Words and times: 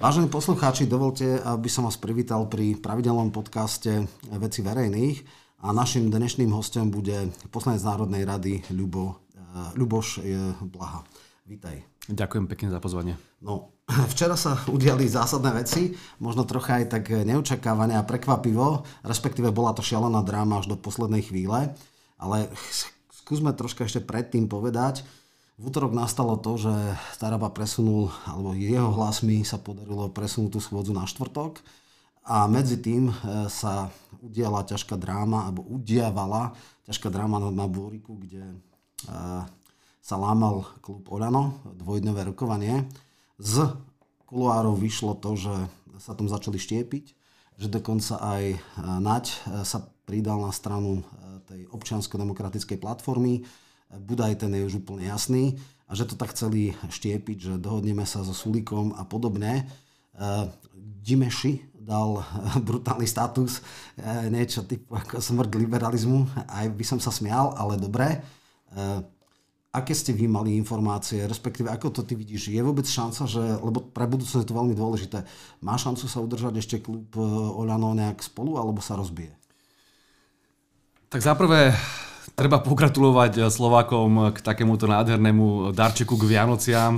Vážení 0.00 0.32
poslucháči, 0.32 0.88
dovolte, 0.88 1.28
aby 1.44 1.68
som 1.68 1.84
vás 1.84 2.00
privítal 2.00 2.48
pri 2.48 2.72
pravidelnom 2.72 3.28
podcaste 3.28 4.08
Veci 4.32 4.64
verejných 4.64 5.20
a 5.60 5.76
našim 5.76 6.08
dnešným 6.08 6.48
hostom 6.56 6.88
bude 6.88 7.28
poslanec 7.52 7.84
Národnej 7.84 8.24
rady 8.24 8.64
Ľubo, 8.72 9.12
eh, 9.36 9.76
Ľuboš 9.76 10.24
eh, 10.24 10.56
Blaha. 10.64 11.04
Vítaj. 11.44 11.84
Ďakujem 12.08 12.48
pekne 12.48 12.72
za 12.72 12.80
pozvanie. 12.80 13.20
No, 13.44 13.76
včera 14.16 14.40
sa 14.40 14.56
udiali 14.72 15.04
zásadné 15.04 15.52
veci, 15.60 15.92
možno 16.16 16.48
trocha 16.48 16.80
aj 16.80 16.96
tak 16.96 17.04
neočakávane 17.12 17.92
a 17.92 18.00
prekvapivo, 18.00 18.88
respektíve 19.04 19.52
bola 19.52 19.76
to 19.76 19.84
šialená 19.84 20.24
dráma 20.24 20.64
až 20.64 20.72
do 20.72 20.80
poslednej 20.80 21.28
chvíle, 21.28 21.76
ale 22.16 22.48
skúsme 23.12 23.52
troška 23.52 23.84
ešte 23.84 24.00
predtým 24.00 24.48
povedať, 24.48 25.04
v 25.60 25.68
útorok 25.68 25.92
nastalo 25.92 26.40
to, 26.40 26.56
že 26.56 26.72
Taraba 27.20 27.52
presunul, 27.52 28.08
alebo 28.24 28.56
jeho 28.56 28.96
hlasmi 28.96 29.44
sa 29.44 29.60
podarilo 29.60 30.08
presunúť 30.08 30.56
tú 30.56 30.60
schôdzu 30.64 30.96
na 30.96 31.04
štvrtok 31.04 31.60
a 32.24 32.48
medzi 32.48 32.80
tým 32.80 33.12
e, 33.12 33.14
sa 33.52 33.92
udiala 34.24 34.64
ťažká 34.64 34.96
dráma, 34.96 35.44
alebo 35.44 35.60
udiavala 35.68 36.56
ťažká 36.88 37.12
dráma 37.12 37.44
na, 37.52 37.68
Búriku, 37.68 38.16
kde 38.16 38.40
e, 38.40 38.56
sa 40.00 40.16
lámal 40.16 40.64
klub 40.80 41.04
Olano, 41.12 41.60
dvojdňové 41.76 42.32
rokovanie. 42.32 42.88
Z 43.36 43.76
kuloárov 44.32 44.80
vyšlo 44.80 45.12
to, 45.20 45.36
že 45.36 45.54
sa 46.00 46.16
tam 46.16 46.24
začali 46.24 46.56
štiepiť, 46.56 47.04
že 47.60 47.68
dokonca 47.68 48.16
aj 48.16 48.42
e, 48.48 48.58
Naď 48.80 49.24
sa 49.68 49.84
pridal 50.08 50.40
na 50.40 50.56
stranu 50.56 51.04
tej 51.52 51.68
občiansko-demokratickej 51.68 52.80
platformy, 52.80 53.44
Budaj 53.90 54.38
ten 54.38 54.54
je 54.54 54.66
už 54.70 54.86
úplne 54.86 55.10
jasný 55.10 55.58
a 55.90 55.98
že 55.98 56.06
to 56.06 56.14
tak 56.14 56.30
chceli 56.30 56.70
štiepiť, 56.86 57.36
že 57.50 57.52
dohodneme 57.58 58.06
sa 58.06 58.22
so 58.22 58.30
Sulíkom 58.30 58.94
a 58.94 59.02
podobne. 59.02 59.66
E, 60.14 60.22
Dimeši 61.02 61.74
dal 61.74 62.22
brutálny 62.70 63.10
status, 63.10 63.58
e, 63.98 64.30
niečo 64.30 64.62
typu 64.62 64.94
ako 64.94 65.18
smrť 65.18 65.50
liberalizmu, 65.58 66.46
aj 66.46 66.70
by 66.70 66.84
som 66.86 67.02
sa 67.02 67.10
smial, 67.10 67.58
ale 67.58 67.74
dobre. 67.74 68.06
E, 68.06 68.18
aké 69.74 69.90
ste 69.90 70.14
vy 70.14 70.30
mali 70.30 70.54
informácie, 70.54 71.26
respektíve 71.26 71.66
ako 71.66 71.90
to 71.90 72.02
ty 72.06 72.14
vidíš? 72.14 72.54
Je 72.54 72.62
vôbec 72.62 72.86
šanca, 72.86 73.26
že, 73.26 73.42
lebo 73.58 73.82
pre 73.90 74.06
budúcnosť 74.06 74.46
je 74.46 74.50
to 74.50 74.58
veľmi 74.62 74.74
dôležité, 74.78 75.26
má 75.58 75.74
šancu 75.74 76.06
sa 76.06 76.22
udržať 76.22 76.54
ešte 76.62 76.78
klub 76.78 77.10
Oľano 77.58 77.98
nejak 77.98 78.22
spolu, 78.22 78.62
alebo 78.62 78.78
sa 78.78 78.94
rozbije? 78.94 79.34
Tak 81.10 81.26
zaprvé 81.26 81.74
Treba 82.40 82.56
pogratulovať 82.56 83.32
eh, 83.36 83.42
Slovákom 83.52 84.32
k 84.32 84.40
takémuto 84.40 84.88
nádhernému 84.88 85.76
darčeku 85.76 86.16
k 86.16 86.24
Vianociam. 86.24 86.96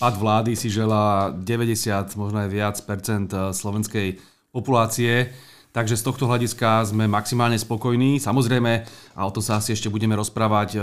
Pad 0.00 0.16
vlády 0.16 0.56
si 0.56 0.72
želá 0.72 1.28
90, 1.36 2.16
možno 2.16 2.40
aj 2.40 2.48
viac 2.48 2.76
percent 2.88 3.28
eh, 3.28 3.52
slovenskej 3.52 4.16
populácie. 4.48 5.28
Takže 5.76 5.92
z 5.92 6.02
tohto 6.08 6.24
hľadiska 6.24 6.88
sme 6.88 7.04
maximálne 7.04 7.60
spokojní. 7.60 8.16
Samozrejme, 8.16 8.72
a 9.12 9.20
o 9.28 9.30
tom 9.30 9.44
sa 9.44 9.60
asi 9.60 9.76
ešte 9.76 9.92
budeme 9.92 10.16
rozprávať, 10.16 10.80
eh, 10.80 10.82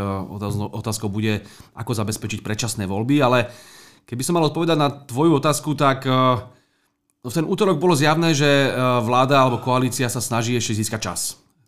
otázkou 0.69 1.09
bude, 1.09 1.41
ako 1.73 1.97
zabezpečiť 1.97 2.45
predčasné 2.45 2.85
voľby, 2.85 3.25
ale 3.25 3.49
keby 4.05 4.21
som 4.21 4.37
mal 4.37 4.45
odpovedať 4.53 4.77
na 4.77 4.93
tvoju 4.93 5.41
otázku, 5.41 5.73
tak 5.73 6.05
v 7.25 7.33
ten 7.33 7.41
útorok 7.41 7.81
bolo 7.81 7.97
zjavné, 7.97 8.37
že 8.37 8.69
vláda 9.01 9.41
alebo 9.41 9.57
koalícia 9.57 10.05
sa 10.13 10.21
snaží 10.21 10.53
ešte 10.53 10.77
získať 10.77 11.01
čas 11.01 11.21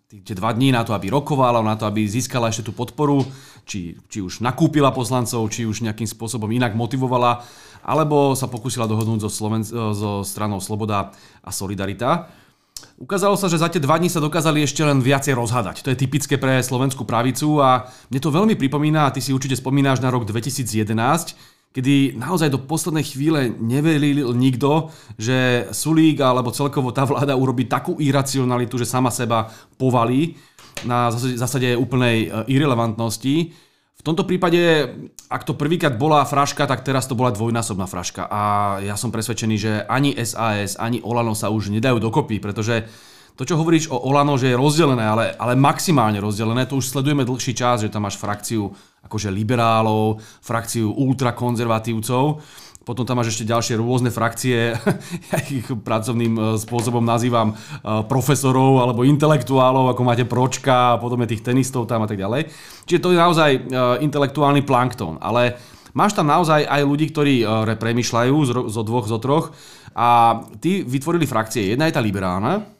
tie 0.07 0.35
dva 0.39 0.55
dní 0.55 0.71
na 0.71 0.87
to, 0.87 0.95
aby 0.95 1.11
rokovala, 1.11 1.59
na 1.59 1.75
to, 1.75 1.83
aby 1.83 2.07
získala 2.07 2.47
ešte 2.47 2.71
tú 2.71 2.71
podporu, 2.71 3.27
či, 3.67 3.99
či 4.07 4.23
už 4.23 4.39
nakúpila 4.39 4.95
poslancov, 4.95 5.51
či 5.51 5.67
už 5.67 5.83
nejakým 5.83 6.07
spôsobom 6.07 6.47
inak 6.47 6.79
motivovala, 6.79 7.43
alebo 7.83 8.31
sa 8.31 8.47
pokúsila 8.47 8.87
dohodnúť 8.87 9.27
so, 9.27 9.29
Sloven- 9.31 9.67
so 9.67 10.23
stranou 10.23 10.63
Sloboda 10.63 11.11
a 11.43 11.51
Solidarita. 11.51 12.31
Ukázalo 12.95 13.35
sa, 13.35 13.51
že 13.51 13.59
za 13.59 13.67
tie 13.67 13.83
dva 13.83 13.99
dní 13.99 14.07
sa 14.07 14.23
dokázali 14.23 14.63
ešte 14.63 14.85
len 14.85 15.03
viacej 15.03 15.35
rozhádať. 15.35 15.83
To 15.83 15.91
je 15.91 15.99
typické 15.99 16.39
pre 16.39 16.63
slovenskú 16.63 17.03
pravicu 17.03 17.59
a 17.59 17.91
mne 18.07 18.19
to 18.23 18.31
veľmi 18.31 18.55
pripomína, 18.55 19.11
a 19.11 19.13
ty 19.13 19.19
si 19.19 19.35
určite 19.35 19.59
spomínáš 19.59 19.99
na 19.99 20.07
rok 20.07 20.23
2011, 20.23 21.56
kedy 21.75 22.17
naozaj 22.17 22.49
do 22.49 22.59
poslednej 22.61 23.05
chvíle 23.05 23.53
neveril 23.53 24.33
nikto, 24.33 24.89
že 25.19 25.69
Sulík 25.69 26.19
alebo 26.23 26.49
celkovo 26.49 26.89
tá 26.89 27.05
vláda 27.05 27.37
urobí 27.37 27.69
takú 27.69 28.01
iracionalitu, 28.01 28.81
že 28.81 28.89
sama 28.89 29.13
seba 29.13 29.51
povalí 29.77 30.37
na 30.85 31.09
zásade 31.13 31.73
úplnej 31.73 32.17
e, 32.25 32.49
irrelevantnosti. 32.53 33.35
V 33.97 34.01
tomto 34.05 34.29
prípade, 34.29 34.93
ak 35.25 35.41
to 35.41 35.57
prvýkrát 35.57 35.97
bola 35.97 36.21
fraška, 36.21 36.69
tak 36.69 36.85
teraz 36.85 37.09
to 37.09 37.17
bola 37.17 37.33
dvojnásobná 37.33 37.89
fraška. 37.89 38.29
A 38.29 38.41
ja 38.85 38.93
som 38.93 39.09
presvedčený, 39.09 39.55
že 39.57 39.71
ani 39.89 40.13
SAS, 40.21 40.77
ani 40.77 41.01
Olano 41.01 41.33
sa 41.33 41.49
už 41.49 41.73
nedajú 41.73 41.97
dokopy, 41.97 42.37
pretože 42.37 42.85
to, 43.37 43.45
čo 43.45 43.53
hovoríš 43.61 43.93
o 43.93 44.01
Olano, 44.09 44.33
že 44.33 44.49
je 44.49 44.57
rozdelené, 44.57 45.05
ale, 45.05 45.25
ale 45.37 45.53
maximálne 45.53 46.17
rozdelené, 46.17 46.65
to 46.65 46.81
už 46.81 46.89
sledujeme 46.89 47.21
dlhší 47.21 47.53
čas, 47.53 47.85
že 47.85 47.93
tam 47.93 48.09
máš 48.09 48.17
frakciu 48.17 48.73
akože 49.05 49.29
liberálov, 49.29 50.17
frakciu 50.41 50.89
ultrakonzervatívcov, 50.97 52.41
potom 52.81 53.03
tam 53.05 53.21
máš 53.21 53.37
ešte 53.37 53.45
ďalšie 53.45 53.77
rôzne 53.77 54.09
frakcie, 54.09 54.73
ja 55.29 55.37
ich 55.53 55.69
pracovným 55.69 56.33
e, 56.33 56.41
spôsobom 56.57 57.05
nazývam 57.05 57.53
e, 57.53 57.55
profesorov 58.09 58.81
alebo 58.81 59.05
intelektuálov, 59.05 59.93
ako 59.93 60.01
máte 60.01 60.25
Pročka 60.25 60.95
a 60.95 60.99
podobne 60.99 61.29
tých 61.29 61.45
tenistov 61.45 61.85
tam 61.85 62.01
a 62.03 62.09
tak 62.09 62.17
ďalej. 62.17 62.49
Čiže 62.89 63.03
to 63.03 63.11
je 63.13 63.21
naozaj 63.21 63.51
e, 63.53 63.59
intelektuálny 64.01 64.65
plankton, 64.65 65.21
ale 65.21 65.61
máš 65.93 66.17
tam 66.17 66.25
naozaj 66.25 66.65
aj 66.65 66.81
ľudí, 66.87 67.13
ktorí 67.13 67.45
premyšľajú 67.77 68.35
zo 68.71 68.81
dvoch, 68.81 69.05
zo 69.05 69.19
troch 69.21 69.51
a 69.91 70.41
tí 70.57 70.81
vytvorili 70.81 71.27
frakcie. 71.27 71.75
Jedna 71.75 71.91
je 71.91 71.97
tá 71.97 72.01
liberálna, 72.01 72.76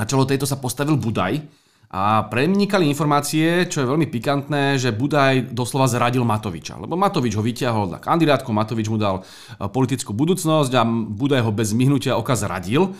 na 0.00 0.08
čelo 0.08 0.24
tejto 0.24 0.48
sa 0.48 0.56
postavil 0.56 0.96
Budaj 0.96 1.44
a 1.92 2.24
prenikali 2.30 2.88
informácie, 2.88 3.68
čo 3.68 3.82
je 3.84 3.90
veľmi 3.90 4.08
pikantné, 4.08 4.80
že 4.80 4.96
Budaj 4.96 5.52
doslova 5.52 5.90
zradil 5.90 6.24
Matoviča. 6.24 6.80
Lebo 6.80 6.96
Matovič 6.96 7.36
ho 7.36 7.44
vyťahol 7.44 7.92
na 7.92 8.00
kandidátku, 8.00 8.48
Matovič 8.48 8.88
mu 8.88 8.96
dal 8.96 9.20
e, 9.20 9.68
politickú 9.68 10.16
budúcnosť 10.16 10.72
a 10.72 10.86
Budaj 10.88 11.44
ho 11.44 11.52
bez 11.52 11.76
myhnutia 11.76 12.16
oka 12.16 12.32
zradil 12.32 12.96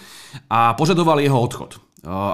a 0.53 0.77
požadoval 0.77 1.25
jeho 1.25 1.41
odchod 1.41 1.81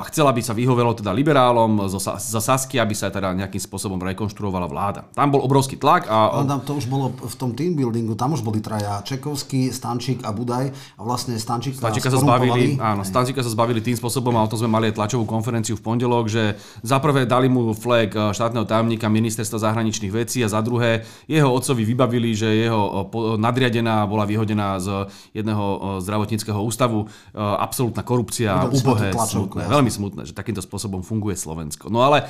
chcela 0.06 0.30
by 0.30 0.42
sa 0.46 0.54
vyhovelo 0.54 0.94
teda 0.94 1.10
liberálom 1.10 1.90
za 1.90 2.40
Sasky, 2.40 2.78
aby 2.78 2.94
sa 2.94 3.10
teda 3.10 3.34
nejakým 3.34 3.58
spôsobom 3.58 3.98
rekonštruovala 3.98 4.70
vláda. 4.70 5.10
Tam 5.10 5.34
bol 5.34 5.42
obrovský 5.42 5.74
tlak. 5.74 6.06
A... 6.06 6.46
tam 6.46 6.62
to 6.62 6.78
už 6.78 6.86
bolo 6.86 7.10
v 7.10 7.34
tom 7.34 7.50
team 7.58 7.74
buildingu, 7.74 8.14
tam 8.14 8.38
už 8.38 8.46
boli 8.46 8.62
traja, 8.62 9.02
Čekovský, 9.02 9.74
Stančík 9.74 10.22
a 10.22 10.30
Budaj 10.30 10.70
a 10.70 11.00
vlastne 11.02 11.34
Stančíka, 11.34 11.82
Stančíka 11.82 12.14
sa 12.14 12.22
zbavili, 12.22 12.78
áno, 12.78 13.02
Stančíka 13.02 13.42
sa 13.42 13.50
zbavili 13.50 13.82
tým 13.82 13.98
spôsobom 13.98 14.38
a 14.38 14.46
o 14.46 14.50
tom 14.50 14.62
sme 14.62 14.70
mali 14.70 14.94
aj 14.94 15.02
tlačovú 15.02 15.26
konferenciu 15.26 15.74
v 15.74 15.82
pondelok, 15.82 16.30
že 16.30 16.54
za 16.86 17.02
prvé 17.02 17.26
dali 17.26 17.50
mu 17.50 17.74
flag 17.74 18.14
e, 18.14 18.30
štátneho 18.38 18.70
tajomníka 18.70 19.10
ministerstva 19.10 19.58
zahraničných 19.58 20.14
vecí 20.14 20.46
a 20.46 20.48
za 20.48 20.62
druhé 20.62 21.02
jeho 21.26 21.50
otcovi 21.50 21.82
vybavili, 21.82 22.38
že 22.38 22.54
jeho 22.54 23.10
e, 23.10 23.34
nadriadená 23.42 24.06
bola 24.06 24.22
vyhodená 24.22 24.78
z 24.78 25.10
jedného 25.34 25.98
zdravotníckého 25.98 26.60
ústavu. 26.62 27.10
Absolútna 27.34 28.06
korupcia, 28.06 28.68
ubohé, 28.70 29.10
smutné, 29.56 29.72
veľmi 29.72 29.92
smutné, 29.92 30.22
že 30.28 30.36
takýmto 30.36 30.60
spôsobom 30.60 31.00
funguje 31.00 31.32
Slovensko. 31.32 31.88
No 31.88 32.04
ale 32.04 32.28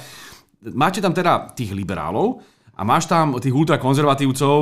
máte 0.63 1.03
tam 1.03 1.11
teda 1.11 1.51
tých 1.59 1.75
liberálov, 1.75 2.39
a 2.77 2.85
máš 2.85 3.09
tam 3.09 3.41
tých 3.41 3.57
ultrakonzervatívcov 3.57 4.59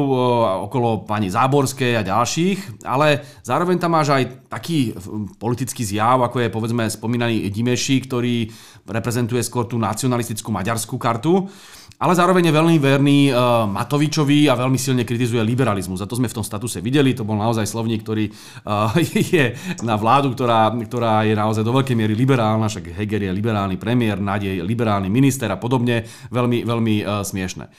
okolo 0.70 1.02
pani 1.02 1.26
Záborskej 1.34 1.98
a 1.98 2.06
ďalších, 2.06 2.86
ale 2.86 3.26
zároveň 3.42 3.74
tam 3.82 3.90
máš 3.90 4.14
aj 4.14 4.46
taký 4.46 4.94
politický 5.34 5.82
zjav, 5.82 6.22
ako 6.22 6.46
je 6.46 6.54
povedzme 6.54 6.86
spomínaný 6.86 7.50
Dimeši, 7.50 8.06
ktorý 8.06 8.46
reprezentuje 8.86 9.42
skôr 9.42 9.66
tú 9.66 9.82
nacionalistickú 9.82 10.54
maďarskú 10.54 10.94
kartu 10.94 11.50
ale 11.94 12.12
zároveň 12.18 12.50
je 12.50 12.58
veľmi 12.58 12.76
verný 12.82 13.18
uh, 13.30 13.70
Matovičovi 13.70 14.50
a 14.50 14.58
veľmi 14.58 14.74
silne 14.74 15.06
kritizuje 15.06 15.38
liberalizmus. 15.46 16.02
A 16.02 16.10
to 16.10 16.18
sme 16.18 16.26
v 16.26 16.36
tom 16.36 16.42
statuse 16.42 16.82
videli, 16.82 17.14
to 17.14 17.22
bol 17.22 17.38
naozaj 17.38 17.64
slovník, 17.70 18.02
ktorý 18.02 18.28
uh, 18.28 18.90
je 19.34 19.54
na 19.86 19.94
vládu, 19.94 20.34
ktorá, 20.34 20.74
ktorá 20.74 21.22
je 21.22 21.38
naozaj 21.38 21.62
do 21.62 21.70
veľkej 21.70 21.94
miery 21.94 22.14
liberálna, 22.18 22.66
však 22.66 22.90
Heger 22.98 23.30
je 23.30 23.32
liberálny 23.32 23.78
premiér, 23.78 24.18
Nádej 24.18 24.58
je 24.58 24.66
liberálny 24.66 25.06
minister 25.06 25.46
a 25.54 25.58
podobne, 25.60 26.02
veľmi, 26.34 26.66
veľmi 26.66 26.94
uh, 27.06 27.22
smiešne. 27.22 27.70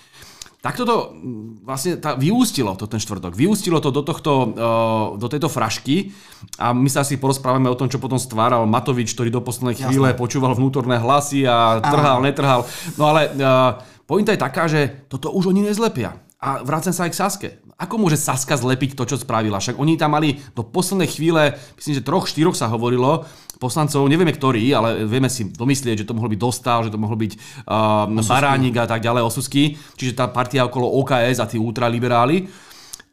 Tak 0.66 0.82
toto 0.82 1.14
vlastne 1.62 2.02
tá, 2.02 2.18
vyústilo 2.18 2.74
to 2.74 2.90
ten 2.90 2.98
štvrtok. 2.98 3.38
Vyústilo 3.38 3.78
to 3.78 3.94
do, 3.94 4.02
tohto, 4.02 4.50
do 5.14 5.28
tejto 5.30 5.46
frašky 5.46 6.10
a 6.58 6.74
my 6.74 6.90
sa 6.90 7.06
asi 7.06 7.22
porozprávame 7.22 7.70
o 7.70 7.78
tom, 7.78 7.86
čo 7.86 8.02
potom 8.02 8.18
stváral 8.18 8.66
Matovič, 8.66 9.14
ktorý 9.14 9.30
do 9.30 9.46
poslednej 9.46 9.78
chvíle 9.78 10.10
Jasne. 10.10 10.18
počúval 10.18 10.58
vnútorné 10.58 10.98
hlasy 10.98 11.46
a 11.46 11.86
trhal, 11.86 12.18
Aha. 12.18 12.26
netrhal. 12.26 12.66
No 12.98 13.14
ale 13.14 13.30
Pointa 14.06 14.32
je 14.34 14.42
taká, 14.42 14.70
že 14.70 15.10
toto 15.10 15.34
už 15.34 15.50
oni 15.50 15.66
nezlepia. 15.66 16.22
A 16.38 16.62
vrácam 16.62 16.94
sa 16.94 17.10
aj 17.10 17.12
k 17.12 17.20
Saske. 17.20 17.50
Ako 17.76 17.98
môže 17.98 18.22
Saska 18.22 18.54
zlepiť 18.54 18.94
to, 18.94 19.04
čo 19.10 19.18
spravila? 19.18 19.58
Však 19.58 19.82
oni 19.82 19.98
tam 19.98 20.14
mali 20.14 20.38
do 20.54 20.62
poslednej 20.62 21.10
chvíle, 21.10 21.58
myslím, 21.76 21.94
že 21.98 22.06
troch, 22.06 22.30
štyroch 22.30 22.54
sa 22.54 22.70
hovorilo, 22.70 23.26
poslancov, 23.58 24.06
nevieme 24.06 24.30
ktorí, 24.30 24.70
ale 24.78 25.10
vieme 25.10 25.26
si 25.26 25.50
domyslieť, 25.50 26.06
že 26.06 26.08
to 26.08 26.14
mohol 26.14 26.30
byť 26.30 26.40
Dostal, 26.40 26.86
že 26.86 26.94
to 26.94 27.02
mohol 27.02 27.18
byť 27.18 27.34
uh, 27.66 28.06
Baránik 28.30 28.78
a 28.78 28.86
tak 28.86 29.02
ďalej, 29.02 29.26
Osusky. 29.26 29.74
Čiže 29.98 30.22
tá 30.22 30.30
partia 30.30 30.70
okolo 30.70 30.86
OKS 31.02 31.42
a 31.42 31.50
tí 31.50 31.58
ultraliberáli 31.58 32.46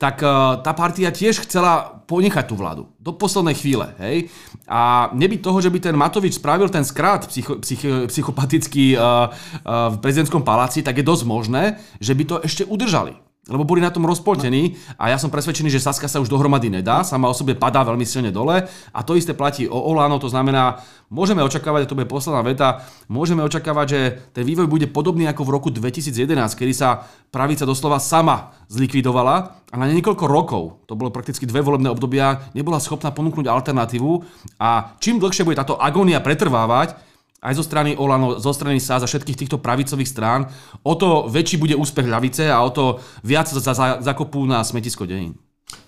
tak 0.03 0.19
tá 0.67 0.73
partia 0.75 1.15
tiež 1.15 1.47
chcela 1.47 2.03
ponechať 2.11 2.51
tú 2.51 2.59
vládu. 2.59 2.91
Do 2.99 3.15
poslednej 3.15 3.55
chvíle. 3.55 3.95
Hej? 4.03 4.35
A 4.67 5.15
nebyť 5.15 5.41
toho, 5.47 5.63
že 5.63 5.71
by 5.71 5.79
ten 5.79 5.95
Matovič 5.95 6.43
spravil 6.43 6.67
ten 6.67 6.83
skrát 6.83 7.23
psycho, 7.31 7.63
psych, 7.63 8.11
psychopatický 8.11 8.99
uh, 8.99 9.31
uh, 9.31 9.95
v 9.95 9.97
prezidentskom 10.03 10.43
paláci, 10.43 10.83
tak 10.83 10.99
je 10.99 11.07
dosť 11.07 11.23
možné, 11.23 11.79
že 12.03 12.19
by 12.19 12.25
to 12.27 12.37
ešte 12.43 12.67
udržali. 12.67 13.15
Lebo 13.51 13.67
boli 13.67 13.83
na 13.83 13.91
tom 13.91 14.07
rozpoltení 14.07 14.79
a 14.95 15.11
ja 15.11 15.19
som 15.19 15.27
presvedčený, 15.27 15.67
že 15.67 15.83
Saska 15.83 16.07
sa 16.07 16.23
už 16.23 16.31
dohromady 16.31 16.71
nedá, 16.71 17.03
sama 17.03 17.27
o 17.27 17.35
sebe 17.35 17.59
padá 17.59 17.83
veľmi 17.83 18.07
silne 18.07 18.31
dole 18.31 18.71
a 18.71 18.99
to 19.03 19.19
isté 19.19 19.35
platí 19.35 19.67
o 19.67 19.75
Olano, 19.75 20.23
to 20.23 20.31
znamená, 20.31 20.79
môžeme 21.11 21.43
očakávať, 21.43 21.83
a 21.83 21.91
to 21.91 21.99
bude 21.99 22.07
posledná 22.07 22.39
veta, 22.47 22.87
môžeme 23.11 23.43
očakávať, 23.43 23.87
že 23.91 24.01
ten 24.31 24.47
vývoj 24.47 24.71
bude 24.71 24.87
podobný 24.95 25.27
ako 25.27 25.43
v 25.43 25.55
roku 25.59 25.69
2011, 25.75 26.39
kedy 26.55 26.71
sa 26.71 27.03
pravica 27.35 27.67
doslova 27.67 27.99
sama 27.99 28.55
zlikvidovala 28.71 29.67
a 29.69 29.75
na 29.75 29.91
niekoľko 29.91 30.25
rokov, 30.31 30.87
to 30.87 30.95
bolo 30.95 31.11
prakticky 31.11 31.43
dve 31.43 31.67
volebné 31.67 31.91
obdobia, 31.91 32.47
nebola 32.55 32.79
schopná 32.79 33.11
ponúknuť 33.11 33.51
alternatívu 33.51 34.23
a 34.63 34.95
čím 35.03 35.19
dlhšie 35.19 35.43
bude 35.43 35.59
táto 35.59 35.75
agónia 35.83 36.23
pretrvávať, 36.23 36.95
aj 37.43 37.55
zo 37.59 37.65
strany 37.67 37.99
Olano, 37.99 38.39
zo 38.39 38.55
strany 38.55 38.79
sa 38.79 39.03
za 39.03 39.11
všetkých 39.11 39.39
týchto 39.45 39.59
pravicových 39.59 40.07
strán, 40.07 40.47
o 40.87 40.95
to 40.95 41.27
väčší 41.27 41.59
bude 41.59 41.75
úspech 41.75 42.07
ľavice 42.07 42.47
a 42.47 42.63
o 42.63 42.71
to 42.71 43.03
viac 43.27 43.51
sa 43.51 43.75
za, 43.75 43.99
zakopú 43.99 44.47
na 44.47 44.63
smetisko 44.63 45.05
dejín. 45.05 45.35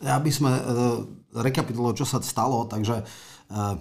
Aby 0.02 0.34
sme 0.34 0.50
uh, 0.50 0.62
rekapitulovali, 1.30 1.94
čo 1.94 2.06
sa 2.08 2.18
stalo, 2.18 2.66
takže 2.66 3.06
uh, 3.06 3.78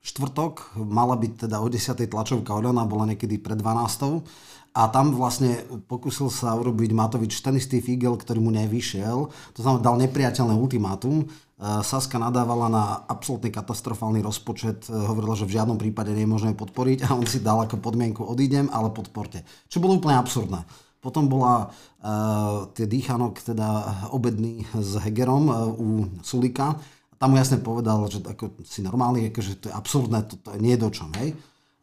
štvrtok 0.00 0.80
mala 0.80 1.20
byť 1.20 1.46
teda 1.46 1.60
o 1.60 1.68
10. 1.68 2.00
tlačovka 2.08 2.56
Olana, 2.56 2.88
bola 2.88 3.04
niekedy 3.12 3.36
pred 3.36 3.60
12. 3.60 4.24
A 4.70 4.86
tam 4.86 5.10
vlastne 5.18 5.66
pokusil 5.90 6.30
sa 6.30 6.54
urobiť 6.54 6.94
Matovič 6.94 7.42
ten 7.42 7.58
istý 7.58 7.82
figel, 7.82 8.14
ktorý 8.14 8.38
mu 8.38 8.54
nevyšiel. 8.54 9.18
To 9.28 9.60
znamená, 9.60 9.82
dal 9.82 9.98
nepriateľné 9.98 10.54
ultimátum. 10.54 11.26
Saska 11.60 12.16
nadávala 12.16 12.72
na 12.72 12.84
absolútne 13.04 13.52
katastrofálny 13.52 14.24
rozpočet, 14.24 14.88
eh, 14.88 14.96
hovorila, 14.96 15.36
že 15.36 15.44
v 15.44 15.60
žiadnom 15.60 15.76
prípade 15.76 16.08
nie 16.16 16.24
je 16.24 16.32
možné 16.32 16.50
podporiť 16.56 17.04
a 17.04 17.12
on 17.12 17.28
si 17.28 17.44
dal 17.44 17.60
ako 17.60 17.76
podmienku 17.84 18.24
odídem, 18.24 18.72
ale 18.72 18.88
podporte. 18.88 19.44
Čo 19.68 19.84
bolo 19.84 20.00
úplne 20.00 20.16
absurdné. 20.16 20.64
Potom 21.00 21.32
bola 21.32 21.72
uh, 21.72 22.68
tie 22.76 22.84
dýchanok, 22.84 23.40
teda 23.40 23.68
obedný 24.12 24.68
s 24.76 25.00
Hegerom 25.00 25.48
uh, 25.48 25.72
u 25.72 25.88
Sulika. 26.20 26.76
Tam 27.16 27.32
mu 27.32 27.40
jasne 27.40 27.56
povedal, 27.56 28.04
že 28.12 28.20
ako 28.20 28.60
si 28.60 28.84
normálny, 28.84 29.32
akože 29.32 29.64
to 29.64 29.66
je 29.72 29.74
absurdné, 29.80 30.28
to, 30.28 30.36
to 30.36 30.60
nie 30.60 30.76
je 30.76 30.84
do 30.84 30.92
čom, 30.92 31.08
hej. 31.16 31.32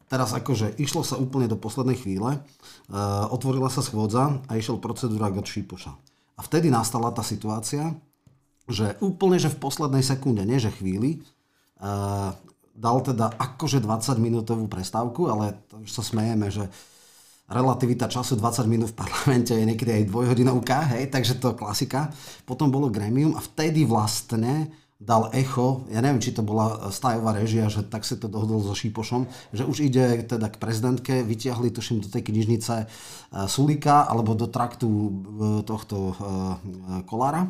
Teraz 0.05 0.37
akože 0.37 0.77
išlo 0.77 1.01
sa 1.01 1.17
úplne 1.17 1.49
do 1.49 1.57
poslednej 1.57 1.97
chvíle, 1.97 2.37
uh, 2.37 3.25
otvorila 3.33 3.73
sa 3.73 3.81
schôdza 3.81 4.37
a 4.45 4.51
išiel 4.53 4.77
procedúra 4.77 5.33
od 5.33 5.49
Šípoša. 5.49 5.97
A 6.37 6.45
vtedy 6.45 6.69
nastala 6.69 7.09
tá 7.09 7.25
situácia, 7.25 7.97
že 8.67 8.99
úplne, 8.99 9.39
že 9.39 9.51
v 9.51 9.59
poslednej 9.63 10.03
sekunde, 10.03 10.43
nie 10.43 10.59
že 10.59 10.75
chvíli, 10.75 11.23
uh, 11.79 12.35
dal 12.77 12.97
teda 13.01 13.33
akože 13.33 13.81
20 13.81 14.21
minútovú 14.21 14.69
prestávku, 14.69 15.31
ale 15.31 15.57
to 15.71 15.81
už 15.81 15.89
sa 15.89 16.03
smejeme, 16.05 16.53
že 16.53 16.69
relativita 17.47 18.11
času 18.11 18.37
20 18.37 18.67
minút 18.69 18.91
v 18.93 18.99
parlamente 19.01 19.55
je 19.55 19.65
niekedy 19.65 20.03
aj 20.03 20.09
dvojhodinovka, 20.11 20.93
hej, 20.93 21.09
takže 21.09 21.39
to 21.41 21.55
klasika. 21.57 22.13
Potom 22.43 22.69
bolo 22.69 22.93
gremium 22.93 23.33
a 23.33 23.41
vtedy 23.41 23.87
vlastne 23.87 24.69
dal 24.97 25.29
echo, 25.31 25.85
ja 25.93 26.01
neviem, 26.01 26.17
či 26.17 26.33
to 26.33 26.41
bola 26.41 26.89
stajová 26.89 27.37
režia, 27.37 27.69
že 27.69 27.85
tak 27.85 28.01
si 28.01 28.17
to 28.17 28.25
dohodol 28.25 28.65
so 28.65 28.73
Šípošom, 28.73 29.29
že 29.53 29.61
už 29.61 29.85
ide 29.85 30.25
teda 30.25 30.49
k 30.49 30.57
prezidentke, 30.57 31.21
vyťahli 31.21 31.69
tuším 31.69 32.01
do 32.01 32.09
tej 32.09 32.25
knižnice 32.25 32.75
e, 32.81 32.85
Sulika 33.45 34.09
alebo 34.09 34.33
do 34.33 34.49
traktu 34.49 34.89
e, 34.89 35.09
tohto 35.61 36.17
Kolára 37.05 37.45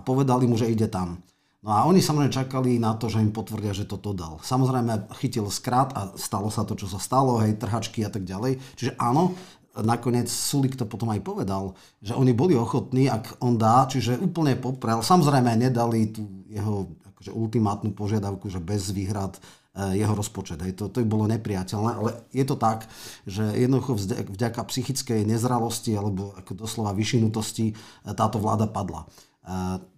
a 0.00 0.04
povedali 0.04 0.48
mu, 0.48 0.56
že 0.56 0.72
ide 0.72 0.88
tam. 0.88 1.20
No 1.60 1.76
a 1.76 1.84
oni 1.84 2.00
samozrejme 2.00 2.32
čakali 2.32 2.80
na 2.80 2.96
to, 2.96 3.12
že 3.12 3.20
im 3.20 3.36
potvrdia, 3.36 3.76
že 3.76 3.84
toto 3.84 4.16
dal. 4.16 4.40
Samozrejme 4.40 5.12
chytil 5.20 5.44
skrat 5.52 5.92
a 5.92 6.16
stalo 6.16 6.48
sa 6.48 6.64
to, 6.64 6.72
čo 6.72 6.88
sa 6.88 6.96
stalo, 6.96 7.36
hej, 7.44 7.60
trhačky 7.60 8.00
a 8.00 8.08
tak 8.08 8.24
ďalej. 8.24 8.56
Čiže 8.80 8.96
áno, 8.96 9.36
nakoniec 9.76 10.32
Sulik 10.32 10.80
to 10.80 10.88
potom 10.88 11.12
aj 11.12 11.20
povedal, 11.20 11.76
že 12.00 12.16
oni 12.16 12.32
boli 12.32 12.56
ochotní, 12.56 13.12
ak 13.12 13.44
on 13.44 13.60
dá, 13.60 13.84
čiže 13.84 14.16
úplne 14.16 14.56
poprel. 14.56 15.04
Samozrejme 15.04 15.52
nedali 15.60 16.08
tú 16.08 16.24
jeho 16.48 16.96
akože 17.12 17.36
ultimátnu 17.36 17.92
požiadavku, 17.92 18.48
že 18.48 18.56
bez 18.56 18.88
výhrad 18.96 19.36
eh, 19.36 20.00
jeho 20.00 20.16
rozpočet. 20.16 20.64
Hej. 20.64 20.80
To, 20.80 20.88
to 20.88 21.04
bolo 21.04 21.28
nepriateľné, 21.28 21.90
ale 21.92 22.10
je 22.32 22.44
to 22.48 22.56
tak, 22.56 22.88
že 23.28 23.44
jednoducho 23.44 24.00
vďaka 24.32 24.64
psychickej 24.64 25.28
nezralosti 25.28 25.92
alebo 25.92 26.32
ako 26.40 26.56
doslova 26.56 26.96
vyšinutosti 26.96 27.76
eh, 27.76 28.16
táto 28.16 28.40
vláda 28.40 28.64
padla 28.64 29.04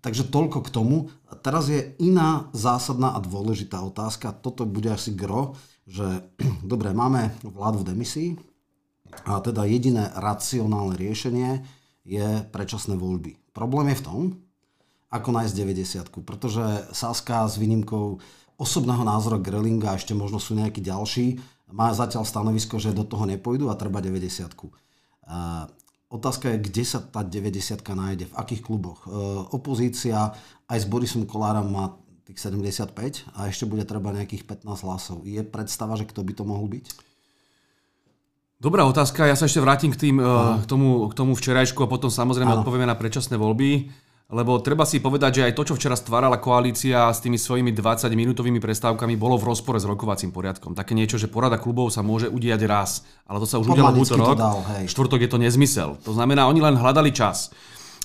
takže 0.00 0.32
toľko 0.32 0.58
k 0.64 0.72
tomu. 0.72 0.96
Teraz 1.44 1.68
je 1.68 1.92
iná 2.00 2.48
zásadná 2.56 3.12
a 3.12 3.20
dôležitá 3.20 3.80
otázka. 3.84 4.32
Toto 4.32 4.64
bude 4.64 4.88
asi 4.88 5.12
gro, 5.12 5.58
že 5.84 6.24
dobre, 6.64 6.96
máme 6.96 7.36
vládu 7.44 7.84
v 7.84 7.88
demisii 7.92 8.30
a 9.28 9.44
teda 9.44 9.68
jediné 9.68 10.08
racionálne 10.16 10.96
riešenie 10.96 11.60
je 12.02 12.42
predčasné 12.48 12.96
voľby. 12.96 13.36
Problém 13.52 13.92
je 13.92 14.00
v 14.00 14.06
tom, 14.06 14.20
ako 15.12 15.28
nájsť 15.36 15.54
90 16.16 16.24
pretože 16.24 16.64
Saska 16.96 17.44
s 17.44 17.60
výnimkou 17.60 18.16
osobného 18.56 19.04
názoru 19.04 19.36
Grelinga 19.36 19.92
a 19.92 19.98
ešte 20.00 20.16
možno 20.16 20.40
sú 20.40 20.56
nejakí 20.56 20.80
ďalší, 20.80 21.36
má 21.72 21.92
zatiaľ 21.92 22.24
stanovisko, 22.28 22.80
že 22.80 22.96
do 22.96 23.04
toho 23.04 23.24
nepôjdu 23.24 23.68
a 23.68 23.76
treba 23.76 24.00
90 24.00 24.48
Otázka 26.12 26.52
je, 26.52 26.60
kde 26.60 26.84
sa 26.84 27.00
tá 27.00 27.24
90 27.24 27.80
nájde, 27.80 28.28
v 28.28 28.34
akých 28.36 28.60
kluboch. 28.60 29.08
E, 29.08 29.16
opozícia 29.48 30.36
aj 30.68 30.78
s 30.84 30.86
Borisom 30.86 31.24
Kolárom 31.24 31.72
má 31.72 31.96
tých 32.28 32.36
75 32.36 33.32
a 33.32 33.48
ešte 33.48 33.64
bude 33.64 33.88
treba 33.88 34.12
nejakých 34.12 34.44
15 34.44 34.84
hlasov. 34.84 35.24
Je 35.24 35.40
predstava, 35.40 35.96
že 35.96 36.04
kto 36.04 36.20
by 36.20 36.32
to 36.36 36.44
mohol 36.44 36.68
byť? 36.68 36.84
Dobrá 38.60 38.84
otázka, 38.84 39.26
ja 39.26 39.34
sa 39.34 39.48
ešte 39.48 39.58
vrátim 39.58 39.90
k, 39.90 39.98
tým, 39.98 40.22
uh, 40.22 40.62
k, 40.62 40.66
tomu, 40.70 41.10
k 41.10 41.14
tomu 41.18 41.34
včerajšku 41.34 41.82
a 41.82 41.90
potom 41.90 42.12
samozrejme 42.12 42.52
Aha. 42.54 42.60
odpovieme 42.62 42.86
na 42.86 42.94
predčasné 42.94 43.34
voľby. 43.34 43.90
Lebo 44.32 44.64
treba 44.64 44.88
si 44.88 44.96
povedať, 44.96 45.30
že 45.38 45.44
aj 45.44 45.52
to, 45.52 45.62
čo 45.68 45.74
včera 45.76 45.92
stvárala 45.92 46.40
koalícia 46.40 47.12
s 47.12 47.20
tými 47.20 47.36
svojimi 47.36 47.68
20-minútovými 47.76 48.64
prestávkami, 48.64 49.20
bolo 49.20 49.36
v 49.36 49.52
rozpore 49.52 49.76
s 49.76 49.84
rokovacím 49.84 50.32
poriadkom. 50.32 50.72
Také 50.72 50.96
niečo, 50.96 51.20
že 51.20 51.28
porada 51.28 51.60
klubov 51.60 51.92
sa 51.92 52.00
môže 52.00 52.32
udiať 52.32 52.64
raz, 52.64 53.04
ale 53.28 53.44
to 53.44 53.46
sa 53.46 53.60
už 53.60 53.76
udialo 53.76 53.92
v 53.92 54.00
útorok. 54.00 54.40
Štvrtok 54.88 55.20
je 55.20 55.30
to 55.30 55.36
nezmysel. 55.36 56.00
To 56.08 56.16
znamená, 56.16 56.48
oni 56.48 56.64
len 56.64 56.80
hľadali 56.80 57.12
čas. 57.12 57.52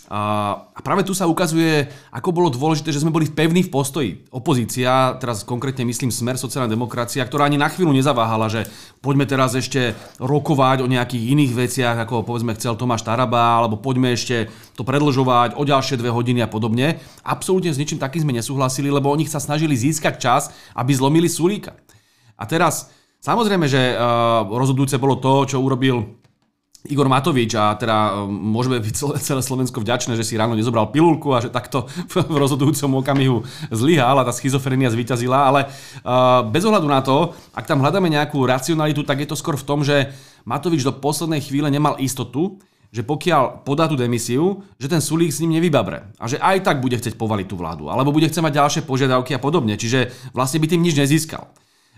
A 0.08 0.80
práve 0.80 1.04
tu 1.04 1.12
sa 1.12 1.28
ukazuje, 1.28 1.92
ako 2.16 2.32
bolo 2.32 2.48
dôležité, 2.48 2.96
že 2.96 3.04
sme 3.04 3.12
boli 3.12 3.28
pevní 3.28 3.68
v 3.68 3.74
postoji. 3.76 4.24
Opozícia, 4.32 5.20
teraz 5.20 5.44
konkrétne 5.44 5.84
myslím 5.84 6.16
Smer 6.16 6.40
sociálna 6.40 6.72
demokracia, 6.72 7.28
ktorá 7.28 7.44
ani 7.44 7.60
na 7.60 7.68
chvíľu 7.68 7.92
nezaváhala, 7.92 8.48
že 8.48 8.72
poďme 9.04 9.28
teraz 9.28 9.52
ešte 9.52 10.00
rokovať 10.16 10.80
o 10.80 10.88
nejakých 10.88 11.28
iných 11.36 11.52
veciach, 11.52 11.96
ako 12.08 12.24
povedzme 12.24 12.56
chcel 12.56 12.80
Tomáš 12.80 13.04
Taraba, 13.04 13.60
alebo 13.60 13.84
poďme 13.84 14.16
ešte 14.16 14.48
to 14.80 14.88
predlžovať 14.88 15.60
o 15.60 15.68
ďalšie 15.68 16.00
dve 16.00 16.16
hodiny 16.16 16.40
a 16.40 16.48
podobne. 16.48 17.04
Absolútne 17.28 17.76
s 17.76 17.82
ničím 17.82 18.00
takým 18.00 18.24
sme 18.24 18.32
nesúhlasili, 18.32 18.88
lebo 18.88 19.12
oni 19.12 19.28
sa 19.28 19.44
snažili 19.44 19.76
získať 19.76 20.24
čas, 20.24 20.56
aby 20.72 20.96
zlomili 20.96 21.28
Sulíka. 21.28 21.76
A 22.40 22.48
teraz, 22.48 22.96
samozrejme, 23.20 23.68
že 23.68 23.92
uh, 23.92 24.48
rozhodujúce 24.48 24.96
bolo 24.96 25.20
to, 25.20 25.52
čo 25.52 25.60
urobil 25.60 26.16
Igor 26.90 27.12
Matovič 27.12 27.52
a 27.56 27.76
teda 27.76 28.24
um, 28.24 28.32
môžeme 28.32 28.80
byť 28.80 29.20
celé 29.20 29.42
Slovensko 29.44 29.84
vďačné, 29.84 30.16
že 30.16 30.24
si 30.24 30.40
ráno 30.40 30.56
nezobral 30.56 30.90
pilulku 30.90 31.36
a 31.36 31.44
že 31.44 31.52
takto 31.52 31.86
v 32.14 32.36
rozhodujúcom 32.36 33.04
okamihu 33.04 33.44
zlyhal 33.70 34.20
a 34.20 34.28
tá 34.28 34.34
schizofrenia 34.34 34.92
zvíťazila, 34.92 35.48
ale 35.48 35.68
uh, 35.68 36.44
bez 36.48 36.64
ohľadu 36.64 36.88
na 36.88 37.00
to, 37.04 37.36
ak 37.54 37.68
tam 37.68 37.84
hľadáme 37.84 38.08
nejakú 38.08 38.42
racionalitu, 38.44 39.04
tak 39.04 39.24
je 39.24 39.30
to 39.30 39.40
skôr 39.40 39.60
v 39.60 39.68
tom, 39.68 39.84
že 39.84 40.12
Matovič 40.48 40.82
do 40.88 40.96
poslednej 40.96 41.44
chvíle 41.44 41.68
nemal 41.68 42.00
istotu, 42.00 42.60
že 42.88 43.04
pokiaľ 43.04 43.68
podá 43.68 43.92
tú 43.92 44.00
demisiu, 44.00 44.64
že 44.80 44.88
ten 44.88 45.04
Sulík 45.04 45.36
s 45.36 45.44
ním 45.44 45.60
nevybabre 45.60 46.08
a 46.16 46.26
že 46.32 46.40
aj 46.40 46.64
tak 46.64 46.80
bude 46.80 46.96
chcieť 46.96 47.20
povaliť 47.20 47.48
tú 47.52 47.60
vládu, 47.60 47.92
alebo 47.92 48.16
bude 48.16 48.32
chcieť 48.32 48.44
mať 48.44 48.58
ďalšie 48.58 48.82
požiadavky 48.88 49.36
a 49.36 49.44
podobne, 49.44 49.76
čiže 49.76 50.16
vlastne 50.32 50.64
by 50.64 50.68
tým 50.72 50.82
nič 50.82 50.96
nezískal 50.96 51.52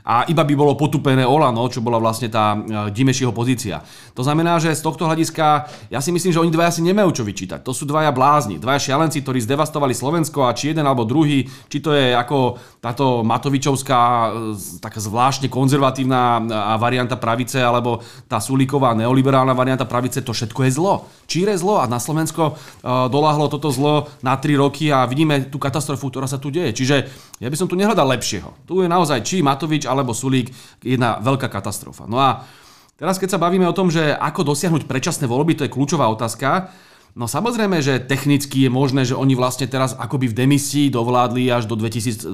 a 0.03 0.25
iba 0.31 0.41
by 0.41 0.53
bolo 0.55 0.73
potupené 0.79 1.27
Olano, 1.27 1.67
čo 1.67 1.83
bola 1.83 1.99
vlastne 1.99 2.31
tá 2.31 2.55
e, 2.55 2.89
Dimešieho 2.89 3.35
pozícia. 3.35 3.83
To 4.15 4.23
znamená, 4.23 4.57
že 4.57 4.71
z 4.73 4.81
tohto 4.81 5.05
hľadiska 5.05 5.69
ja 5.91 5.99
si 5.99 6.09
myslím, 6.09 6.31
že 6.33 6.41
oni 6.41 6.51
dvaja 6.51 6.79
si 6.79 6.81
nemajú 6.81 7.21
čo 7.21 7.23
vyčítať. 7.27 7.61
To 7.61 7.75
sú 7.75 7.83
dvaja 7.85 8.09
blázni, 8.15 8.57
dvaja 8.57 8.89
šialenci, 8.89 9.21
ktorí 9.21 9.43
zdevastovali 9.43 9.91
Slovensko 9.93 10.47
a 10.47 10.55
či 10.55 10.71
jeden 10.71 10.87
alebo 10.87 11.03
druhý, 11.05 11.45
či 11.67 11.77
to 11.83 11.93
je 11.93 12.15
ako 12.15 12.57
táto 12.79 13.21
Matovičovská 13.27 14.01
e, 14.01 14.29
taká 14.79 14.99
zvláštne 15.03 15.51
konzervatívna 15.51 16.39
e, 16.39 16.41
varianta 16.79 17.19
pravice 17.19 17.59
alebo 17.59 17.99
tá 18.25 18.39
Sulíková 18.39 18.95
neoliberálna 18.95 19.51
varianta 19.53 19.83
pravice, 19.85 20.23
to 20.23 20.31
všetko 20.31 20.65
je 20.65 20.71
zlo. 20.73 20.93
Číre 21.29 21.53
zlo 21.59 21.77
a 21.77 21.85
na 21.85 22.01
Slovensko 22.01 22.57
doláhlo 22.81 23.51
toto 23.51 23.69
zlo 23.69 24.09
na 24.25 24.33
3 24.33 24.57
roky 24.57 24.89
a 24.89 25.05
vidíme 25.05 25.45
tú 25.51 25.61
katastrofu, 25.61 26.09
ktorá 26.09 26.25
sa 26.25 26.41
tu 26.41 26.49
deje. 26.49 26.73
Čiže 26.73 26.95
ja 27.37 27.47
by 27.47 27.55
som 27.55 27.69
tu 27.69 27.77
nehľadal 27.77 28.09
lepšieho. 28.17 28.65
Tu 28.65 28.81
je 28.81 28.87
naozaj 28.89 29.21
či 29.21 29.45
Matovič 29.45 29.85
alebo 29.99 30.15
Sulík 30.15 30.49
jedna 30.79 31.19
veľká 31.19 31.51
katastrofa. 31.51 32.07
No 32.07 32.17
a 32.17 32.47
teraz 32.95 33.19
keď 33.19 33.35
sa 33.35 33.43
bavíme 33.43 33.67
o 33.67 33.75
tom, 33.75 33.91
že 33.91 34.15
ako 34.15 34.55
dosiahnuť 34.55 34.87
predčasné 34.87 35.27
voľby, 35.27 35.59
to 35.59 35.65
je 35.67 35.73
kľúčová 35.75 36.07
otázka, 36.07 36.71
No 37.17 37.25
samozrejme, 37.25 37.81
že 37.81 37.99
technicky 37.99 38.63
je 38.63 38.71
možné, 38.71 39.01
že 39.01 39.17
oni 39.17 39.33
vlastne 39.33 39.65
teraz 39.65 39.97
akoby 39.97 40.29
v 40.29 40.37
demisii 40.45 40.93
dovládli 40.93 41.49
až 41.49 41.65
do 41.65 41.73
2024. 41.73 42.31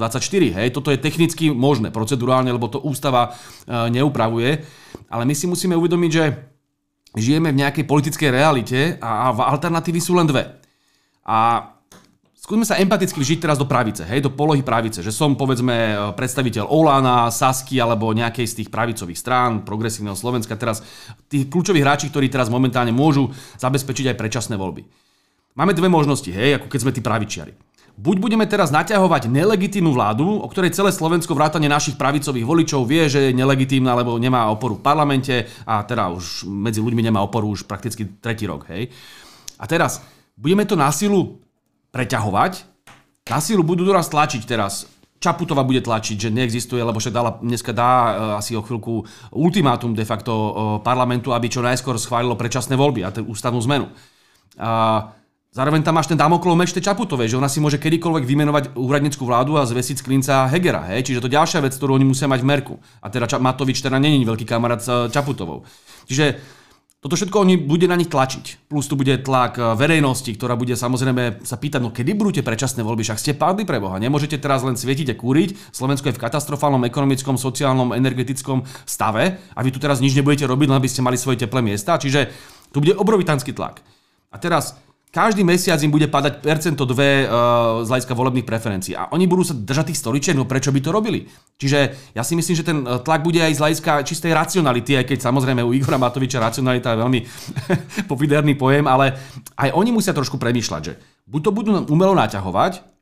Hej, 0.51 0.67
toto 0.75 0.91
je 0.91 0.99
technicky 0.99 1.47
možné, 1.49 1.95
procedurálne, 1.95 2.51
lebo 2.51 2.67
to 2.67 2.83
ústava 2.83 3.31
e, 3.31 3.89
neupravuje. 3.95 4.67
Ale 5.07 5.23
my 5.23 5.31
si 5.31 5.47
musíme 5.47 5.79
uvedomiť, 5.79 6.11
že 6.11 6.23
žijeme 7.15 7.55
v 7.55 7.65
nejakej 7.65 7.87
politickej 7.87 8.29
realite 8.29 8.79
a, 8.99 9.31
a 9.31 9.47
alternatívy 9.55 9.99
sú 10.03 10.11
len 10.19 10.27
dve. 10.27 10.59
A 11.23 11.71
Skúsme 12.45 12.61
sa 12.61 12.77
empaticky 12.77 13.17
vžiť 13.17 13.41
teraz 13.41 13.57
do 13.57 13.65
pravice, 13.65 14.05
hej, 14.05 14.21
do 14.21 14.29
polohy 14.29 14.61
pravice, 14.61 15.01
že 15.01 15.09
som 15.09 15.33
povedzme 15.33 15.73
e, 15.73 15.93
predstaviteľ 16.13 16.69
Olana, 16.69 17.33
Sasky 17.33 17.81
alebo 17.81 18.13
nejakej 18.13 18.45
z 18.45 18.53
tých 18.61 18.69
pravicových 18.69 19.17
strán, 19.17 19.65
progresívneho 19.65 20.13
Slovenska, 20.13 20.53
teraz 20.53 20.85
tí 21.25 21.49
kľúčoví 21.49 21.81
hráči, 21.81 22.13
ktorí 22.13 22.29
teraz 22.29 22.53
momentálne 22.53 22.93
môžu 22.93 23.33
zabezpečiť 23.57 24.13
aj 24.13 24.19
predčasné 24.21 24.61
voľby. 24.61 24.85
Máme 25.57 25.73
dve 25.73 25.89
možnosti, 25.89 26.29
hej, 26.29 26.61
ako 26.61 26.69
keď 26.69 26.79
sme 26.85 26.93
tí 26.93 27.01
pravičiari. 27.01 27.57
Buď 27.97 28.21
budeme 28.21 28.45
teraz 28.45 28.69
naťahovať 28.69 29.25
nelegitímnu 29.25 29.89
vládu, 29.89 30.37
o 30.37 30.45
ktorej 30.45 30.77
celé 30.77 30.93
Slovensko 30.93 31.33
vrátane 31.33 31.65
našich 31.65 31.97
pravicových 31.97 32.45
voličov 32.45 32.85
vie, 32.85 33.09
že 33.09 33.25
je 33.25 33.37
nelegitímna, 33.41 33.97
lebo 33.97 34.21
nemá 34.21 34.53
oporu 34.53 34.77
v 34.77 34.85
parlamente 34.85 35.49
a 35.65 35.81
teda 35.81 36.13
už 36.13 36.45
medzi 36.45 36.77
ľuďmi 36.77 37.09
nemá 37.09 37.25
oporu 37.25 37.49
už 37.49 37.65
prakticky 37.65 38.05
tretí 38.21 38.45
rok. 38.45 38.69
Hej. 38.69 38.93
A 39.57 39.65
teraz 39.65 40.05
budeme 40.37 40.61
to 40.69 40.77
na 40.77 40.93
silu 40.93 41.41
preťahovať. 41.95 42.53
Na 43.31 43.39
sílu 43.39 43.63
budú 43.63 43.87
doraz 43.87 44.11
tlačiť 44.11 44.43
teraz. 44.43 44.91
Čaputova 45.23 45.63
bude 45.63 45.79
tlačiť, 45.79 46.27
že 46.27 46.29
neexistuje, 46.29 46.83
lebo 46.83 46.99
však 46.99 47.15
dala, 47.15 47.39
dneska 47.39 47.71
dá 47.71 47.89
uh, 47.89 48.09
asi 48.43 48.53
o 48.53 48.61
chvíľku 48.61 49.07
ultimátum 49.31 49.95
de 49.95 50.03
facto 50.03 50.31
uh, 50.35 50.51
parlamentu, 50.83 51.31
aby 51.31 51.47
čo 51.47 51.63
najskôr 51.63 51.95
schválilo 51.95 52.35
predčasné 52.35 52.75
voľby 52.75 53.07
a 53.07 53.15
tú 53.15 53.23
ústavnú 53.23 53.63
zmenu. 53.63 53.87
Uh, 54.59 55.15
Zároveň 55.55 55.87
tam 55.87 55.95
máš 55.95 56.11
ten 56.11 56.19
Damoklov 56.19 56.59
meč 56.59 56.75
tej 56.75 56.83
Čaputovej, 56.83 57.31
že 57.31 57.39
ona 57.39 57.47
si 57.47 57.63
môže 57.63 57.79
kedykoľvek 57.79 58.27
vymenovať 58.27 58.63
úradnickú 58.75 59.23
vládu 59.23 59.55
a 59.55 59.63
zvesiť 59.63 60.03
z 60.03 60.29
Hegera. 60.51 60.83
Hej? 60.91 61.07
Čiže 61.07 61.23
to 61.23 61.31
ďalšia 61.31 61.63
vec, 61.63 61.71
ktorú 61.79 61.95
oni 61.95 62.03
musia 62.03 62.27
mať 62.27 62.43
v 62.43 62.49
merku. 62.51 62.75
A 62.99 63.07
teda 63.07 63.39
Matovič 63.39 63.79
teda 63.79 63.95
není 63.95 64.27
veľký 64.27 64.43
kamarát 64.43 64.83
s 64.83 65.07
Čaputovou. 65.15 65.63
Čiže 66.11 66.43
toto 67.05 67.21
všetko 67.21 67.37
oni 67.45 67.61
bude 67.61 67.85
na 67.85 67.93
nich 67.93 68.09
tlačiť. 68.09 68.65
Plus 68.65 68.89
tu 68.89 68.97
bude 68.97 69.13
tlak 69.21 69.61
eh, 69.61 69.77
verejnosti, 69.77 70.33
ktorá 70.33 70.57
bude 70.57 70.73
samozrejme 70.73 71.45
sa 71.45 71.53
pýtať, 71.53 71.77
no 71.77 71.93
kedy 71.93 72.17
budú 72.17 72.41
tie 72.41 72.41
predčasné 72.41 72.81
voľby, 72.81 73.05
však 73.05 73.21
ste 73.21 73.37
padli 73.37 73.61
pre 73.61 73.77
Boha. 73.77 74.01
Nemôžete 74.01 74.41
teraz 74.41 74.65
len 74.65 74.73
svietiť 74.73 75.13
a 75.13 75.15
kúriť. 75.15 75.69
Slovensko 75.69 76.09
je 76.09 76.17
v 76.17 76.23
katastrofálnom 76.25 76.81
ekonomickom, 76.89 77.37
sociálnom, 77.37 77.93
energetickom 77.93 78.65
stave 78.89 79.37
a 79.53 79.59
vy 79.61 79.69
tu 79.69 79.77
teraz 79.77 80.01
nič 80.01 80.17
nebudete 80.17 80.49
robiť, 80.49 80.65
len 80.73 80.81
aby 80.81 80.89
ste 80.89 81.05
mali 81.05 81.21
svoje 81.21 81.45
teplé 81.45 81.61
miesta. 81.61 82.01
Čiže 82.01 82.33
tu 82.73 82.81
bude 82.81 82.97
obrovitánsky 82.97 83.53
tlak. 83.53 83.85
A 84.33 84.41
teraz 84.41 84.73
každý 85.15 85.47
mesiac 85.47 85.79
im 85.79 85.95
bude 85.95 86.11
padať 86.11 86.43
percento 86.43 86.83
dve 86.83 87.23
uh, 87.23 87.79
z 87.79 87.87
hľadiska 87.87 88.11
volebných 88.11 88.43
preferencií. 88.43 88.99
A 88.99 89.07
oni 89.15 89.31
budú 89.31 89.47
sa 89.47 89.55
držať 89.55 89.95
tých 89.95 90.01
stoličiek, 90.03 90.35
no 90.35 90.43
prečo 90.43 90.75
by 90.75 90.83
to 90.83 90.91
robili? 90.91 91.23
Čiže 91.55 92.11
ja 92.11 92.19
si 92.27 92.35
myslím, 92.35 92.55
že 92.59 92.67
ten 92.67 92.83
eh, 92.83 92.99
tlak 92.99 93.23
bude 93.23 93.39
aj 93.39 93.55
z 93.55 93.61
hľadiska 93.63 94.03
čistej 94.03 94.35
racionality, 94.35 94.99
aj 94.99 95.07
keď 95.07 95.23
samozrejme 95.23 95.63
u 95.63 95.71
Igora 95.71 95.95
Matoviča 95.95 96.43
racionalita 96.43 96.91
je 96.91 96.99
veľmi 96.99 97.19
pofiderný 98.11 98.59
pojem, 98.59 98.91
ale 98.91 99.15
aj 99.55 99.71
oni 99.71 99.95
musia 99.95 100.11
trošku 100.11 100.35
premýšľať, 100.35 100.81
že 100.83 100.99
buď 101.31 101.41
to 101.47 101.51
budú 101.55 101.69
umelo 101.87 102.11
naťahovať, 102.11 102.94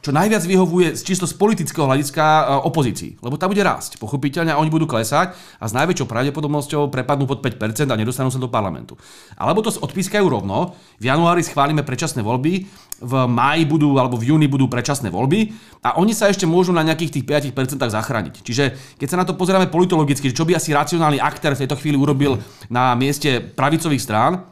čo 0.00 0.16
najviac 0.16 0.40
vyhovuje 0.48 0.96
čisto 0.96 1.28
z 1.28 1.36
politického 1.36 1.84
hľadiska 1.84 2.24
e, 2.24 2.42
opozícii. 2.64 3.20
Lebo 3.20 3.36
tá 3.36 3.44
bude 3.44 3.60
rásť. 3.60 4.00
Pochopiteľne 4.00 4.56
oni 4.56 4.72
budú 4.72 4.88
klesať 4.88 5.36
a 5.60 5.64
s 5.68 5.76
najväčšou 5.76 6.08
pravdepodobnosťou 6.08 6.88
prepadnú 6.88 7.28
pod 7.28 7.44
5% 7.44 7.92
a 7.92 8.00
nedostanú 8.00 8.32
sa 8.32 8.40
do 8.40 8.48
parlamentu. 8.48 8.96
Alebo 9.36 9.60
to 9.60 9.76
odpískajú 9.76 10.24
rovno. 10.24 10.72
V 10.96 11.04
januári 11.04 11.44
schválime 11.44 11.84
predčasné 11.84 12.24
voľby, 12.24 12.64
v 13.00 13.12
máji 13.28 13.64
budú 13.64 13.96
alebo 13.96 14.20
v 14.20 14.32
júni 14.32 14.44
budú 14.44 14.68
predčasné 14.68 15.08
voľby 15.08 15.56
a 15.80 15.96
oni 15.96 16.12
sa 16.12 16.28
ešte 16.28 16.44
môžu 16.44 16.76
na 16.76 16.84
nejakých 16.84 17.20
tých 17.20 17.24
5% 17.56 17.80
zachrániť. 17.80 18.44
Čiže 18.44 18.64
keď 19.00 19.08
sa 19.08 19.16
na 19.16 19.24
to 19.24 19.36
pozeráme 19.36 19.72
politologicky, 19.72 20.28
čo 20.36 20.44
by 20.44 20.60
asi 20.60 20.76
racionálny 20.76 21.16
aktér 21.16 21.56
v 21.56 21.64
tejto 21.64 21.80
chvíli 21.80 21.96
urobil 21.96 22.36
na 22.68 22.92
mieste 22.92 23.40
pravicových 23.40 24.04
strán, 24.04 24.44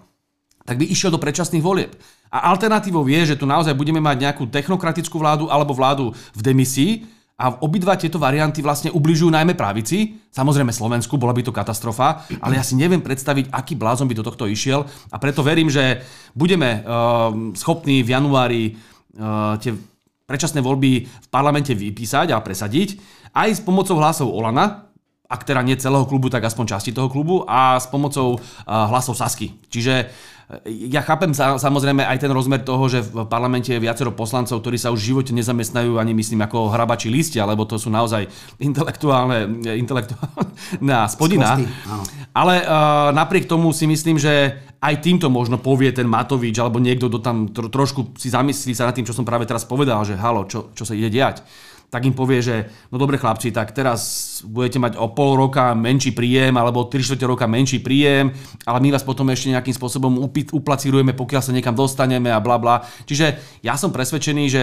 tak 0.68 0.76
by 0.76 0.84
išiel 0.84 1.08
do 1.08 1.16
predčasných 1.16 1.64
volieb. 1.64 1.96
A 2.28 2.52
alternatívou 2.52 3.08
je, 3.08 3.32
že 3.32 3.40
tu 3.40 3.48
naozaj 3.48 3.72
budeme 3.72 4.04
mať 4.04 4.28
nejakú 4.28 4.52
technokratickú 4.52 5.16
vládu 5.16 5.48
alebo 5.48 5.72
vládu 5.72 6.12
v 6.36 6.40
demisii 6.44 6.92
a 7.40 7.54
obidva 7.64 7.96
tieto 7.96 8.20
varianty 8.20 8.60
vlastne 8.60 8.92
ubližujú 8.92 9.32
najmä 9.32 9.56
pravici. 9.56 10.20
Samozrejme 10.28 10.74
Slovensku, 10.74 11.16
bola 11.16 11.32
by 11.32 11.46
to 11.46 11.56
katastrofa, 11.56 12.28
ale 12.44 12.60
ja 12.60 12.66
si 12.66 12.76
neviem 12.76 13.00
predstaviť, 13.00 13.48
aký 13.48 13.80
blázon 13.80 14.10
by 14.10 14.18
do 14.18 14.26
tohto 14.26 14.44
išiel 14.44 14.84
a 15.08 15.16
preto 15.16 15.40
verím, 15.40 15.72
že 15.72 16.04
budeme 16.36 16.84
uh, 16.84 17.32
schopní 17.56 18.04
v 18.04 18.12
januári 18.12 18.62
uh, 18.74 19.56
tie 19.62 19.72
predčasné 20.28 20.60
voľby 20.60 21.08
v 21.08 21.28
parlamente 21.32 21.72
vypísať 21.72 22.36
a 22.36 22.44
presadiť 22.44 23.00
aj 23.32 23.48
s 23.56 23.60
pomocou 23.64 23.96
hlasov 23.96 24.28
Olana, 24.28 24.90
ak 25.30 25.44
teda 25.44 25.64
nie 25.64 25.78
celého 25.78 26.04
klubu, 26.04 26.28
tak 26.28 26.44
aspoň 26.44 26.76
časti 26.76 26.90
toho 26.92 27.08
klubu 27.08 27.46
a 27.48 27.78
s 27.78 27.86
pomocou 27.88 28.36
uh, 28.36 28.40
hlasov 28.66 29.16
Sasky. 29.16 29.56
Čiže 29.70 30.10
ja 30.64 31.04
chápem 31.04 31.36
samozrejme 31.36 32.08
aj 32.08 32.24
ten 32.24 32.32
rozmer 32.32 32.64
toho, 32.64 32.88
že 32.88 33.04
v 33.04 33.28
parlamente 33.28 33.68
je 33.68 33.84
viacero 33.84 34.16
poslancov, 34.16 34.64
ktorí 34.64 34.80
sa 34.80 34.88
už 34.88 35.04
v 35.04 35.08
živote 35.12 35.32
nezamestnajú 35.36 36.00
ani 36.00 36.16
myslím 36.16 36.40
ako 36.48 36.72
hrabači 36.72 37.12
listia, 37.12 37.44
lebo 37.44 37.68
to 37.68 37.76
sú 37.76 37.92
naozaj 37.92 38.24
intelektuálne, 38.68 39.44
intelektuálna 39.76 41.04
spodina. 41.12 41.60
Ale 42.32 42.64
uh, 42.64 43.12
napriek 43.12 43.44
tomu 43.44 43.76
si 43.76 43.84
myslím, 43.84 44.16
že 44.16 44.56
aj 44.80 45.04
týmto 45.04 45.28
možno 45.28 45.60
povie 45.60 45.92
ten 45.92 46.08
Matovič 46.08 46.56
alebo 46.56 46.80
niekto, 46.80 47.12
kto 47.12 47.18
tam 47.20 47.52
tro, 47.52 47.68
trošku 47.68 48.16
si 48.16 48.32
zamyslí 48.32 48.72
sa 48.72 48.88
nad 48.88 48.96
tým, 48.96 49.04
čo 49.04 49.12
som 49.12 49.28
práve 49.28 49.44
teraz 49.44 49.68
povedal, 49.68 50.00
že 50.08 50.16
halo, 50.16 50.48
čo, 50.48 50.72
čo 50.72 50.88
sa 50.88 50.96
ide 50.96 51.12
diať 51.12 51.44
tak 51.88 52.04
im 52.04 52.12
povie, 52.12 52.44
že 52.44 52.68
no 52.92 53.00
dobre 53.00 53.16
chlapci, 53.16 53.48
tak 53.48 53.72
teraz 53.72 54.00
budete 54.44 54.76
mať 54.76 54.92
o 55.00 55.08
pol 55.12 55.40
roka 55.40 55.72
menší 55.72 56.12
príjem 56.12 56.52
alebo 56.60 56.84
3 56.84 57.00
čtvrte 57.00 57.24
roka 57.24 57.48
menší 57.48 57.80
príjem, 57.80 58.32
ale 58.68 58.78
my 58.84 58.92
vás 58.92 59.04
potom 59.04 59.28
ešte 59.32 59.52
nejakým 59.52 59.72
spôsobom 59.72 60.20
uplacírujeme, 60.52 61.16
pokiaľ 61.16 61.42
sa 61.42 61.56
niekam 61.56 61.72
dostaneme 61.72 62.28
a 62.28 62.44
bla 62.44 62.60
bla. 62.60 62.84
Čiže 63.08 63.40
ja 63.64 63.80
som 63.80 63.88
presvedčený, 63.88 64.44
že 64.52 64.62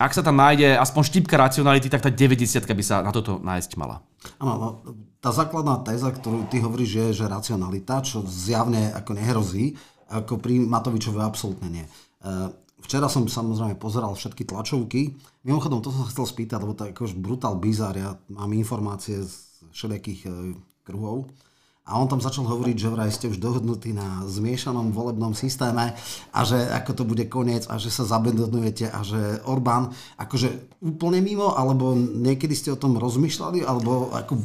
ak 0.00 0.16
sa 0.16 0.24
tam 0.24 0.40
nájde 0.40 0.80
aspoň 0.80 1.02
štipka 1.12 1.36
racionality, 1.36 1.92
tak 1.92 2.00
tá 2.00 2.08
90 2.08 2.48
by 2.64 2.84
sa 2.86 3.04
na 3.04 3.12
toto 3.12 3.36
nájsť 3.36 3.70
mala. 3.76 4.00
Áno, 4.40 4.54
no, 4.56 4.68
tá 5.20 5.28
základná 5.28 5.84
téza, 5.84 6.08
ktorú 6.08 6.48
ty 6.48 6.64
hovoríš, 6.64 6.90
je, 6.96 7.06
že 7.20 7.28
racionalita, 7.28 8.00
čo 8.00 8.24
zjavne 8.24 8.96
ako 8.96 9.10
nehrozí, 9.12 9.76
ako 10.08 10.40
pri 10.40 10.64
Matovičove 10.64 11.20
absolútne 11.20 11.68
nie. 11.68 11.86
Včera 12.80 13.06
som 13.06 13.28
samozrejme 13.28 13.76
pozeral 13.76 14.16
všetky 14.16 14.48
tlačovky. 14.48 15.14
Mimochodom, 15.44 15.84
to 15.84 15.92
som 15.92 16.08
chcel 16.08 16.26
spýtať, 16.26 16.58
lebo 16.60 16.74
to 16.74 16.88
je 16.88 16.92
akož 16.96 17.12
brutál 17.16 17.60
bizar. 17.60 17.94
Ja 17.94 18.16
mám 18.32 18.50
informácie 18.56 19.20
z 19.20 19.34
všetkých 19.70 20.20
e, 20.26 20.30
kruhov. 20.84 21.28
A 21.90 21.98
on 21.98 22.06
tam 22.06 22.22
začal 22.22 22.46
hovoriť, 22.46 22.76
že 22.78 22.88
vraj 22.88 23.10
ste 23.10 23.26
už 23.26 23.42
dohodnutí 23.42 23.90
na 23.90 24.22
zmiešanom 24.30 24.94
volebnom 24.94 25.34
systéme 25.34 25.98
a 26.30 26.40
že 26.46 26.54
ako 26.70 26.90
to 26.94 27.02
bude 27.02 27.26
koniec 27.26 27.66
a 27.66 27.82
že 27.82 27.90
sa 27.90 28.06
zabedonujete 28.06 28.86
a 28.86 29.02
že 29.02 29.42
Orbán 29.42 29.90
akože 30.14 30.70
úplne 30.80 31.20
mimo, 31.20 31.52
alebo 31.52 31.92
niekedy 31.98 32.56
ste 32.56 32.72
o 32.72 32.78
tom 32.78 32.96
rozmýšľali, 32.96 33.66
alebo 33.66 34.14
ako, 34.16 34.38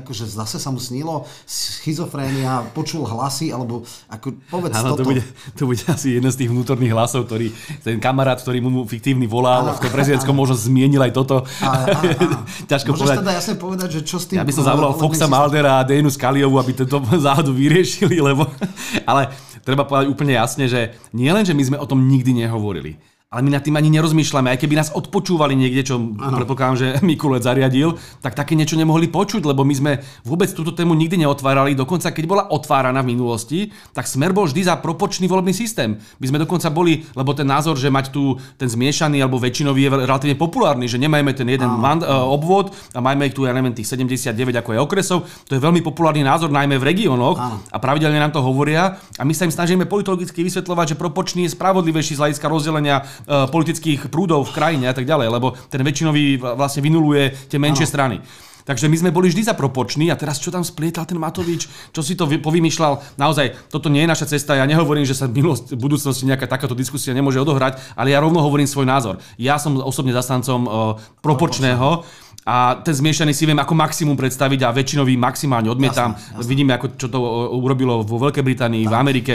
akože 0.00 0.24
zase 0.24 0.56
sa 0.56 0.72
mu 0.72 0.80
snilo 0.80 1.28
schizofrénia, 1.44 2.64
počul 2.72 3.04
hlasy, 3.04 3.52
alebo 3.52 3.84
ako 4.08 4.32
povedz 4.48 4.80
Áno, 4.80 4.96
toto. 4.96 5.04
To 5.04 5.08
bude, 5.12 5.22
to 5.52 5.64
bude 5.68 5.84
asi 5.84 6.16
jeden 6.16 6.32
z 6.32 6.40
tých 6.40 6.48
vnútorných 6.48 6.94
hlasov, 6.96 7.28
ktorý 7.28 7.52
ten 7.84 8.00
kamarát, 8.00 8.40
ktorý 8.40 8.64
mu 8.64 8.88
fiktívny 8.88 9.28
volal, 9.28 9.76
v 9.76 9.82
tom 9.82 9.92
prezidentskom 9.92 10.32
možno 10.32 10.56
zmienil 10.56 11.04
aj 11.04 11.12
toto. 11.12 11.44
A, 11.60 11.68
a, 11.68 11.72
a. 11.84 12.00
Ťažko 12.72 12.96
Môžeš 12.96 13.04
povedať. 13.04 13.16
teda 13.20 13.32
jasne 13.36 13.54
povedať, 13.60 13.88
že 13.92 14.00
čo 14.08 14.16
s 14.16 14.24
tým... 14.24 14.40
Ja 14.40 14.48
by 14.48 14.54
som 14.56 14.64
zavolal 14.64 14.96
Foxa 14.96 15.28
Maldera 15.28 15.82
a 15.82 15.84
Dejnu 15.84 16.08
Skaliovú, 16.08 16.56
aby 16.56 16.72
to 16.72 16.83
záhadu 17.26 17.52
vyriešili, 17.52 18.20
lebo... 18.20 18.48
Ale 19.10 19.32
treba 19.64 19.84
povedať 19.88 20.10
úplne 20.10 20.36
jasne, 20.36 20.68
že 20.68 20.94
nie 21.16 21.30
len, 21.32 21.42
že 21.42 21.56
my 21.56 21.62
sme 21.64 21.78
o 21.80 21.88
tom 21.88 22.04
nikdy 22.04 22.44
nehovorili, 22.44 23.00
ale 23.34 23.42
my 23.42 23.58
nad 23.58 23.66
tým 23.66 23.74
ani 23.74 23.90
nerozmýšľame. 23.98 24.54
Aj 24.54 24.58
keby 24.62 24.78
nás 24.78 24.94
odpočúvali 24.94 25.58
niekde, 25.58 25.90
čo 25.90 25.98
ano. 25.98 26.38
predpokladám, 26.38 26.76
že 26.78 26.86
Mikulec 27.06 27.42
zariadil, 27.42 27.98
tak 28.22 28.38
také 28.38 28.54
niečo 28.54 28.78
nemohli 28.78 29.10
počuť, 29.10 29.42
lebo 29.42 29.66
my 29.66 29.74
sme 29.74 29.92
vôbec 30.22 30.54
túto 30.54 30.70
tému 30.70 30.94
nikdy 30.94 31.26
neotvárali. 31.26 31.74
Dokonca 31.74 32.14
keď 32.14 32.24
bola 32.30 32.44
otváraná 32.46 33.02
v 33.02 33.18
minulosti, 33.18 33.74
tak 33.90 34.06
smer 34.06 34.30
bol 34.30 34.46
vždy 34.46 34.70
za 34.70 34.78
proporčný 34.78 35.26
volebný 35.26 35.50
systém. 35.50 35.98
My 36.22 36.30
sme 36.30 36.38
dokonca 36.38 36.70
boli, 36.70 37.02
lebo 37.18 37.34
ten 37.34 37.50
názor, 37.50 37.74
že 37.74 37.90
mať 37.90 38.14
tu 38.14 38.38
ten 38.54 38.70
zmiešaný 38.70 39.18
alebo 39.18 39.42
väčšinový 39.42 39.82
je 39.82 39.90
relatívne 40.06 40.38
populárny, 40.38 40.86
že 40.86 41.02
nemajme 41.02 41.34
ten 41.34 41.50
jeden 41.50 41.66
mand, 41.66 42.06
uh, 42.06 42.22
obvod 42.30 42.70
a 42.94 43.02
majme 43.02 43.26
ich 43.26 43.34
tu, 43.34 43.42
ja 43.42 43.50
neviem, 43.50 43.74
tých 43.74 43.90
79 43.90 44.30
ako 44.62 44.70
je 44.70 44.78
okresov. 44.78 45.18
To 45.50 45.58
je 45.58 45.60
veľmi 45.60 45.82
populárny 45.82 46.22
názor, 46.22 46.54
najmä 46.54 46.78
v 46.78 46.86
regiónoch 46.86 47.36
a 47.74 47.76
pravidelne 47.82 48.22
nám 48.22 48.30
to 48.30 48.38
hovoria. 48.38 48.94
A 49.18 49.26
my 49.26 49.34
sa 49.34 49.48
im 49.48 49.52
snažíme 49.54 49.90
politologicky 49.90 50.46
vysvetľovať, 50.46 50.94
že 50.94 51.00
proporčný 51.00 51.48
je 51.48 51.56
spravodlivejší 51.56 52.14
z 52.14 52.20
hľadiska 52.20 52.46
rozdelenia 52.46 53.02
politických 53.24 54.12
prúdov 54.12 54.48
v 54.48 54.54
krajine 54.54 54.86
a 54.88 54.94
tak 54.94 55.08
ďalej, 55.08 55.28
lebo 55.32 55.56
ten 55.68 55.80
väčšinový 55.80 56.40
vlastne 56.40 56.84
vynuluje 56.84 57.48
tie 57.48 57.58
menšie 57.60 57.88
ano. 57.88 57.92
strany. 57.92 58.16
Takže 58.64 58.88
my 58.88 58.96
sme 58.96 59.10
boli 59.12 59.28
vždy 59.28 59.44
za 59.44 59.52
propoční 59.52 60.08
a 60.08 60.16
teraz 60.16 60.40
čo 60.40 60.48
tam 60.48 60.64
splietal 60.64 61.04
ten 61.04 61.20
Matovič, 61.20 61.68
čo 61.92 62.00
si 62.00 62.16
to 62.16 62.24
povymýšľal. 62.24 63.20
Naozaj, 63.20 63.68
toto 63.68 63.92
nie 63.92 64.08
je 64.08 64.08
naša 64.08 64.26
cesta. 64.32 64.56
Ja 64.56 64.64
nehovorím, 64.64 65.04
že 65.04 65.12
sa 65.12 65.28
v, 65.28 65.52
v 65.52 65.76
budúcnosti 65.76 66.24
nejaká 66.24 66.48
takáto 66.48 66.72
diskusia 66.72 67.12
nemôže 67.12 67.36
odohrať, 67.36 67.76
ale 67.92 68.16
ja 68.16 68.24
rovno 68.24 68.40
hovorím 68.40 68.64
svoj 68.64 68.88
názor. 68.88 69.20
Ja 69.36 69.60
som 69.60 69.76
osobne 69.76 70.16
zastancom 70.16 70.60
uh, 70.64 70.72
proporčného 71.20 72.08
a 72.48 72.80
ten 72.80 72.96
zmiešaný 72.96 73.36
si 73.36 73.44
viem 73.44 73.60
ako 73.60 73.76
maximum 73.76 74.16
predstaviť 74.16 74.60
a 74.64 74.72
väčšinový 74.72 75.16
maximálne 75.20 75.68
odmietam. 75.68 76.16
Jasne, 76.16 76.40
jasne. 76.40 76.48
Vidíme, 76.48 76.72
ako 76.76 76.86
čo 76.96 77.08
to 77.12 77.20
urobilo 77.52 78.00
vo 78.00 78.16
Veľkej 78.16 78.44
Británii, 78.44 78.84
tak. 78.84 78.92
v 78.92 78.94
Amerike. 78.96 79.34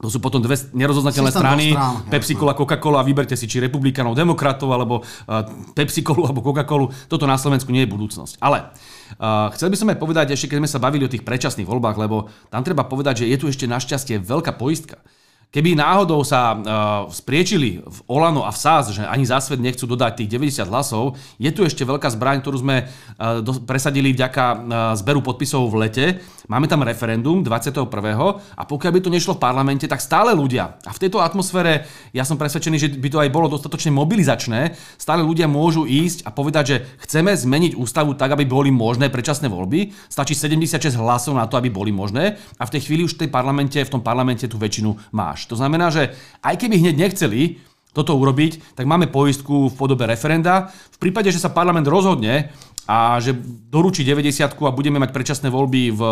To 0.00 0.08
sú 0.08 0.16
potom 0.16 0.40
dve 0.40 0.56
nerozoznateľné 0.56 1.28
strany, 1.28 1.66
strán, 1.76 2.08
Pepsi 2.08 2.32
Cola, 2.32 2.56
Coca-Cola, 2.56 3.04
vyberte 3.04 3.36
si 3.36 3.44
či 3.44 3.60
republikánov, 3.60 4.16
demokratov, 4.16 4.72
alebo 4.72 5.04
uh, 5.04 5.44
Pepsi 5.76 6.00
Colu, 6.00 6.24
alebo 6.24 6.40
Coca-Colu. 6.40 6.88
Toto 7.04 7.28
na 7.28 7.36
Slovensku 7.36 7.68
nie 7.68 7.84
je 7.84 7.92
budúcnosť. 7.92 8.40
Ale 8.40 8.72
uh, 9.20 9.52
chcel 9.52 9.68
by 9.68 9.76
som 9.76 9.92
aj 9.92 10.00
povedať, 10.00 10.32
ešte 10.32 10.48
keď 10.48 10.64
sme 10.64 10.72
sa 10.72 10.80
bavili 10.80 11.04
o 11.04 11.12
tých 11.12 11.20
predčasných 11.20 11.68
voľbách, 11.68 12.00
lebo 12.00 12.32
tam 12.48 12.64
treba 12.64 12.88
povedať, 12.88 13.24
že 13.24 13.28
je 13.28 13.36
tu 13.36 13.46
ešte 13.52 13.68
našťastie 13.68 14.24
veľká 14.24 14.56
poistka. 14.56 15.04
Keby 15.50 15.74
náhodou 15.74 16.22
sa 16.22 16.54
uh, 16.54 16.62
spriečili 17.10 17.82
v 17.82 17.98
Olano 18.06 18.46
a 18.46 18.54
v 18.54 18.58
SAS, 18.62 18.94
že 18.94 19.02
ani 19.02 19.26
za 19.26 19.42
svet 19.42 19.58
nechcú 19.58 19.82
dodať 19.82 20.22
tých 20.22 20.38
90 20.38 20.70
hlasov, 20.70 21.18
je 21.42 21.50
tu 21.50 21.66
ešte 21.66 21.82
veľká 21.82 22.06
zbraň, 22.06 22.38
ktorú 22.38 22.62
sme 22.62 22.86
uh, 22.86 23.42
do, 23.42 23.58
presadili 23.66 24.14
vďaka 24.14 24.44
uh, 24.46 24.58
zberu 24.94 25.18
podpisov 25.26 25.66
v 25.66 25.74
lete. 25.82 26.06
Máme 26.46 26.70
tam 26.70 26.86
referendum 26.86 27.42
21. 27.42 27.82
a 27.82 28.62
pokiaľ 28.62 28.92
by 28.94 29.00
to 29.02 29.10
nešlo 29.10 29.34
v 29.34 29.42
parlamente, 29.42 29.90
tak 29.90 29.98
stále 29.98 30.38
ľudia. 30.38 30.78
A 30.86 30.94
v 30.94 31.02
tejto 31.02 31.18
atmosfére 31.18 31.82
ja 32.14 32.22
som 32.22 32.38
presvedčený, 32.38 32.76
že 32.78 32.88
by 32.94 33.08
to 33.10 33.18
aj 33.18 33.34
bolo 33.34 33.50
dostatočne 33.50 33.90
mobilizačné. 33.90 34.78
Stále 35.02 35.26
ľudia 35.26 35.50
môžu 35.50 35.82
ísť 35.82 36.26
a 36.26 36.30
povedať, 36.30 36.64
že 36.66 36.76
chceme 37.02 37.34
zmeniť 37.34 37.74
ústavu 37.74 38.14
tak, 38.14 38.38
aby 38.38 38.46
boli 38.46 38.70
možné 38.70 39.10
predčasné 39.10 39.50
voľby. 39.50 39.94
Stačí 40.06 40.38
76 40.38 40.94
hlasov 40.94 41.34
na 41.34 41.50
to, 41.50 41.58
aby 41.58 41.74
boli 41.74 41.90
možné 41.90 42.38
a 42.54 42.62
v 42.66 42.72
tej 42.78 42.86
chvíli 42.86 43.02
už 43.02 43.18
v 43.18 43.26
tej 43.26 43.30
parlamente, 43.34 43.78
v 43.82 43.90
tom 43.90 44.02
parlamente 44.02 44.46
tú 44.46 44.54
väčšinu 44.54 44.94
máš 45.10 45.39
máš. 45.40 45.48
To 45.48 45.56
znamená, 45.56 45.88
že 45.88 46.12
aj 46.44 46.54
keby 46.60 46.76
hneď 46.76 46.96
nechceli 47.00 47.56
toto 47.90 48.14
urobiť, 48.14 48.76
tak 48.78 48.86
máme 48.86 49.10
poistku 49.10 49.72
v 49.72 49.74
podobe 49.74 50.06
referenda. 50.06 50.70
V 50.94 50.98
prípade, 51.00 51.32
že 51.34 51.42
sa 51.42 51.50
parlament 51.50 51.88
rozhodne 51.90 52.54
a 52.86 53.18
že 53.18 53.34
doručí 53.66 54.06
90 54.06 54.46
a 54.46 54.70
budeme 54.70 55.02
mať 55.02 55.10
predčasné 55.10 55.48
voľby 55.50 55.94
v 55.98 56.02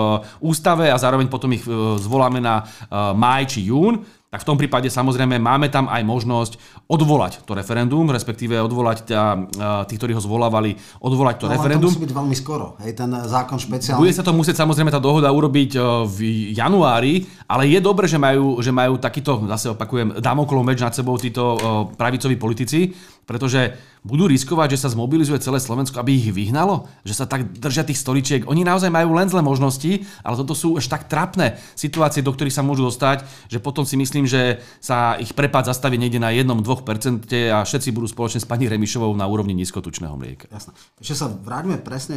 ústave 0.43 0.91
a 0.91 0.99
zároveň 0.99 1.31
potom 1.31 1.55
ich 1.55 1.63
e, 1.67 1.71
zvoláme 2.03 2.43
na 2.43 2.63
e, 2.63 2.95
máj 3.15 3.55
či 3.55 3.71
jún, 3.71 4.03
tak 4.29 4.45
v 4.45 4.49
tom 4.53 4.61
prípade 4.61 4.93
samozrejme 4.93 5.41
máme 5.41 5.73
tam 5.73 5.89
aj 5.89 6.05
možnosť 6.05 6.53
odvolať 6.85 7.49
to 7.49 7.57
referendum, 7.57 8.13
respektíve 8.13 8.61
odvolať 8.61 9.09
tá, 9.09 9.41
tí, 9.89 9.97
ktorí 9.97 10.13
ho 10.13 10.21
zvolávali, 10.21 10.77
odvolať 11.01 11.37
to 11.41 11.47
no, 11.49 11.57
referendum. 11.57 11.89
to 11.89 11.97
musí 11.97 12.05
byť 12.05 12.13
veľmi 12.13 12.37
skoro, 12.37 12.77
hej, 12.85 12.93
ten 12.93 13.09
zákon 13.09 13.57
špeciálny. 13.57 14.05
Bude 14.05 14.13
sa 14.13 14.21
to 14.21 14.37
musieť 14.37 14.61
samozrejme 14.61 14.93
tá 14.93 15.01
dohoda 15.01 15.33
urobiť 15.33 15.81
v 16.13 16.19
januári, 16.53 17.25
ale 17.49 17.73
je 17.73 17.81
dobré, 17.81 18.05
že 18.05 18.21
majú, 18.21 18.61
že 18.61 18.69
majú 18.69 19.01
takýto, 19.01 19.49
zase 19.49 19.73
opakujem, 19.73 20.21
damoklov 20.21 20.61
meč 20.61 20.85
nad 20.85 20.93
sebou 20.93 21.17
títo 21.17 21.57
pravicoví 21.97 22.37
politici, 22.37 22.93
pretože 23.29 23.77
budú 24.09 24.25
riskovať, 24.25 24.73
že 24.73 24.89
sa 24.89 24.89
zmobilizuje 24.89 25.37
celé 25.45 25.61
Slovensko, 25.61 26.01
aby 26.01 26.17
ich 26.17 26.33
vyhnalo? 26.33 26.89
Že 27.05 27.15
sa 27.15 27.25
tak 27.29 27.53
držia 27.61 27.85
tých 27.85 28.01
stoličiek? 28.01 28.49
Oni 28.49 28.65
naozaj 28.65 28.89
majú 28.89 29.13
len 29.13 29.29
zlé 29.29 29.45
možnosti, 29.45 30.09
ale 30.25 30.35
toto 30.41 30.57
sú 30.57 30.81
až 30.81 30.89
tak 30.89 31.13
trapné 31.13 31.61
situácie, 31.77 32.25
do 32.25 32.33
ktorých 32.33 32.57
sa 32.57 32.65
môžu 32.65 32.89
dostať, 32.89 33.29
že 33.53 33.61
potom 33.61 33.85
si 33.85 34.01
myslím, 34.01 34.25
že 34.25 34.65
sa 34.81 35.21
ich 35.21 35.37
prepad 35.37 35.69
zastaví 35.69 36.01
niekde 36.01 36.17
na 36.17 36.33
1-2% 36.33 37.29
a 37.53 37.69
všetci 37.69 37.93
budú 37.93 38.09
spoločne 38.09 38.41
s 38.41 38.49
pani 38.49 38.65
Remišovou 38.65 39.13
na 39.13 39.29
úrovni 39.29 39.53
nízkotučného 39.53 40.17
mlieka. 40.17 40.49
Jasné. 40.49 40.73
Ešte 40.97 41.15
sa 41.21 41.29
vráťme 41.29 41.77
presne, 41.85 42.17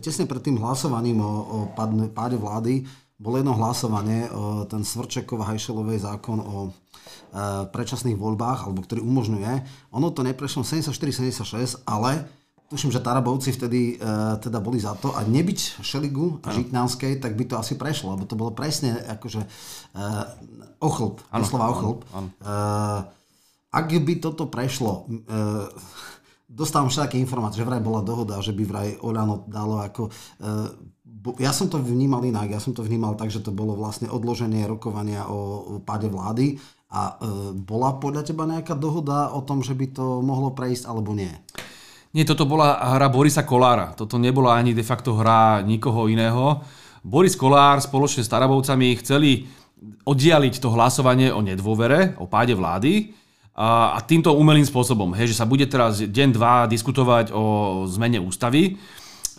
tesne 0.00 0.24
pred 0.24 0.40
tým 0.40 0.56
hlasovaním 0.56 1.20
o, 1.20 1.28
o 1.28 1.58
páde 2.16 2.40
vlády, 2.40 2.88
bolo 3.16 3.40
jedno 3.40 3.56
hlasovanie, 3.56 4.28
o 4.28 4.68
ten 4.68 4.84
Svrčekov 4.84 5.44
Hajšelovej 5.44 6.04
zákon 6.04 6.36
o 6.40 6.68
predčasných 7.68 8.16
voľbách, 8.16 8.64
alebo 8.64 8.80
ktorý 8.80 9.04
umožňuje. 9.04 9.52
Ono 9.92 10.08
to 10.08 10.24
neprešlo 10.24 10.64
74-76, 10.64 11.84
ale 11.84 12.24
tuším, 12.66 12.90
že 12.90 13.04
Tarabovci 13.04 13.54
vtedy 13.54 13.96
uh, 13.96 14.40
teda 14.42 14.58
boli 14.58 14.80
za 14.82 14.98
to. 14.98 15.14
A 15.14 15.22
nebyť 15.22 15.84
Šeligu 15.84 16.42
a 16.42 16.50
Žitňanskej, 16.50 17.22
tak 17.22 17.38
by 17.38 17.44
to 17.46 17.54
asi 17.60 17.78
prešlo, 17.78 18.18
lebo 18.18 18.26
to 18.26 18.34
bolo 18.34 18.50
presne 18.50 18.98
akože 19.06 19.42
uh, 19.44 20.24
ochlb, 20.82 21.22
doslova 21.30 21.66
ochlb. 21.70 21.98
Uh, 22.10 23.06
ak 23.70 23.86
by 23.92 24.14
toto 24.18 24.48
prešlo, 24.50 25.06
uh, 25.06 25.68
dostávam 26.48 26.90
všetky 26.90 27.20
informácie, 27.20 27.62
že 27.62 27.68
vraj 27.68 27.84
bola 27.84 28.02
dohoda, 28.02 28.42
že 28.42 28.56
by 28.56 28.62
vraj 28.64 28.88
Oľano 28.98 29.46
dalo 29.46 29.82
ako... 29.82 30.10
Uh, 30.42 30.94
ja 31.42 31.50
som 31.50 31.66
to 31.66 31.82
vnímal 31.82 32.22
inak, 32.22 32.52
ja 32.52 32.60
som 32.62 32.76
to 32.76 32.86
vnímal 32.86 33.18
tak, 33.18 33.34
že 33.34 33.42
to 33.42 33.50
bolo 33.50 33.74
vlastne 33.74 34.06
odloženie 34.06 34.62
rokovania 34.68 35.26
o, 35.26 35.80
páde 35.82 36.06
vlády 36.06 36.60
a 36.92 37.18
e, 37.18 37.56
bola 37.56 37.98
podľa 37.98 38.22
teba 38.30 38.46
nejaká 38.46 38.78
dohoda 38.78 39.34
o 39.34 39.42
tom, 39.42 39.64
že 39.64 39.74
by 39.74 39.86
to 39.90 40.22
mohlo 40.22 40.54
prejsť 40.54 40.86
alebo 40.86 41.16
nie? 41.16 41.32
Nie, 42.14 42.24
toto 42.24 42.48
bola 42.48 42.96
hra 42.96 43.12
Borisa 43.12 43.44
Kolára. 43.44 43.92
Toto 43.92 44.16
nebola 44.16 44.56
ani 44.56 44.72
de 44.72 44.80
facto 44.80 45.12
hra 45.18 45.60
nikoho 45.60 46.08
iného. 46.08 46.64
Boris 47.04 47.36
Kolár 47.36 47.78
spoločne 47.84 48.24
s 48.24 48.32
Tarabovcami 48.32 48.96
chceli 49.04 49.44
oddialiť 50.08 50.54
to 50.58 50.72
hlasovanie 50.72 51.28
o 51.30 51.44
nedôvere, 51.44 52.16
o 52.16 52.24
páde 52.24 52.56
vlády 52.56 53.12
a, 53.52 53.94
a 53.94 53.98
týmto 54.02 54.32
umelým 54.32 54.64
spôsobom, 54.64 55.12
hej, 55.14 55.30
že 55.30 55.38
sa 55.38 55.46
bude 55.46 55.68
teraz 55.68 56.00
deň, 56.00 56.28
dva 56.32 56.64
diskutovať 56.66 57.30
o 57.30 57.84
zmene 57.84 58.18
ústavy 58.18 58.80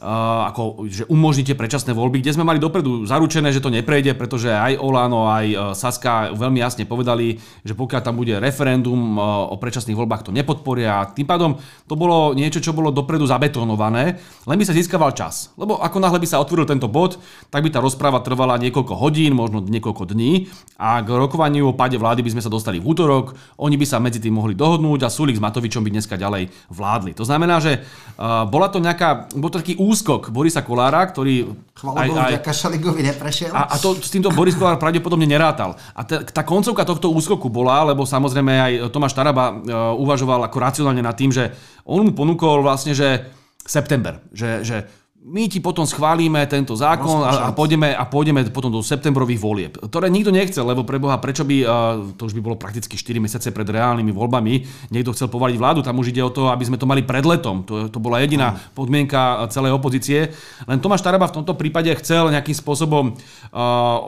ako, 0.01 0.85
že 0.85 1.09
umožníte 1.09 1.57
predčasné 1.57 1.97
voľby, 1.97 2.21
kde 2.21 2.37
sme 2.37 2.45
mali 2.45 2.61
dopredu 2.61 3.09
zaručené, 3.09 3.49
že 3.49 3.65
to 3.65 3.73
neprejde, 3.73 4.13
pretože 4.13 4.53
aj 4.53 4.77
Olano, 4.77 5.25
aj 5.25 5.45
e, 5.49 5.55
Saska 5.73 6.37
veľmi 6.37 6.61
jasne 6.61 6.85
povedali, 6.85 7.41
že 7.65 7.73
pokiaľ 7.73 8.01
tam 8.05 8.13
bude 8.13 8.37
referendum 8.37 9.17
e, 9.17 9.21
o 9.25 9.55
predčasných 9.57 9.97
voľbách, 9.97 10.29
to 10.29 10.35
nepodporia. 10.35 11.09
Tým 11.17 11.25
pádom 11.25 11.57
to 11.89 11.97
bolo 11.97 12.37
niečo, 12.37 12.61
čo 12.61 12.77
bolo 12.77 12.93
dopredu 12.93 13.25
zabetonované, 13.25 14.21
len 14.45 14.57
by 14.61 14.65
sa 14.69 14.77
získaval 14.77 15.17
čas. 15.17 15.49
Lebo 15.57 15.81
ako 15.81 15.97
náhle 15.97 16.21
by 16.21 16.27
sa 16.29 16.37
otvoril 16.45 16.69
tento 16.69 16.85
bod, 16.85 17.17
tak 17.49 17.65
by 17.65 17.73
tá 17.73 17.81
rozpráva 17.81 18.21
trvala 18.21 18.61
niekoľko 18.61 18.93
hodín, 18.93 19.33
možno 19.33 19.65
niekoľko 19.65 20.13
dní 20.13 20.45
a 20.77 21.01
k 21.01 21.09
rokovaniu 21.09 21.73
o 21.73 21.77
páde 21.77 21.97
vlády 21.97 22.21
by 22.21 22.37
sme 22.37 22.45
sa 22.45 22.53
dostali 22.53 22.77
v 22.77 22.85
útorok, 22.85 23.33
oni 23.57 23.81
by 23.81 23.85
sa 23.89 23.97
medzi 23.97 24.21
tým 24.21 24.37
mohli 24.37 24.53
dohodnúť 24.53 25.05
a 25.05 25.09
Sulik 25.09 25.37
s 25.37 25.41
Matovičom 25.41 25.81
by 25.81 25.89
dneska 25.89 26.21
ďalej 26.21 26.53
vládli. 26.69 27.17
To 27.17 27.25
znamená, 27.25 27.57
že 27.57 27.81
bola 28.21 28.69
to 28.69 28.77
nejaká, 28.77 29.33
bol 29.33 29.49
to 29.49 29.57
taký 29.57 29.86
úskok 29.87 30.27
Borisa 30.35 30.59
Kolára, 30.59 31.07
ktorý... 31.07 31.47
Chvala 31.71 32.03
aj, 32.03 32.43
aj, 32.43 32.51
Šaligovi 32.51 33.07
neprešiel. 33.07 33.55
A, 33.55 33.71
a 33.71 33.75
to, 33.79 33.95
s 33.95 34.11
týmto 34.11 34.27
Boris 34.35 34.59
Kolár 34.59 34.75
pravdepodobne 34.75 35.23
nerátal. 35.23 35.79
A 35.95 36.03
t- 36.03 36.19
tá 36.27 36.43
koncovka 36.43 36.83
tohto 36.83 37.07
úskoku 37.15 37.47
bola, 37.47 37.87
lebo 37.87 38.03
samozrejme 38.03 38.51
aj 38.51 38.73
Tomáš 38.91 39.15
Taraba 39.15 39.55
uh, 39.55 39.57
uvažoval 39.95 40.43
ako 40.51 40.57
racionálne 40.59 40.99
nad 40.99 41.15
tým, 41.15 41.31
že 41.31 41.55
on 41.87 42.03
mu 42.03 42.11
ponúkol 42.11 42.59
vlastne, 42.59 42.91
že 42.91 43.31
september, 43.63 44.19
že, 44.35 44.65
že 44.67 44.77
my 45.27 45.51
ti 45.51 45.59
potom 45.59 45.83
schválime 45.83 46.39
tento 46.47 46.71
zákon 46.71 47.19
a, 47.27 47.31
a, 47.47 47.49
pôjdeme, 47.51 47.91
a 47.91 48.07
pôjdeme 48.07 48.47
potom 48.47 48.71
do 48.71 48.79
septembrových 48.79 49.41
volieb, 49.43 49.73
ktoré 49.75 50.07
nikto 50.07 50.31
nechcel, 50.31 50.63
lebo 50.63 50.87
pre 50.87 51.03
Boha, 51.03 51.19
prečo 51.19 51.43
by, 51.43 51.67
to 52.15 52.31
už 52.31 52.33
by 52.33 52.41
bolo 52.41 52.55
prakticky 52.55 52.95
4 52.95 53.19
mesiace 53.19 53.51
pred 53.51 53.67
reálnymi 53.67 54.15
voľbami, 54.15 54.53
niekto 54.87 55.11
chcel 55.11 55.27
povaliť 55.27 55.57
vládu, 55.59 55.83
tam 55.83 55.99
už 55.99 56.15
ide 56.15 56.23
o 56.23 56.31
to, 56.31 56.47
aby 56.47 56.63
sme 56.63 56.79
to 56.79 56.87
mali 56.87 57.03
pred 57.03 57.27
letom. 57.27 57.67
To, 57.67 57.91
to 57.91 57.99
bola 57.99 58.23
jediná 58.23 58.55
podmienka 58.71 59.51
celej 59.51 59.75
opozície. 59.75 60.31
Len 60.63 60.79
Tomáš 60.79 61.03
Taraba 61.03 61.27
v 61.27 61.43
tomto 61.43 61.59
prípade 61.59 61.91
chcel 61.99 62.31
nejakým 62.31 62.55
spôsobom 62.55 63.11
uh, 63.11 63.99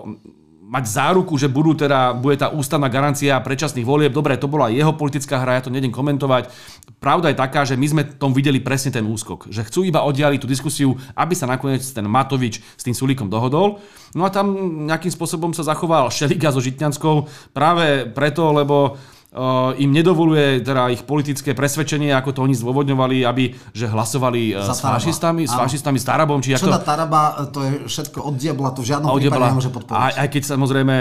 mať 0.70 0.86
záruku, 0.86 1.34
že 1.34 1.50
budú 1.50 1.74
teda, 1.74 2.14
bude 2.14 2.38
tá 2.38 2.54
ústavná 2.54 2.86
garancia 2.94 3.42
predčasných 3.42 3.82
volieb. 3.82 4.14
Dobre, 4.14 4.38
to 4.38 4.46
bola 4.46 4.70
jeho 4.70 4.94
politická 4.94 5.42
hra, 5.42 5.58
ja 5.58 5.66
to 5.66 5.74
nedem 5.74 5.90
komentovať. 5.90 6.54
Pravda 7.02 7.34
je 7.34 7.42
taká, 7.42 7.66
že 7.66 7.74
my 7.74 7.88
sme 7.90 8.04
tom 8.06 8.38
videli 8.38 8.62
presne 8.62 8.94
ten 8.94 9.02
úskok. 9.02 9.50
Že 9.50 9.66
chcú 9.66 9.80
iba 9.90 10.06
oddialiť 10.06 10.38
tú 10.38 10.46
diskusiu, 10.46 10.94
aby 11.18 11.34
sa 11.34 11.50
nakoniec 11.50 11.82
ten 11.82 12.06
Matovič 12.06 12.62
s 12.62 12.86
tým 12.86 12.94
Sulíkom 12.94 13.34
dohodol. 13.34 13.82
No 14.14 14.24
a 14.26 14.30
tam 14.30 14.54
nejakým 14.86 15.10
spôsobom 15.10 15.58
sa 15.58 15.66
zachoval 15.66 16.14
Šeliga 16.14 16.54
so 16.54 16.62
Žitňanskou 16.62 17.26
práve 17.50 18.06
preto, 18.14 18.54
lebo 18.54 19.02
im 19.78 19.94
nedovoluje 19.94 20.66
teda 20.66 20.90
ich 20.90 21.06
politické 21.06 21.54
presvedčenie, 21.54 22.10
ako 22.18 22.34
to 22.34 22.40
oni 22.42 22.58
zdôvodňovali, 22.58 23.22
aby 23.30 23.54
že 23.78 23.86
hlasovali 23.86 24.58
e, 24.58 24.66
Za 24.66 24.74
s 24.74 24.82
fašistami, 24.82 25.46
s 25.46 25.54
fašistami, 25.54 26.02
s 26.02 26.06
Tarabom. 26.10 26.42
Či 26.42 26.58
Čo 26.58 26.74
ako... 26.74 26.82
Taraba, 26.82 27.38
to 27.54 27.62
je 27.62 27.72
všetko 27.86 28.26
od 28.26 28.34
diabla, 28.42 28.74
to 28.74 28.82
v 28.82 28.90
žiadnom 28.90 29.14
prípade 29.14 29.54
nemôže 29.54 29.70
podporiť. 29.70 30.02
Aj, 30.02 30.14
aj 30.26 30.28
keď 30.34 30.44
samozrejme 30.50 30.96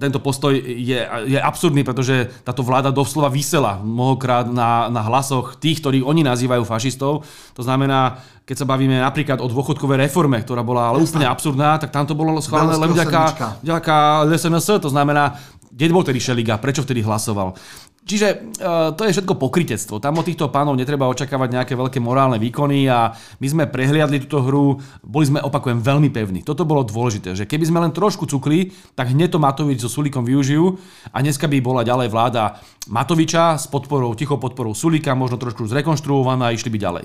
tento 0.00 0.24
postoj 0.24 0.56
je, 0.56 1.00
je 1.28 1.36
absurdný, 1.36 1.84
pretože 1.84 2.32
táto 2.40 2.64
vláda 2.64 2.88
doslova 2.88 3.28
vysela 3.28 3.76
mnohokrát 3.76 4.48
na, 4.48 4.88
na 4.88 5.04
hlasoch 5.04 5.60
tých, 5.60 5.84
ktorých 5.84 6.08
oni 6.08 6.24
nazývajú 6.24 6.64
fašistov. 6.64 7.28
To 7.28 7.62
znamená, 7.62 8.24
keď 8.48 8.56
sa 8.56 8.66
bavíme 8.66 8.98
napríklad 8.98 9.38
o 9.38 9.46
dôchodkovej 9.46 10.10
reforme, 10.10 10.40
ktorá 10.40 10.64
bola 10.64 10.90
ale 10.90 11.04
úplne 11.04 11.28
absurdná, 11.28 11.76
tak 11.76 11.92
tam 11.92 12.08
to 12.08 12.16
bolo 12.16 12.40
schválené 12.40 12.74
len 12.80 12.90
vďaka, 12.90 13.60
vďaka 13.62 14.26
LSNS, 14.26 14.82
to 14.82 14.90
znamená, 14.90 15.38
kde 15.70 15.94
bol 15.94 16.04
tedy 16.04 16.20
Šeliga? 16.20 16.58
Prečo 16.58 16.82
vtedy 16.82 17.02
hlasoval? 17.02 17.54
Čiže 18.00 18.28
uh, 18.58 18.96
to 18.96 19.04
je 19.04 19.12
všetko 19.12 19.36
pokritectvo. 19.36 20.00
Tam 20.00 20.16
od 20.16 20.24
týchto 20.24 20.48
pánov 20.48 20.72
netreba 20.72 21.04
očakávať 21.12 21.48
nejaké 21.52 21.74
veľké 21.76 22.00
morálne 22.00 22.40
výkony 22.40 22.88
a 22.88 23.12
my 23.12 23.46
sme 23.46 23.64
prehliadli 23.68 24.24
túto 24.24 24.40
hru, 24.40 24.80
boli 25.04 25.28
sme, 25.28 25.38
opakujem, 25.38 25.84
veľmi 25.84 26.08
pevní. 26.08 26.40
Toto 26.40 26.64
bolo 26.64 26.80
dôležité, 26.80 27.36
že 27.36 27.44
keby 27.44 27.68
sme 27.68 27.78
len 27.84 27.92
trošku 27.92 28.24
cukli, 28.24 28.72
tak 28.96 29.12
hneď 29.12 29.36
to 29.36 29.38
Matovič 29.38 29.84
so 29.84 29.92
Sulikom 29.92 30.24
využijú 30.24 30.80
a 31.12 31.20
dneska 31.20 31.44
by 31.44 31.60
bola 31.60 31.84
ďalej 31.84 32.08
vláda 32.08 32.56
Matoviča 32.88 33.60
s 33.60 33.68
podporou, 33.68 34.16
tichou 34.16 34.40
podporou 34.40 34.72
Sulika, 34.72 35.12
možno 35.12 35.36
trošku 35.36 35.68
zrekonštruovaná 35.68 36.50
a 36.50 36.54
išli 36.56 36.72
by 36.72 36.78
ďalej. 36.80 37.04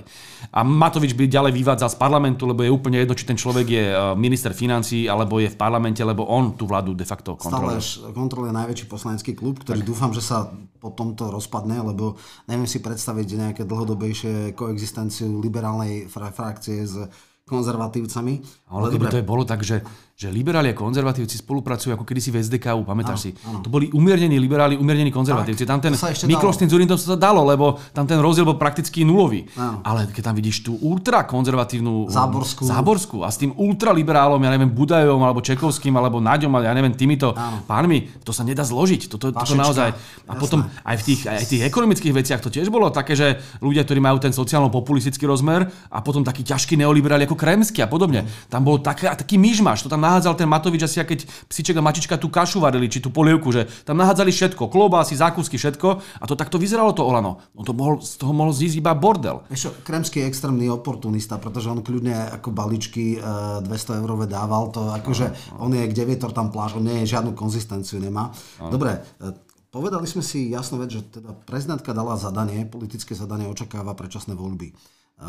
A 0.55 0.63
Matovič 0.63 1.11
by 1.11 1.27
ďalej 1.27 1.51
vyvádzal 1.51 1.91
z 1.91 1.97
parlamentu, 1.99 2.47
lebo 2.47 2.63
je 2.63 2.71
úplne 2.71 3.03
jedno, 3.03 3.13
či 3.13 3.27
ten 3.27 3.35
človek 3.35 3.67
je 3.67 3.85
e, 3.91 3.95
minister 4.15 4.55
financí 4.55 5.11
alebo 5.11 5.43
je 5.43 5.51
v 5.51 5.57
parlamente, 5.59 5.99
lebo 5.99 6.23
on 6.23 6.55
tú 6.55 6.63
vládu 6.63 6.95
de 6.95 7.03
facto 7.03 7.35
kontroluje. 7.35 7.83
Stále 7.83 8.15
kontroluje 8.15 8.55
najväčší 8.55 8.85
poslanecký 8.87 9.35
klub, 9.35 9.59
ktorý 9.59 9.83
tak. 9.83 9.89
dúfam, 9.91 10.15
že 10.15 10.23
sa 10.23 10.47
po 10.85 10.93
tomto 10.93 11.33
rozpadne, 11.33 11.81
lebo 11.81 12.13
neviem 12.45 12.69
si 12.69 12.77
predstaviť 12.77 13.27
nejaké 13.33 13.63
dlhodobejšie 13.65 14.53
koexistenciu 14.53 15.41
liberálnej 15.41 16.05
frakcie 16.05 16.85
s 16.85 17.01
konzervatívcami. 17.45 18.33
Ale, 18.73 18.89
ale 18.89 18.93
keby 18.97 19.05
dobre. 19.05 19.13
to 19.13 19.19
je 19.21 19.25
bolo 19.25 19.43
tak, 19.45 19.61
že 19.61 19.85
že 20.15 20.31
liberáli 20.31 20.71
a 20.71 20.75
konzervatívci 20.75 21.43
spolupracujú 21.43 21.91
ako 21.91 22.07
kedysi 22.07 22.31
v 22.31 22.39
SDKU, 22.39 22.87
pamätáš 22.87 23.27
si? 23.27 23.29
Áno. 23.43 23.59
To 23.59 23.67
boli 23.67 23.91
umiernení 23.91 24.39
liberáli, 24.39 24.79
umiernení 24.79 25.11
konzervatívci. 25.11 25.67
Tam 25.67 25.83
ten 25.83 25.91
Mikloš 25.91 26.63
Zurin 26.71 26.87
to 26.87 26.95
sa 26.95 27.19
dalo, 27.19 27.43
lebo 27.43 27.75
tam 27.91 28.07
ten 28.07 28.23
rozdiel 28.23 28.47
bol 28.47 28.55
prakticky 28.55 29.03
nulový. 29.03 29.43
Áno. 29.59 29.83
Ale 29.83 30.07
keď 30.07 30.31
tam 30.31 30.35
vidíš 30.39 30.63
tú 30.63 30.79
ultrakonzervatívnu 30.79 32.07
Záborskú. 32.07 32.63
Záborskú 32.63 33.17
a 33.27 33.29
s 33.29 33.43
tým 33.43 33.51
ultraliberálom, 33.59 34.39
ja 34.39 34.55
neviem, 34.55 34.71
Budajom 34.71 35.19
alebo 35.19 35.43
Čekovským 35.43 35.91
alebo 35.99 36.23
Naďom, 36.23 36.63
ja 36.63 36.71
neviem, 36.71 36.95
týmito 36.95 37.35
Áno. 37.35 37.67
pánmi, 37.67 38.07
to 38.23 38.31
sa 38.31 38.47
nedá 38.47 38.63
zložiť. 38.63 39.11
Toto, 39.11 39.35
toto 39.35 39.55
naozaj. 39.59 39.91
A 39.91 40.31
Jasné. 40.31 40.39
potom 40.39 40.63
aj 40.63 40.95
v 40.95 41.03
tých, 41.11 41.27
aj 41.27 41.43
v 41.43 41.49
tých 41.59 41.63
ekonomických 41.67 42.15
veciach 42.15 42.39
to 42.39 42.47
tiež 42.47 42.71
bolo 42.71 42.87
také, 42.87 43.19
že 43.19 43.43
ľudia, 43.59 43.83
ktorí 43.83 43.99
majú 43.99 44.23
ten 44.23 44.31
sociálno-populistický 44.31 45.27
rozmer 45.27 45.67
a 45.91 45.99
potom 45.99 46.23
taký 46.23 46.47
ťažký 46.47 46.79
neoliberáli 46.79 47.27
ako 47.27 47.34
Kremský 47.35 47.83
a 47.83 47.89
podobne. 47.91 48.25
Tam 48.49 48.63
bol 48.65 48.81
taký, 48.81 49.11
taký 49.11 49.35
myšmaš, 49.35 49.85
to 49.85 49.91
tam 49.91 50.01
nahádzal 50.01 50.33
ten 50.39 50.49
Matovič 50.49 50.87
asi, 50.87 51.03
keď 51.03 51.27
psiček 51.51 51.77
a 51.77 51.85
mačička 51.85 52.15
tú 52.15 52.31
kašu 52.31 52.63
varili, 52.63 52.89
či 52.89 53.03
tú 53.03 53.11
polievku, 53.11 53.51
že 53.51 53.67
tam 53.83 53.99
nahádzali 53.99 54.31
všetko, 54.31 54.71
klobásy, 54.71 55.19
zákusky, 55.19 55.59
všetko 55.59 55.87
a 56.01 56.23
to 56.25 56.33
takto 56.39 56.55
vyzeralo 56.55 56.95
to 56.95 57.03
Olano. 57.03 57.43
On 57.53 57.67
to 57.67 57.75
mohol, 57.75 57.99
z 58.01 58.15
toho 58.17 58.31
mohol 58.31 58.55
zísť 58.55 58.79
iba 58.79 58.95
bordel. 58.95 59.43
Vieš 59.51 59.75
Kremský 59.83 60.23
je 60.23 60.29
extrémny 60.31 60.71
oportunista, 60.71 61.37
pretože 61.37 61.69
on 61.69 61.83
kľudne 61.85 62.33
ako 62.39 62.49
baličky 62.55 63.19
200 63.19 63.67
e, 63.67 63.93
eurové 63.99 64.25
dával, 64.25 64.71
to 64.71 64.89
akože 64.89 65.59
on 65.59 65.75
je 65.75 65.83
kde 65.85 66.03
vietor 66.07 66.31
tam 66.31 66.49
pláž, 66.49 66.79
on 66.79 66.87
nie 66.87 67.05
žiadnu 67.05 67.35
konzistenciu 67.35 67.99
nemá. 67.99 68.31
Dobre, 68.57 69.03
e, 69.19 69.31
povedali 69.69 70.07
sme 70.07 70.23
si 70.23 70.49
jasnú 70.49 70.79
vec, 70.79 70.95
že 70.95 71.03
teda 71.21 71.35
prezidentka 71.45 71.91
dala 71.91 72.15
zadanie, 72.15 72.63
politické 72.63 73.11
zadanie 73.11 73.45
očakáva 73.45 73.91
predčasné 73.91 74.31
voľby. 74.31 74.71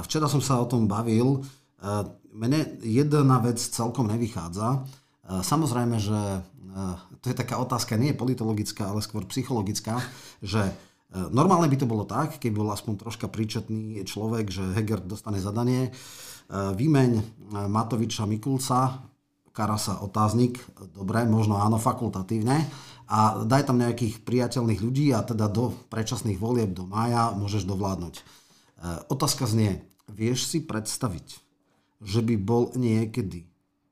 Včera 0.07 0.27
som 0.27 0.43
sa 0.43 0.59
o 0.59 0.67
tom 0.67 0.91
bavil. 0.91 1.47
Mne 2.33 2.81
jedna 2.81 3.37
vec 3.41 3.61
celkom 3.61 4.09
nevychádza. 4.09 4.87
Samozrejme, 5.27 5.97
že 6.01 6.21
to 7.21 7.33
je 7.33 7.37
taká 7.37 7.57
otázka, 7.57 7.97
nie 7.97 8.13
je 8.13 8.21
politologická, 8.21 8.93
ale 8.93 9.01
skôr 9.01 9.25
psychologická, 9.29 10.01
že 10.45 10.73
normálne 11.33 11.73
by 11.73 11.77
to 11.81 11.89
bolo 11.89 12.05
tak, 12.05 12.37
keď 12.37 12.53
bol 12.53 12.69
aspoň 12.69 13.01
troška 13.01 13.27
príčetný 13.33 14.05
človek, 14.05 14.53
že 14.53 14.77
Heger 14.77 15.01
dostane 15.01 15.41
zadanie, 15.41 15.91
výmeň 16.53 17.11
Matoviča 17.73 18.29
Mikulca, 18.29 19.09
Karasa 19.57 20.05
otáznik, 20.05 20.61
dobre, 20.93 21.25
možno 21.25 21.57
áno, 21.57 21.81
fakultatívne, 21.81 22.69
a 23.09 23.41
daj 23.47 23.73
tam 23.73 23.81
nejakých 23.81 24.21
priateľných 24.21 24.83
ľudí 24.85 25.17
a 25.17 25.25
teda 25.25 25.49
do 25.49 25.73
predčasných 25.89 26.37
volieb 26.37 26.77
do 26.77 26.85
mája 26.85 27.33
môžeš 27.33 27.65
dovládnuť. 27.65 28.21
Otázka 29.09 29.49
znie, 29.49 29.81
vieš 30.13 30.45
si 30.51 30.61
predstaviť, 30.61 31.46
že 32.03 32.21
by 32.21 32.35
bol 32.37 32.73
niekedy 32.77 33.47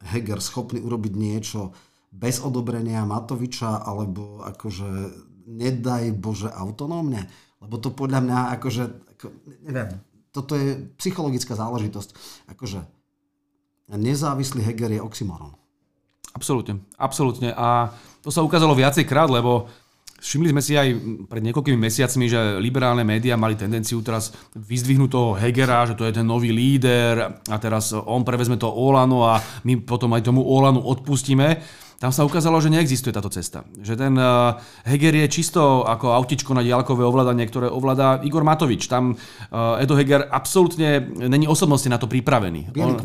Heger 0.05 0.41
schopný 0.41 0.85
urobiť 0.85 1.13
niečo 1.17 1.73
bez 2.13 2.39
odobrenia 2.45 3.09
Matoviča, 3.09 3.83
alebo 3.83 4.45
akože 4.45 4.89
nedaj 5.49 6.13
Bože 6.15 6.53
autonómne? 6.53 7.27
Lebo 7.59 7.81
to 7.81 7.91
podľa 7.97 8.21
mňa 8.21 8.39
akože, 8.61 8.85
ako, 9.17 9.27
neviem, 9.65 9.89
toto 10.35 10.59
je 10.59 10.93
psychologická 11.01 11.57
záležitosť. 11.57 12.11
Akože 12.53 12.85
nezávislý 13.95 14.61
Heger 14.61 14.93
je 14.93 15.01
oxymoron. 15.01 15.57
Absolútne, 16.35 16.83
absolútne. 16.99 17.55
A 17.55 17.95
to 18.21 18.29
sa 18.35 18.43
ukázalo 18.43 18.75
viacejkrát, 18.75 19.31
lebo 19.31 19.71
Všimli 20.25 20.57
sme 20.57 20.65
si 20.65 20.73
aj 20.73 20.89
pred 21.29 21.45
niekoľkými 21.45 21.77
mesiacmi, 21.77 22.33
že 22.33 22.57
liberálne 22.57 23.05
médiá 23.05 23.37
mali 23.37 23.61
tendenciu 23.61 24.01
teraz 24.01 24.33
vyzdvihnúť 24.57 25.11
toho 25.13 25.37
Hegera, 25.37 25.85
že 25.85 26.01
to 26.01 26.09
je 26.09 26.17
ten 26.17 26.25
nový 26.25 26.49
líder 26.49 27.45
a 27.45 27.57
teraz 27.61 27.93
on 27.93 28.25
prevezme 28.25 28.57
to 28.57 28.65
Olano 28.73 29.29
a 29.29 29.37
my 29.69 29.85
potom 29.85 30.17
aj 30.17 30.25
tomu 30.25 30.41
Olanu 30.41 30.81
odpustíme. 30.81 31.61
Tam 32.01 32.09
sa 32.09 32.25
ukázalo, 32.25 32.57
že 32.57 32.73
neexistuje 32.73 33.13
táto 33.13 33.29
cesta. 33.29 33.69
Že 33.81 33.95
ten 34.01 34.13
uh, 34.17 34.57
Heger 34.89 35.13
je 35.13 35.29
čisto 35.29 35.85
ako 35.85 36.17
autičko 36.17 36.57
na 36.57 36.65
diaľkové 36.65 37.05
ovládanie, 37.05 37.45
ktoré 37.45 37.69
ovláda 37.69 38.25
Igor 38.25 38.49
Matovič. 38.49 38.89
Tam 38.89 39.13
uh, 39.13 39.77
Edo 39.77 39.93
Heger 39.93 40.25
absolútne 40.33 41.05
není 41.05 41.45
osobnosti 41.45 41.87
na 41.93 42.01
to 42.01 42.09
pripravený. 42.09 42.73
On, 42.81 42.97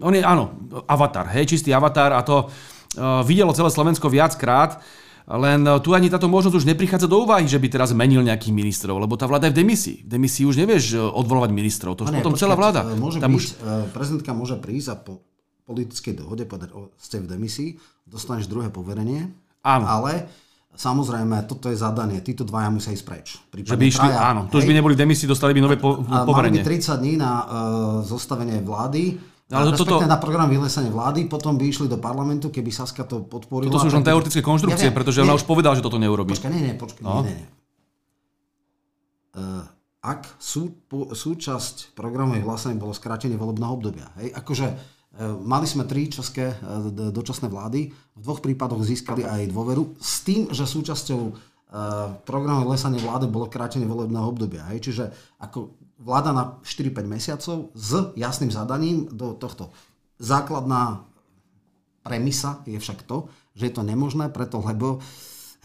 on 0.00 0.12
je, 0.12 0.20
áno, 0.20 0.60
avatar, 0.84 1.32
hej, 1.32 1.56
čistý 1.56 1.72
avatar 1.72 2.12
a 2.16 2.20
to 2.20 2.48
uh, 2.48 3.24
videlo 3.24 3.56
celé 3.56 3.72
Slovensko 3.72 4.12
viackrát. 4.12 4.80
Len 5.26 5.60
e, 5.66 5.82
tu 5.82 5.90
ani 5.90 6.06
táto 6.06 6.30
možnosť 6.30 6.54
už 6.54 6.68
neprichádza 6.70 7.10
do 7.10 7.26
úvahy, 7.26 7.50
že 7.50 7.58
by 7.58 7.66
teraz 7.66 7.90
menil 7.90 8.22
nejakých 8.22 8.54
ministrov, 8.54 9.02
lebo 9.02 9.18
tá 9.18 9.26
vláda 9.26 9.50
je 9.50 9.58
v 9.58 9.66
demisii. 9.66 9.96
V 10.06 10.10
demisii 10.14 10.46
už 10.46 10.62
nevieš 10.62 10.84
e, 10.94 11.02
odvolovať 11.02 11.50
ministrov, 11.50 11.98
to 11.98 12.06
už 12.06 12.14
potom 12.22 12.34
počkať, 12.34 12.42
celá 12.46 12.54
vláda. 12.54 12.80
E, 12.86 12.94
môže 12.94 13.18
Tam 13.18 13.34
byť, 13.34 13.38
už... 13.38 13.44
Prezidentka 13.90 14.30
môže 14.38 14.54
prísť 14.62 14.88
a 14.92 14.96
po 14.96 15.26
politickej 15.66 16.14
dohode 16.14 16.46
povedať, 16.46 16.70
o, 16.70 16.94
ste 16.94 17.18
v 17.18 17.26
demisii, 17.26 17.74
dostaneš 18.06 18.46
druhé 18.46 18.70
poverenie, 18.70 19.34
Áno. 19.66 19.84
ale 19.84 20.30
Samozrejme, 20.76 21.48
toto 21.48 21.72
je 21.72 21.76
zadanie, 21.80 22.20
títo 22.20 22.44
dvaja 22.44 22.68
musia 22.68 22.92
ísť 22.92 23.06
preč. 23.08 23.40
Že 23.48 23.80
by 23.80 23.84
išli, 23.88 24.12
traja, 24.12 24.28
áno, 24.28 24.44
to 24.52 24.60
už 24.60 24.68
by 24.68 24.76
neboli 24.76 24.92
demisii, 24.92 25.24
dostali 25.24 25.56
by 25.56 25.64
nové 25.64 25.80
po, 25.80 26.04
poverenie. 26.04 26.60
Mali 26.60 26.68
by 26.68 26.84
30 26.84 27.00
dní 27.00 27.14
na 27.16 27.32
uh, 27.32 27.44
zostavenie 28.04 28.60
vlády, 28.60 29.16
ale 29.46 29.78
to, 29.78 29.86
toto... 29.86 30.02
na 30.02 30.18
program 30.18 30.50
vyhlesenie 30.50 30.90
vlády, 30.90 31.30
potom 31.30 31.54
by 31.54 31.64
išli 31.70 31.86
do 31.86 32.02
parlamentu, 32.02 32.50
keby 32.50 32.74
Saska 32.74 33.06
to 33.06 33.22
podporila. 33.22 33.70
Toto 33.70 33.86
sú 33.86 33.94
už 33.94 34.02
len 34.02 34.06
teoretické 34.06 34.42
konštrukcie, 34.42 34.90
ja 34.90 34.94
pretože 34.94 35.22
nie, 35.22 35.30
ona 35.30 35.38
už 35.38 35.46
povedala, 35.46 35.78
že 35.78 35.86
toto 35.86 36.02
neurobí. 36.02 36.34
Počkaj, 36.34 36.50
nie, 36.50 36.62
nie, 36.66 36.74
počkaj, 36.74 37.02
no. 37.06 37.22
nie, 37.22 37.30
nie. 37.30 37.48
Uh, 39.38 39.62
ak 40.02 40.26
sú, 40.42 40.74
po, 40.90 41.14
súčasť 41.14 41.94
programových 41.94 42.42
hlasení 42.42 42.74
bolo 42.74 42.90
skrátenie 42.90 43.38
volebného 43.38 43.70
obdobia, 43.70 44.10
hej, 44.18 44.34
akože 44.34 44.66
uh, 44.66 45.38
mali 45.38 45.70
sme 45.70 45.86
tri 45.86 46.10
české 46.10 46.50
uh, 46.50 46.90
dočasné 47.14 47.46
vlády, 47.46 47.94
v 47.94 48.20
dvoch 48.20 48.42
prípadoch 48.42 48.82
získali 48.82 49.22
aj 49.22 49.54
dôveru, 49.54 49.94
s 50.02 50.26
tým, 50.26 50.50
že 50.50 50.66
súčasťou 50.66 51.54
programu 52.22 52.62
lesania 52.70 53.02
vlády 53.02 53.26
bolo 53.26 53.50
krátenie 53.50 53.90
volebného 53.90 54.22
obdobia. 54.22 54.70
Hej. 54.70 54.86
Čiže 54.86 55.04
ako 55.42 55.74
vláda 55.96 56.30
na 56.32 56.44
4-5 56.60 57.08
mesiacov 57.08 57.56
s 57.72 57.90
jasným 58.16 58.52
zadaním 58.52 59.08
do 59.12 59.32
tohto. 59.32 59.72
Základná 60.20 61.04
premisa 62.04 62.62
je 62.68 62.76
však 62.76 63.04
to, 63.04 63.28
že 63.56 63.68
je 63.68 63.72
to 63.74 63.82
nemožné, 63.82 64.28
preto 64.28 64.60
lebo 64.60 65.00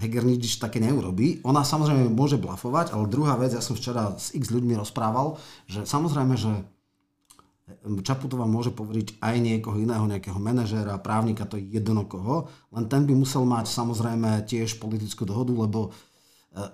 Heger 0.02 0.26
nič 0.26 0.58
také 0.58 0.82
neurobí. 0.82 1.46
Ona 1.46 1.62
samozrejme 1.62 2.10
môže 2.10 2.42
blafovať, 2.42 2.96
ale 2.96 3.12
druhá 3.12 3.38
vec, 3.38 3.54
ja 3.54 3.62
som 3.62 3.78
včera 3.78 4.18
s 4.18 4.34
x 4.34 4.50
ľuďmi 4.50 4.74
rozprával, 4.74 5.38
že 5.70 5.86
samozrejme, 5.86 6.34
že 6.34 6.52
Čaputová 8.04 8.44
môže 8.44 8.74
poveriť 8.74 9.22
aj 9.24 9.36
niekoho 9.40 9.80
iného, 9.80 10.04
nejakého 10.04 10.36
manažéra, 10.36 11.00
právnika, 11.00 11.48
to 11.48 11.56
je 11.56 11.80
jedno 11.80 12.04
koho, 12.04 12.52
len 12.74 12.90
ten 12.92 13.08
by 13.08 13.14
musel 13.16 13.48
mať 13.48 13.72
samozrejme 13.72 14.44
tiež 14.44 14.76
politickú 14.76 15.24
dohodu, 15.24 15.56
lebo 15.56 15.80
eh, 16.58 16.68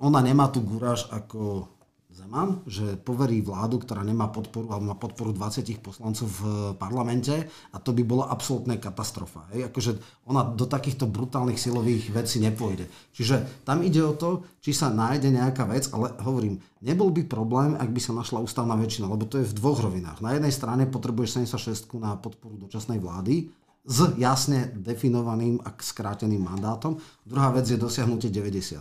ona 0.00 0.24
nemá 0.24 0.48
tu 0.48 0.64
gúraž 0.64 1.12
ako 1.12 1.68
Zeman, 2.10 2.66
že 2.66 2.98
poverí 2.98 3.38
vládu, 3.38 3.78
ktorá 3.78 4.02
nemá 4.02 4.26
podporu, 4.26 4.66
alebo 4.74 4.90
má 4.90 4.96
podporu 4.98 5.30
20 5.30 5.62
poslancov 5.78 6.26
v 6.26 6.40
parlamente 6.74 7.46
a 7.70 7.78
to 7.78 7.94
by 7.94 8.02
bola 8.02 8.26
absolútna 8.26 8.82
katastrofa. 8.82 9.46
Hej? 9.54 9.70
Akože 9.70 9.90
ona 10.26 10.42
do 10.42 10.66
takýchto 10.66 11.06
brutálnych 11.06 11.54
silových 11.54 12.10
vecí 12.10 12.42
nepôjde. 12.42 12.90
Čiže 13.14 13.62
tam 13.62 13.86
ide 13.86 14.02
o 14.02 14.18
to, 14.18 14.42
či 14.58 14.74
sa 14.74 14.90
nájde 14.90 15.30
nejaká 15.30 15.70
vec, 15.70 15.86
ale 15.94 16.10
hovorím, 16.18 16.58
nebol 16.82 17.14
by 17.14 17.22
problém, 17.30 17.78
ak 17.78 17.94
by 17.94 18.00
sa 18.02 18.10
našla 18.10 18.42
ústavná 18.42 18.74
väčšina, 18.74 19.06
lebo 19.06 19.30
to 19.30 19.38
je 19.38 19.46
v 19.46 19.56
dvoch 19.56 19.78
rovinách. 19.78 20.18
Na 20.18 20.34
jednej 20.34 20.50
strane 20.50 20.90
potrebuješ 20.90 21.46
76 21.46 21.94
na 22.02 22.18
podporu 22.18 22.58
dočasnej 22.58 22.98
vlády, 22.98 23.54
s 23.80 24.12
jasne 24.20 24.76
definovaným 24.76 25.62
a 25.64 25.72
skráteným 25.72 26.42
mandátom. 26.42 27.00
Druhá 27.24 27.48
vec 27.54 27.64
je 27.64 27.80
dosiahnutie 27.80 28.28
90 28.28 28.76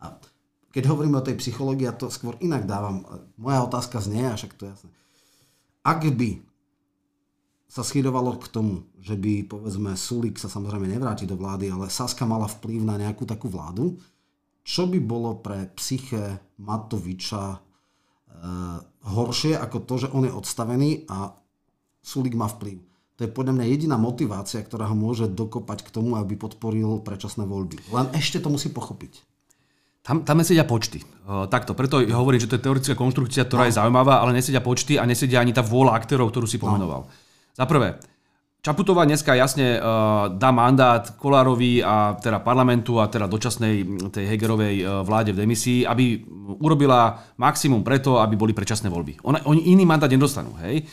A 0.00 0.16
keď 0.70 0.84
hovoríme 0.86 1.18
o 1.18 1.26
tej 1.26 1.36
psychológii, 1.38 1.90
ja 1.90 1.94
to 1.94 2.06
skôr 2.10 2.38
inak 2.38 2.66
dávam. 2.66 3.02
Moja 3.34 3.66
otázka 3.66 3.98
znie, 3.98 4.26
a 4.30 4.38
však 4.38 4.54
to 4.54 4.66
je 4.66 4.72
jasné. 4.74 4.90
Ak 5.82 6.06
by 6.06 6.30
sa 7.70 7.86
schydovalo 7.86 8.34
k 8.38 8.50
tomu, 8.50 8.82
že 8.98 9.14
by, 9.14 9.46
povedzme, 9.46 9.94
Sulik 9.94 10.42
sa 10.42 10.50
samozrejme 10.50 10.90
nevráti 10.90 11.26
do 11.26 11.38
vlády, 11.38 11.70
ale 11.70 11.86
Saska 11.86 12.26
mala 12.26 12.50
vplyv 12.50 12.82
na 12.82 12.98
nejakú 12.98 13.22
takú 13.22 13.46
vládu, 13.46 13.94
čo 14.66 14.90
by 14.90 14.98
bolo 14.98 15.38
pre 15.38 15.70
psyche 15.78 16.42
Matoviča 16.58 17.54
e, 17.54 17.58
horšie 19.06 19.54
ako 19.54 19.86
to, 19.86 19.94
že 20.06 20.08
on 20.10 20.26
je 20.26 20.34
odstavený 20.34 21.06
a 21.06 21.30
Sulik 22.02 22.34
má 22.34 22.50
vplyv. 22.50 22.82
To 23.20 23.28
je 23.28 23.36
podľa 23.36 23.60
mňa 23.60 23.66
jediná 23.68 23.96
motivácia, 24.00 24.64
ktorá 24.64 24.88
ho 24.88 24.96
môže 24.96 25.28
dokopať 25.28 25.84
k 25.84 25.92
tomu, 25.92 26.16
aby 26.16 26.40
podporil 26.40 27.04
predčasné 27.04 27.44
voľby. 27.44 27.76
Len 27.92 28.06
ešte 28.16 28.40
to 28.40 28.48
musí 28.48 28.72
pochopiť. 28.72 29.29
Tam, 30.00 30.24
tam 30.24 30.40
nesedia 30.40 30.64
počty. 30.64 31.04
Uh, 31.28 31.44
takto, 31.46 31.76
preto 31.76 32.00
hovorím, 32.00 32.40
že 32.40 32.48
to 32.48 32.56
je 32.56 32.64
teoretická 32.64 32.96
konštrukcia, 32.96 33.44
ktorá 33.44 33.64
no. 33.64 33.68
je 33.68 33.76
zaujímavá, 33.76 34.24
ale 34.24 34.32
nesedia 34.32 34.64
počty 34.64 34.96
a 34.96 35.04
nesedia 35.04 35.44
ani 35.44 35.52
tá 35.52 35.60
vôľa 35.60 35.92
aktérov, 36.00 36.32
ktorú 36.32 36.48
si 36.48 36.56
no. 36.56 36.64
pomenoval. 36.64 37.00
No. 37.04 37.12
Za 37.52 37.68
prvé, 37.68 38.00
Čaputová 38.60 39.08
dneska 39.08 39.32
jasne 39.32 39.80
uh, 39.80 40.28
dá 40.36 40.52
mandát 40.52 41.16
Kolárovi 41.16 41.80
a 41.80 42.12
teda 42.20 42.44
parlamentu 42.44 43.00
a 43.00 43.08
teda 43.08 43.24
dočasnej 43.24 43.88
tej 44.12 44.24
Hegerovej 44.28 44.84
uh, 44.84 45.00
vláde 45.00 45.32
v 45.32 45.48
demisii, 45.48 45.88
aby 45.88 46.20
urobila 46.60 47.16
maximum 47.40 47.80
preto, 47.80 48.20
aby 48.20 48.36
boli 48.36 48.52
predčasné 48.52 48.92
voľby. 48.92 49.24
Ona, 49.24 49.48
oni 49.48 49.64
iný 49.72 49.88
mandát 49.88 50.12
nedostanú, 50.12 50.60
hej. 50.60 50.84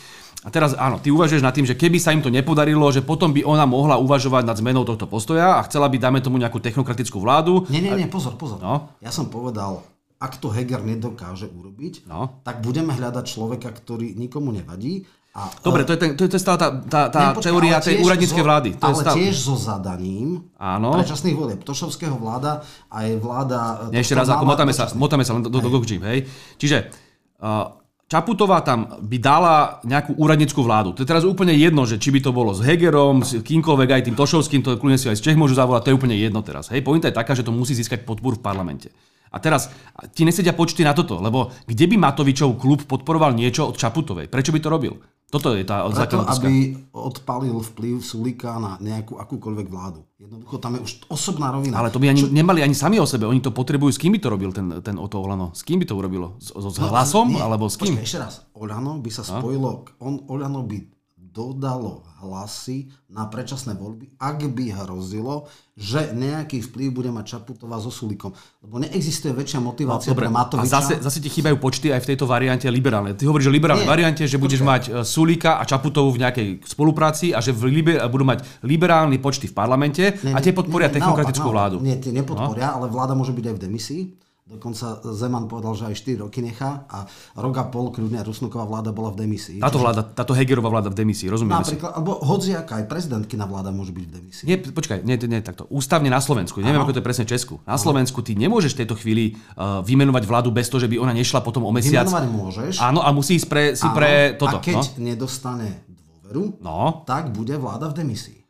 A 0.46 0.54
teraz 0.54 0.70
áno, 0.78 1.02
ty 1.02 1.10
uvažuješ 1.10 1.42
nad 1.42 1.50
tým, 1.50 1.66
že 1.66 1.74
keby 1.74 1.98
sa 1.98 2.14
im 2.14 2.22
to 2.22 2.30
nepodarilo, 2.30 2.86
že 2.94 3.02
potom 3.02 3.34
by 3.34 3.42
ona 3.42 3.66
mohla 3.66 3.98
uvažovať 3.98 4.46
nad 4.46 4.54
zmenou 4.54 4.86
tohto 4.86 5.10
postoja 5.10 5.58
a 5.58 5.64
chcela 5.66 5.90
by, 5.90 5.98
dáme 5.98 6.22
tomu 6.22 6.38
nejakú 6.38 6.62
technokratickú 6.62 7.18
vládu. 7.18 7.66
Nie, 7.66 7.82
nie, 7.82 7.90
nie, 7.90 8.06
pozor, 8.06 8.38
pozor. 8.38 8.62
No? 8.62 8.94
Ja 9.02 9.10
som 9.10 9.34
povedal, 9.34 9.82
ak 10.22 10.38
to 10.38 10.54
Heger 10.54 10.86
nedokáže 10.86 11.50
urobiť, 11.50 12.06
no? 12.06 12.38
tak 12.46 12.62
budeme 12.62 12.94
hľadať 12.94 13.24
človeka, 13.26 13.74
ktorý 13.74 14.14
nikomu 14.14 14.54
nevadí. 14.54 15.10
A, 15.34 15.50
Dobre, 15.58 15.82
to 15.82 15.94
je, 15.94 15.98
ten, 15.98 16.10
to 16.14 16.26
je 16.26 16.38
stále 16.38 16.58
tá, 16.58 16.70
tá, 16.86 17.00
tá 17.10 17.22
ne, 17.30 17.42
teória 17.42 17.78
tej 17.82 18.02
úradníckej 18.02 18.42
vlády. 18.42 18.68
To 18.78 18.90
ale 18.90 18.94
je 18.94 19.04
stále... 19.06 19.16
tiež 19.22 19.34
so 19.38 19.54
zadaním 19.54 20.50
Áno. 20.58 20.94
predčasných 20.94 21.34
volieb. 21.34 21.60
Tošovského 21.62 22.14
vláda 22.14 22.62
a 22.90 23.06
je 23.06 23.18
vláda... 23.18 23.90
Nie, 23.90 24.02
ešte 24.02 24.18
raz, 24.18 24.30
ako 24.30 24.46
motáme 24.46 24.70
sa, 24.74 24.90
motáme 24.94 25.22
sa 25.22 25.34
len 25.38 25.42
do, 25.46 25.50
do, 25.50 25.62
do, 25.62 25.70
do 25.70 25.78
hej. 25.82 26.26
Čiže 26.58 26.90
uh, 27.38 27.78
Čaputová 28.08 28.64
tam 28.64 29.04
by 29.04 29.16
dala 29.20 29.84
nejakú 29.84 30.16
úradnickú 30.16 30.64
vládu. 30.64 30.96
To 30.96 31.04
je 31.04 31.10
teraz 31.12 31.28
úplne 31.28 31.52
jedno, 31.52 31.84
že 31.84 32.00
či 32.00 32.08
by 32.08 32.24
to 32.24 32.32
bolo 32.32 32.56
s 32.56 32.64
Hegerom, 32.64 33.20
s 33.20 33.44
kýmkoľvek, 33.44 33.88
aj 33.92 34.02
tým 34.08 34.16
Tošovským, 34.16 34.64
to 34.64 34.80
kľudne 34.80 34.96
si 34.96 35.12
aj 35.12 35.20
z 35.20 35.24
Čech 35.28 35.36
môžu 35.36 35.52
zavolať, 35.52 35.84
to 35.84 35.90
je 35.92 35.98
úplne 36.00 36.16
jedno 36.16 36.40
teraz. 36.40 36.72
Hej, 36.72 36.88
pointa 36.88 37.12
je 37.12 37.18
taká, 37.20 37.36
že 37.36 37.44
to 37.44 37.52
musí 37.52 37.76
získať 37.76 38.08
podporu 38.08 38.40
v 38.40 38.44
parlamente. 38.48 38.88
A 39.28 39.36
teraz 39.42 39.68
ti 40.16 40.24
nesedia 40.24 40.56
počty 40.56 40.84
na 40.84 40.96
toto, 40.96 41.20
lebo 41.20 41.52
kde 41.68 41.84
by 41.88 41.96
Matovičov 42.00 42.56
klub 42.56 42.84
podporoval 42.88 43.36
niečo 43.36 43.68
od 43.68 43.76
Čaputovej? 43.76 44.32
Prečo 44.32 44.52
by 44.52 44.60
to 44.60 44.68
robil? 44.72 44.94
Toto 45.28 45.52
je 45.52 45.60
tá 45.60 45.84
Preto, 45.84 46.24
aby 46.24 46.72
odpalil 46.96 47.60
vplyv 47.60 48.00
Sulika 48.00 48.56
na 48.56 48.80
nejakú 48.80 49.20
akúkoľvek 49.20 49.66
vládu. 49.68 50.00
Jednoducho 50.16 50.56
tam 50.56 50.80
je 50.80 50.88
už 50.88 50.92
osobná 51.12 51.52
rovina. 51.52 51.76
Ale 51.76 51.92
to 51.92 52.00
by 52.00 52.08
ani 52.08 52.24
Čo... 52.24 52.32
nemali 52.32 52.64
ani 52.64 52.72
sami 52.72 52.96
o 52.96 53.04
sebe. 53.04 53.28
Oni 53.28 53.44
to 53.44 53.52
potrebujú. 53.52 53.92
S 53.92 54.00
kým 54.00 54.16
by 54.16 54.24
to 54.24 54.32
robil 54.32 54.56
ten, 54.56 54.80
ten 54.80 54.96
Oto 54.96 55.20
Olano? 55.20 55.52
S 55.52 55.60
kým 55.68 55.84
by 55.84 55.86
to 55.86 56.00
urobilo? 56.00 56.40
S, 56.40 56.56
s 56.56 56.80
no, 56.80 56.88
hlasom? 56.88 57.28
Nie. 57.28 57.44
Alebo 57.44 57.68
s 57.68 57.76
kým? 57.76 58.00
Počkej, 58.00 58.08
ešte 58.08 58.18
raz. 58.24 58.34
Olano 58.56 58.96
by 59.04 59.10
sa 59.12 59.20
spojilo... 59.20 59.84
On, 60.00 60.16
Olano 60.32 60.64
by 60.64 60.97
dodalo 61.38 62.02
hlasy 62.18 62.90
na 63.06 63.30
predčasné 63.30 63.78
voľby, 63.78 64.18
ak 64.18 64.50
by 64.50 64.74
hrozilo, 64.74 65.46
že 65.78 66.10
nejaký 66.10 66.66
vplyv 66.66 66.88
bude 66.90 67.10
mať 67.14 67.38
Čaputová 67.38 67.78
so 67.78 67.94
Sulikom. 67.94 68.34
Lebo 68.58 68.82
neexistuje 68.82 69.30
väčšia 69.30 69.62
motivácia 69.62 70.10
no, 70.10 70.18
pre 70.18 70.26
Matoviča. 70.26 70.66
A 70.66 70.74
zase, 70.82 70.94
zase 70.98 71.22
ti 71.22 71.30
chýbajú 71.30 71.62
počty 71.62 71.94
aj 71.94 72.02
v 72.02 72.08
tejto 72.10 72.26
variante 72.26 72.66
liberálnej. 72.66 73.14
Ty 73.14 73.30
hovoríš 73.30 73.46
o 73.46 73.54
liberálnej 73.54 73.86
Nie, 73.86 73.94
variante, 73.94 74.26
že 74.26 74.34
budeš 74.34 74.66
počkej. 74.66 74.74
mať 74.74 74.82
e, 74.90 74.90
Sulika 75.06 75.62
a 75.62 75.64
Čaputovú 75.64 76.10
v 76.18 76.26
nejakej 76.26 76.48
spolupráci 76.66 77.30
a 77.30 77.38
že 77.38 77.54
v 77.54 77.70
liber, 77.70 78.02
budú 78.10 78.26
mať 78.26 78.42
liberálne 78.66 79.14
počty 79.22 79.46
v 79.46 79.54
parlamente 79.54 80.18
nie, 80.26 80.34
a 80.34 80.42
tie 80.42 80.50
podporia 80.50 80.90
technokratickú 80.90 81.46
vládu. 81.46 81.78
Nie, 81.78 82.02
tie 82.02 82.10
nepodporia, 82.10 82.74
no? 82.74 82.82
ale 82.82 82.86
vláda 82.90 83.14
môže 83.14 83.30
byť 83.30 83.44
aj 83.46 83.54
v 83.54 83.62
demisii. 83.62 84.02
Dokonca 84.48 85.04
Zeman 85.12 85.44
povedal, 85.44 85.76
že 85.76 85.84
aj 85.92 85.94
4 86.08 86.24
roky 86.24 86.40
nechá 86.40 86.88
a 86.88 87.04
rok 87.36 87.52
a 87.60 87.68
pol 87.68 87.92
kľudne 87.92 88.24
Rusnoková 88.24 88.64
vláda 88.64 88.96
bola 88.96 89.12
v 89.12 89.28
demisii. 89.28 89.60
Táto 89.60 89.76
vláda, 89.76 90.00
táto 90.00 90.32
Hegerová 90.32 90.72
vláda 90.72 90.88
v 90.88 90.96
demisii, 90.96 91.28
rozumieme 91.28 91.60
Napríklad, 91.60 91.92
si? 91.92 91.96
Alebo 92.00 92.16
hociaká 92.24 92.80
aj 92.80 92.88
prezidentkina 92.88 93.44
vláda 93.44 93.68
môže 93.68 93.92
byť 93.92 94.04
v 94.08 94.12
demisii. 94.16 94.44
Nie, 94.48 94.56
počkaj, 94.56 95.04
nie, 95.04 95.20
nie 95.20 95.44
takto. 95.44 95.68
Ústavne 95.68 96.08
na 96.08 96.16
Slovensku, 96.16 96.64
neviem, 96.64 96.80
ako 96.80 96.96
to 96.96 97.00
je 97.04 97.06
presne 97.12 97.28
Česku. 97.28 97.60
Na 97.68 97.76
Slovensku 97.76 98.24
ty 98.24 98.32
nemôžeš 98.40 98.72
v 98.72 98.88
tejto 98.88 98.96
chvíli 98.96 99.36
uh, 99.36 99.84
vymenovať 99.84 100.24
vládu 100.24 100.48
bez 100.48 100.72
toho, 100.72 100.80
že 100.80 100.88
by 100.88 100.96
ona 100.96 101.12
nešla 101.12 101.44
potom 101.44 101.68
o 101.68 101.72
mesiac. 101.76 102.08
Vymenovať 102.08 102.26
môžeš. 102.32 102.74
Áno, 102.80 103.04
a 103.04 103.12
musí 103.12 103.36
ísť 103.36 103.48
pre, 103.52 103.76
si 103.76 103.84
pre 103.92 104.32
toto. 104.40 104.56
A 104.56 104.64
keď 104.64 104.80
no? 104.80 105.12
nedostane 105.12 105.84
dôveru, 105.92 106.56
no. 106.64 107.04
tak 107.04 107.36
bude 107.36 107.52
vláda 107.60 107.92
v 107.92 108.00
demisii. 108.00 108.47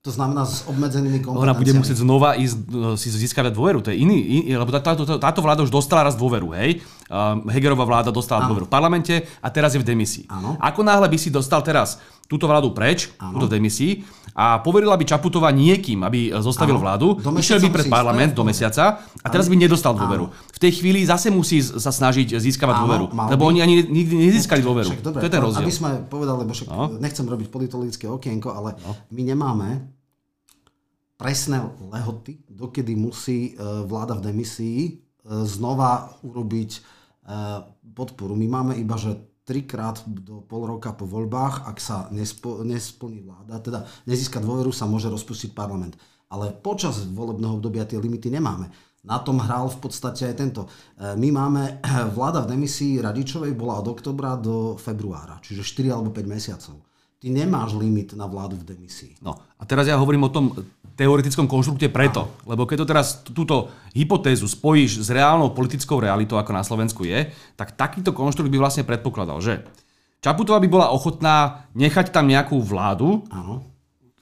To 0.00 0.08
znamená 0.08 0.48
s 0.48 0.64
obmedzenými 0.64 1.20
kompetenciami. 1.20 1.44
Ona 1.44 1.60
bude 1.60 1.76
musieť 1.76 2.00
znova 2.00 2.32
ísť, 2.32 2.56
e, 2.56 2.96
si 2.96 3.12
získať 3.12 3.52
dôveru. 3.52 3.84
To 3.84 3.92
je 3.92 4.00
iný, 4.00 4.48
iný 4.48 4.56
lebo 4.56 4.72
táto, 4.72 5.04
táto, 5.04 5.40
vláda 5.44 5.60
už 5.60 5.68
dostala 5.68 6.08
raz 6.08 6.16
dôveru, 6.16 6.56
hej? 6.56 6.80
Uh, 7.12 7.44
Hegerová 7.52 7.84
vláda 7.84 8.08
dostala 8.08 8.48
ano. 8.48 8.56
dôveru 8.56 8.64
v 8.64 8.72
parlamente 8.72 9.14
a 9.44 9.52
teraz 9.52 9.76
je 9.76 9.80
v 9.82 9.84
demisii. 9.84 10.24
Ano. 10.32 10.56
Ako 10.56 10.80
náhle 10.80 11.04
by 11.04 11.18
si 11.20 11.28
dostal 11.28 11.60
teraz 11.60 12.00
túto 12.30 12.46
vládu 12.46 12.70
preč, 12.70 13.10
ano. 13.18 13.34
túto 13.34 13.50
demisii, 13.50 14.06
a 14.30 14.62
poverila 14.62 14.94
by 14.94 15.02
Čaputová 15.02 15.50
niekým, 15.50 16.06
aby 16.06 16.30
zostavil 16.38 16.78
ano. 16.78 16.84
vládu, 16.86 17.06
išiel 17.42 17.58
by 17.58 17.68
pred 17.74 17.90
parlament 17.90 18.30
do 18.38 18.46
mesiaca 18.46 19.02
a 19.02 19.26
teraz 19.26 19.50
by 19.50 19.58
nedostal 19.58 19.98
dôveru. 19.98 20.30
V 20.30 20.58
tej 20.62 20.78
chvíli 20.78 21.02
zase 21.02 21.34
musí 21.34 21.58
sa 21.58 21.90
snažiť 21.90 22.38
získavať 22.38 22.74
ano, 22.78 22.82
dôveru, 22.86 23.04
lebo 23.10 23.42
by... 23.42 23.48
oni 23.50 23.58
ani 23.66 23.74
nikdy 23.82 24.30
nezískali 24.30 24.62
dôveru. 24.62 24.86
Však, 24.86 25.02
dobre, 25.02 25.20
to 25.20 25.26
je 25.26 25.34
ten 25.34 25.42
rozdiel. 25.42 25.66
Aby 25.66 25.74
sme 25.74 25.90
povedali, 26.06 26.38
lebo 26.46 26.52
však 26.54 26.68
no. 26.70 26.86
nechcem 27.02 27.26
robiť 27.26 27.46
politologické 27.50 28.06
okienko, 28.06 28.54
ale 28.54 28.78
no. 28.78 28.94
my 29.10 29.22
nemáme 29.26 29.68
presné 31.18 31.60
lehoty, 31.90 32.40
dokedy 32.46 32.94
musí 32.94 33.52
e, 33.52 33.84
vláda 33.84 34.16
v 34.16 34.24
demisii 34.30 34.78
e, 34.86 34.90
znova 35.42 36.14
urobiť 36.22 37.02
podporu. 37.94 38.34
My 38.34 38.46
máme 38.48 38.72
iba, 38.74 38.98
že 38.98 39.14
trikrát 39.50 40.06
do 40.06 40.46
pol 40.46 40.70
roka 40.70 40.94
po 40.94 41.10
voľbách, 41.10 41.66
ak 41.66 41.82
sa 41.82 42.06
nespo, 42.14 42.62
nesplní 42.62 43.26
vláda, 43.26 43.58
teda 43.58 43.82
nezíska 44.06 44.38
dôveru, 44.38 44.70
sa 44.70 44.86
môže 44.86 45.10
rozpustiť 45.10 45.50
parlament. 45.50 45.98
Ale 46.30 46.54
počas 46.54 47.02
volebného 47.10 47.58
obdobia 47.58 47.82
tie 47.82 47.98
limity 47.98 48.30
nemáme. 48.30 48.70
Na 49.02 49.18
tom 49.18 49.42
hral 49.42 49.66
v 49.66 49.82
podstate 49.82 50.30
aj 50.30 50.34
tento. 50.38 50.70
E, 50.94 51.18
my 51.18 51.28
máme, 51.34 51.82
vláda 52.16 52.46
v 52.46 52.54
demisii 52.54 53.02
Radičovej 53.02 53.58
bola 53.58 53.82
od 53.82 53.90
oktobra 53.90 54.38
do 54.38 54.78
februára, 54.78 55.42
čiže 55.42 55.66
4 55.66 55.98
alebo 55.98 56.14
5 56.14 56.30
mesiacov. 56.30 56.78
Ty 57.18 57.26
nemáš 57.34 57.74
limit 57.74 58.14
na 58.14 58.30
vládu 58.30 58.54
v 58.54 58.70
demisii. 58.70 59.18
No 59.18 59.34
a 59.34 59.62
teraz 59.66 59.90
ja 59.90 59.98
hovorím 59.98 60.30
o 60.30 60.32
tom 60.32 60.54
teoretickom 61.00 61.48
konštrukte 61.48 61.88
preto, 61.88 62.28
lebo 62.44 62.68
keď 62.68 62.84
to 62.84 62.90
teraz 62.92 63.24
túto 63.24 63.72
hypotézu 63.96 64.44
spojíš 64.44 65.00
s 65.00 65.08
reálnou 65.08 65.56
politickou 65.56 65.96
realitou, 65.96 66.36
ako 66.36 66.52
na 66.52 66.60
Slovensku 66.60 67.08
je, 67.08 67.32
tak 67.56 67.72
takýto 67.72 68.12
konštrukt 68.12 68.52
by 68.52 68.60
vlastne 68.60 68.84
predpokladal, 68.84 69.40
že 69.40 69.64
Čaputová 70.20 70.60
by 70.60 70.68
bola 70.68 70.92
ochotná 70.92 71.64
nechať 71.72 72.12
tam 72.12 72.28
nejakú 72.28 72.60
vládu, 72.60 73.24
Áno. 73.32 73.64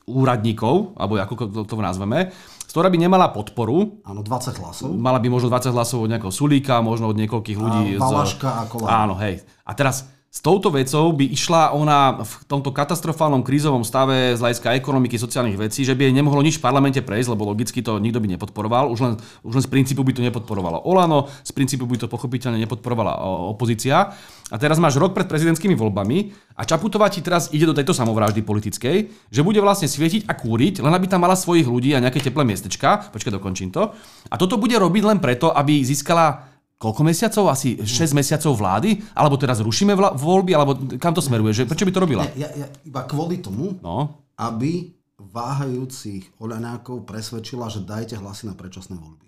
úradníkov, 0.07 0.95
alebo 0.95 1.19
ako 1.19 1.35
to, 1.51 1.61
to 1.67 1.75
nazveme, 1.83 2.31
ktorá 2.71 2.87
by 2.87 2.99
nemala 3.03 3.35
podporu. 3.35 3.99
Áno, 4.07 4.23
20 4.23 4.63
hlasov. 4.63 4.89
Mala 4.95 5.19
by 5.19 5.27
možno 5.27 5.51
20 5.51 5.75
hlasov 5.75 6.07
od 6.07 6.11
nejakého 6.15 6.31
Sulíka, 6.31 6.79
možno 6.87 7.11
od 7.11 7.19
niekoľkých 7.19 7.59
ľudí. 7.59 7.99
A 7.99 8.07
Valaška 8.07 8.47
z... 8.47 8.55
a 8.55 8.63
Kolár. 8.71 8.89
Áno, 8.95 9.15
hej. 9.19 9.43
A 9.67 9.75
teraz 9.75 10.07
s 10.29 10.45
touto 10.45 10.69
vecou 10.69 11.09
by 11.17 11.25
išla 11.25 11.73
ona 11.73 12.21
v 12.21 12.33
tomto 12.45 12.69
katastrofálnom 12.69 13.41
krízovom 13.41 13.81
stave 13.81 14.37
z 14.37 14.41
hľadiska 14.45 14.77
ekonomiky, 14.77 15.17
sociálnych 15.17 15.57
vecí, 15.57 15.89
že 15.89 15.97
by 15.97 16.05
jej 16.05 16.15
nemohlo 16.15 16.45
nič 16.45 16.61
v 16.61 16.69
parlamente 16.69 17.01
prejsť, 17.01 17.33
lebo 17.33 17.49
logicky 17.49 17.81
to 17.81 17.97
nikto 17.97 18.21
by 18.21 18.29
nepodporoval. 18.37 18.93
Už 18.93 19.01
len, 19.01 19.13
už 19.41 19.53
len 19.57 19.65
z 19.65 19.71
princípu 19.73 20.05
by 20.05 20.13
to 20.13 20.21
nepodporovalo 20.21 20.85
Olano, 20.85 21.33
z 21.41 21.53
princípu 21.57 21.89
by 21.89 22.05
to 22.05 22.13
pochopiteľne 22.13 22.61
nepodporovala 22.61 23.25
opozícia. 23.49 24.13
A 24.53 24.57
teraz 24.61 24.77
máš 24.77 25.01
rok 25.01 25.17
pred 25.17 25.25
prezidentskými 25.25 25.73
voľbami 25.73 26.33
a 26.61 26.65
Čaputová 26.69 27.09
ti 27.09 27.25
teraz 27.25 27.49
ide 27.57 27.65
do 27.65 27.73
tejto 27.73 27.97
samovraždy 27.97 28.45
politickej, 28.45 28.97
že 29.33 29.41
bude 29.41 29.65
vlastne 29.65 29.89
svietiť 29.89 30.29
a 30.29 30.37
kúriť, 30.37 30.85
len 30.85 30.93
aby 30.93 31.09
tam 31.09 31.25
mala 31.25 31.41
svojich 31.41 31.65
ľudí 31.65 31.97
a 31.97 32.05
nejaké 32.05 32.21
teplé 32.21 32.45
miestečka. 32.45 33.09
Počkaj, 33.13 33.33
dokončím 33.33 33.73
to. 33.73 33.97
A 34.29 34.37
toto 34.37 34.61
bude 34.61 34.77
robiť 34.77 35.03
len 35.09 35.19
preto, 35.25 35.53
aby 35.53 35.81
získala 35.85 36.48
koľko 36.79 37.03
mesiacov? 37.05 37.45
Asi 37.51 37.77
6 37.77 38.17
mesiacov 38.17 38.55
vlády? 38.55 39.03
Alebo 39.13 39.37
teraz 39.37 39.59
rušíme 39.61 39.93
vla- 39.93 40.15
voľby? 40.15 40.55
Alebo 40.55 40.79
kam 40.97 41.13
to 41.13 41.21
smeruje? 41.21 41.63
Že, 41.63 41.69
prečo 41.69 41.85
by 41.85 41.93
to 41.93 42.01
robila? 42.01 42.25
Ja, 42.39 42.49
ja, 42.55 42.67
iba 42.87 43.03
kvôli 43.05 43.43
tomu, 43.43 43.77
no. 43.83 44.25
aby 44.39 44.95
váhajúcich 45.19 46.39
Oľanákov 46.39 47.05
presvedčila, 47.05 47.67
že 47.69 47.83
dajte 47.85 48.17
hlasy 48.17 48.47
na 48.49 48.55
predčasné 48.55 48.97
voľby. 48.97 49.28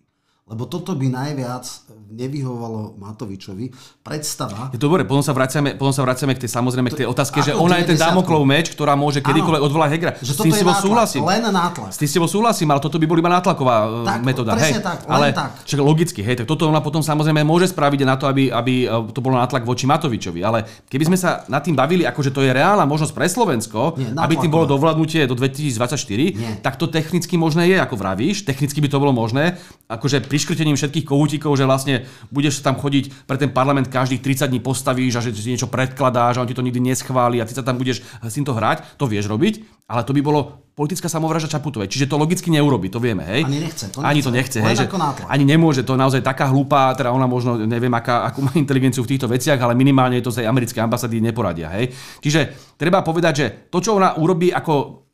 Lebo 0.51 0.67
toto 0.67 0.99
by 0.99 1.07
najviac 1.07 1.65
nevyhovalo 2.11 2.99
Matovičovi. 2.99 3.71
Predstava... 4.03 4.75
Je 4.75 4.79
to 4.83 4.91
dobre, 4.91 5.07
potom 5.07 5.23
sa 5.23 5.31
vraciame, 5.31 5.79
potom 5.79 5.95
sa 5.95 6.03
vraciame 6.03 6.35
k 6.35 6.43
tej 6.43 6.51
samozrejme 6.51 6.91
k 6.91 7.07
tej 7.07 7.09
otázke, 7.09 7.39
že 7.39 7.55
ona 7.55 7.79
je 7.79 7.95
ten 7.95 7.99
Damoklov 7.99 8.43
meč, 8.43 8.75
ktorá 8.75 8.99
môže 8.99 9.23
kedykoľvek 9.23 9.63
odvolať 9.63 9.89
Hegra. 9.95 10.13
Že 10.19 10.33
s 10.35 10.39
tým 10.43 10.53
si 10.53 10.65
súhlasím. 10.67 11.23
Len 11.23 11.47
nátlak. 11.47 11.95
S 11.95 11.99
tým 12.03 12.11
si 12.11 12.19
súhlasím, 12.19 12.69
ale 12.75 12.83
toto 12.83 12.99
by 12.99 13.07
boli 13.07 13.23
iba 13.23 13.31
nátlaková 13.31 13.77
e, 13.87 13.89
tak, 14.11 14.21
metóda. 14.27 14.53
Hej, 14.59 14.83
tak, 14.83 15.07
ale 15.07 15.31
tak. 15.31 15.63
Však 15.63 15.79
logicky, 15.79 16.21
hej, 16.27 16.43
tak 16.43 16.47
toto 16.51 16.67
ona 16.67 16.83
potom 16.83 16.99
samozrejme 16.99 17.47
môže 17.47 17.71
spraviť 17.71 18.01
na 18.03 18.19
to, 18.19 18.27
aby, 18.27 18.51
aby 18.51 18.91
e, 18.91 19.15
to 19.15 19.23
bolo 19.23 19.39
nátlak 19.39 19.63
voči 19.63 19.87
Matovičovi. 19.87 20.43
Ale 20.43 20.67
keby 20.91 21.15
sme 21.15 21.17
sa 21.17 21.47
nad 21.47 21.63
tým 21.63 21.79
bavili, 21.79 22.03
ako 22.03 22.27
že 22.27 22.35
to 22.35 22.43
je 22.43 22.51
reálna 22.51 22.83
možnosť 22.91 23.15
pre 23.15 23.31
Slovensko, 23.31 23.95
Nie, 23.95 24.11
aby 24.19 24.35
tým 24.35 24.51
bolo 24.51 24.67
dovládnutie 24.67 25.31
do 25.31 25.39
2024, 25.39 25.95
Nie. 26.35 26.59
tak 26.59 26.75
to 26.75 26.91
technicky 26.91 27.39
možné 27.39 27.71
je, 27.71 27.77
ako 27.79 27.95
vravíš. 27.95 28.43
Technicky 28.43 28.83
by 28.83 28.89
to 28.91 28.99
bolo 28.99 29.15
možné. 29.15 29.55
Akože 29.87 30.27
vyškrtením 30.41 30.81
všetkých 30.81 31.05
kohútikov, 31.05 31.53
že 31.61 31.69
vlastne 31.69 32.09
budeš 32.33 32.65
tam 32.65 32.81
chodiť 32.81 33.29
pre 33.29 33.37
ten 33.37 33.53
parlament 33.53 33.93
každých 33.93 34.25
30 34.25 34.49
dní 34.49 34.61
postavíš 34.65 35.21
a 35.21 35.21
že 35.21 35.37
si 35.37 35.53
niečo 35.53 35.69
predkladáš 35.69 36.41
a 36.41 36.43
on 36.43 36.49
ti 36.49 36.57
to 36.57 36.65
nikdy 36.65 36.81
neschváli 36.81 37.37
a 37.37 37.45
ty 37.45 37.53
sa 37.53 37.61
tam 37.61 37.77
budeš 37.77 38.01
s 38.01 38.33
týmto 38.33 38.57
hrať, 38.57 38.97
to 38.97 39.05
vieš 39.05 39.29
robiť, 39.29 39.85
ale 39.85 40.01
to 40.09 40.17
by 40.17 40.25
bolo 40.25 40.65
politická 40.73 41.13
samovražda 41.13 41.53
Čaputovej. 41.53 41.93
Čiže 41.93 42.09
to 42.09 42.17
logicky 42.17 42.49
neurobi, 42.49 42.89
to 42.89 42.97
vieme, 42.97 43.21
hej? 43.21 43.45
Ani 43.45 43.61
nechce. 43.61 43.93
To 43.93 44.01
nechce. 44.01 44.09
Ani 44.09 44.21
to 44.25 44.31
nechce, 44.33 44.59
hej? 44.65 44.75
Že 44.81 44.87
ani 45.29 45.45
nemôže, 45.45 45.85
to 45.85 45.93
je 45.93 46.01
naozaj 46.01 46.25
taká 46.25 46.49
hlúpa, 46.49 46.97
teda 46.97 47.13
ona 47.13 47.29
možno, 47.29 47.61
neviem, 47.61 47.93
aká, 47.93 48.25
akú 48.25 48.41
má 48.41 48.57
inteligenciu 48.57 49.05
v 49.05 49.13
týchto 49.13 49.29
veciach, 49.29 49.61
ale 49.61 49.77
minimálne 49.77 50.17
to 50.25 50.33
z 50.33 50.41
tej 50.41 50.49
americkej 50.49 50.81
ambasády 50.81 51.21
neporadia, 51.21 51.69
hej? 51.77 51.93
Čiže 52.25 52.41
treba 52.81 53.05
povedať, 53.05 53.35
že 53.37 53.47
to, 53.69 53.85
čo 53.85 54.01
ona 54.01 54.17
urobí 54.17 54.49
ako 54.49 55.05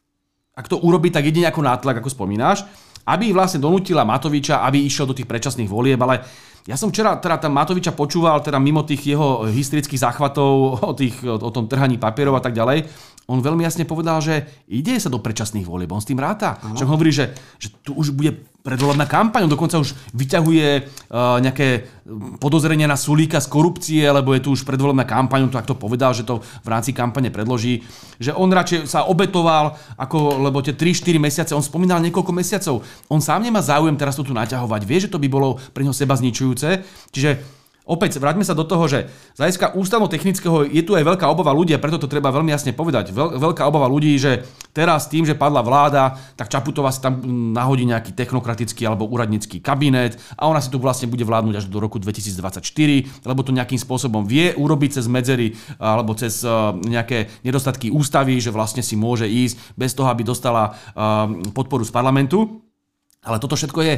ak 0.56 0.72
to 0.72 0.80
urobí, 0.80 1.12
tak 1.12 1.28
jedine 1.28 1.52
ako 1.52 1.60
nátlak, 1.60 2.00
ako 2.00 2.08
spomínáš, 2.08 2.64
aby 3.06 3.30
vlastne 3.30 3.62
donútila 3.62 4.02
Matoviča, 4.02 4.66
aby 4.66 4.82
išiel 4.82 5.06
do 5.06 5.14
tých 5.14 5.30
predčasných 5.30 5.70
volieb, 5.70 6.02
ale 6.02 6.26
ja 6.66 6.74
som 6.74 6.90
včera 6.90 7.14
teda 7.22 7.38
tam 7.38 7.54
Matoviča 7.54 7.94
počúval 7.94 8.42
teda 8.42 8.58
mimo 8.58 8.82
tých 8.82 9.14
jeho 9.14 9.46
hysterických 9.46 10.02
záchvatov 10.02 10.82
o, 10.82 10.92
tých, 10.98 11.22
o 11.22 11.50
tom 11.54 11.70
trhaní 11.70 11.94
papierov 11.94 12.34
a 12.34 12.42
tak 12.42 12.58
ďalej. 12.58 12.90
On 13.26 13.42
veľmi 13.42 13.66
jasne 13.66 13.82
povedal, 13.82 14.22
že 14.22 14.46
ide 14.70 14.94
sa 15.02 15.10
do 15.10 15.18
predčasných 15.18 15.66
volieb, 15.66 15.90
on 15.90 15.98
s 15.98 16.06
tým 16.06 16.22
ráta. 16.22 16.62
Čo 16.78 16.86
hovorí, 16.86 17.10
že, 17.10 17.34
že 17.58 17.74
tu 17.82 17.98
už 17.98 18.14
bude 18.14 18.38
predvolebná 18.62 19.06
kampaň, 19.06 19.46
on 19.46 19.54
dokonca 19.54 19.82
už 19.82 19.94
vyťahuje 20.14 20.66
uh, 20.78 21.38
nejaké 21.42 21.86
podozrenia 22.38 22.90
na 22.90 22.98
Sulíka 22.98 23.42
z 23.42 23.46
korupcie, 23.46 24.02
lebo 24.02 24.34
je 24.34 24.42
tu 24.46 24.54
už 24.54 24.62
predvolebná 24.66 25.06
kampaň, 25.06 25.46
on 25.46 25.50
to 25.50 25.58
takto 25.58 25.78
povedal, 25.78 26.14
že 26.14 26.26
to 26.26 26.42
v 26.42 26.68
rámci 26.70 26.90
kampane 26.94 27.30
predloží, 27.30 27.82
že 28.18 28.30
on 28.30 28.50
radšej 28.50 28.90
sa 28.90 29.06
obetoval, 29.06 29.74
ako, 29.98 30.42
lebo 30.46 30.62
tie 30.62 30.74
3-4 30.74 31.18
mesiace, 31.18 31.52
on 31.54 31.62
spomínal 31.62 32.02
niekoľko 32.02 32.30
mesiacov, 32.34 32.82
on 33.06 33.22
sám 33.22 33.42
nemá 33.42 33.62
záujem 33.62 33.94
teraz 33.94 34.18
to 34.18 34.26
tu 34.26 34.34
naťahovať, 34.34 34.82
vie, 34.82 34.98
že 35.02 35.10
to 35.10 35.22
by 35.22 35.30
bolo 35.30 35.58
pre 35.74 35.86
neho 35.86 35.94
seba 35.94 36.18
zničujúce, 36.18 36.82
čiže 37.10 37.42
Opäť, 37.86 38.18
vráťme 38.18 38.42
sa 38.42 38.58
do 38.58 38.66
toho, 38.66 38.90
že 38.90 39.06
z 39.06 39.38
hľadiska 39.38 39.78
ústavno-technického 39.78 40.66
je 40.66 40.82
tu 40.82 40.98
aj 40.98 41.06
veľká 41.06 41.30
obava 41.30 41.54
ľudí, 41.54 41.70
a 41.70 41.78
preto 41.78 42.02
to 42.02 42.10
treba 42.10 42.34
veľmi 42.34 42.50
jasne 42.50 42.74
povedať. 42.74 43.14
Veľ, 43.14 43.38
veľká 43.38 43.62
obava 43.62 43.86
ľudí, 43.86 44.18
že 44.18 44.42
teraz 44.74 45.06
tým, 45.06 45.22
že 45.22 45.38
padla 45.38 45.62
vláda, 45.62 46.18
tak 46.34 46.50
Čaputová 46.50 46.90
si 46.90 46.98
tam 46.98 47.22
nahodí 47.54 47.86
nejaký 47.86 48.10
technokratický 48.10 48.82
alebo 48.90 49.06
úradnícky 49.06 49.62
kabinet 49.62 50.18
a 50.34 50.50
ona 50.50 50.58
si 50.58 50.66
tu 50.66 50.82
vlastne 50.82 51.06
bude 51.06 51.22
vládnuť 51.22 51.62
až 51.62 51.66
do 51.70 51.78
roku 51.78 52.02
2024, 52.02 52.58
lebo 53.22 53.40
to 53.46 53.54
nejakým 53.54 53.78
spôsobom 53.78 54.26
vie 54.26 54.50
urobiť 54.58 54.98
cez 54.98 55.06
medzery 55.06 55.54
alebo 55.78 56.10
cez 56.18 56.42
nejaké 56.82 57.30
nedostatky 57.46 57.94
ústavy, 57.94 58.42
že 58.42 58.50
vlastne 58.50 58.82
si 58.82 58.98
môže 58.98 59.30
ísť 59.30 59.78
bez 59.78 59.94
toho, 59.94 60.10
aby 60.10 60.26
dostala 60.26 60.74
podporu 61.54 61.86
z 61.86 61.94
parlamentu. 61.94 62.65
Ale 63.26 63.42
toto 63.42 63.58
všetko 63.58 63.80
je 63.82 63.94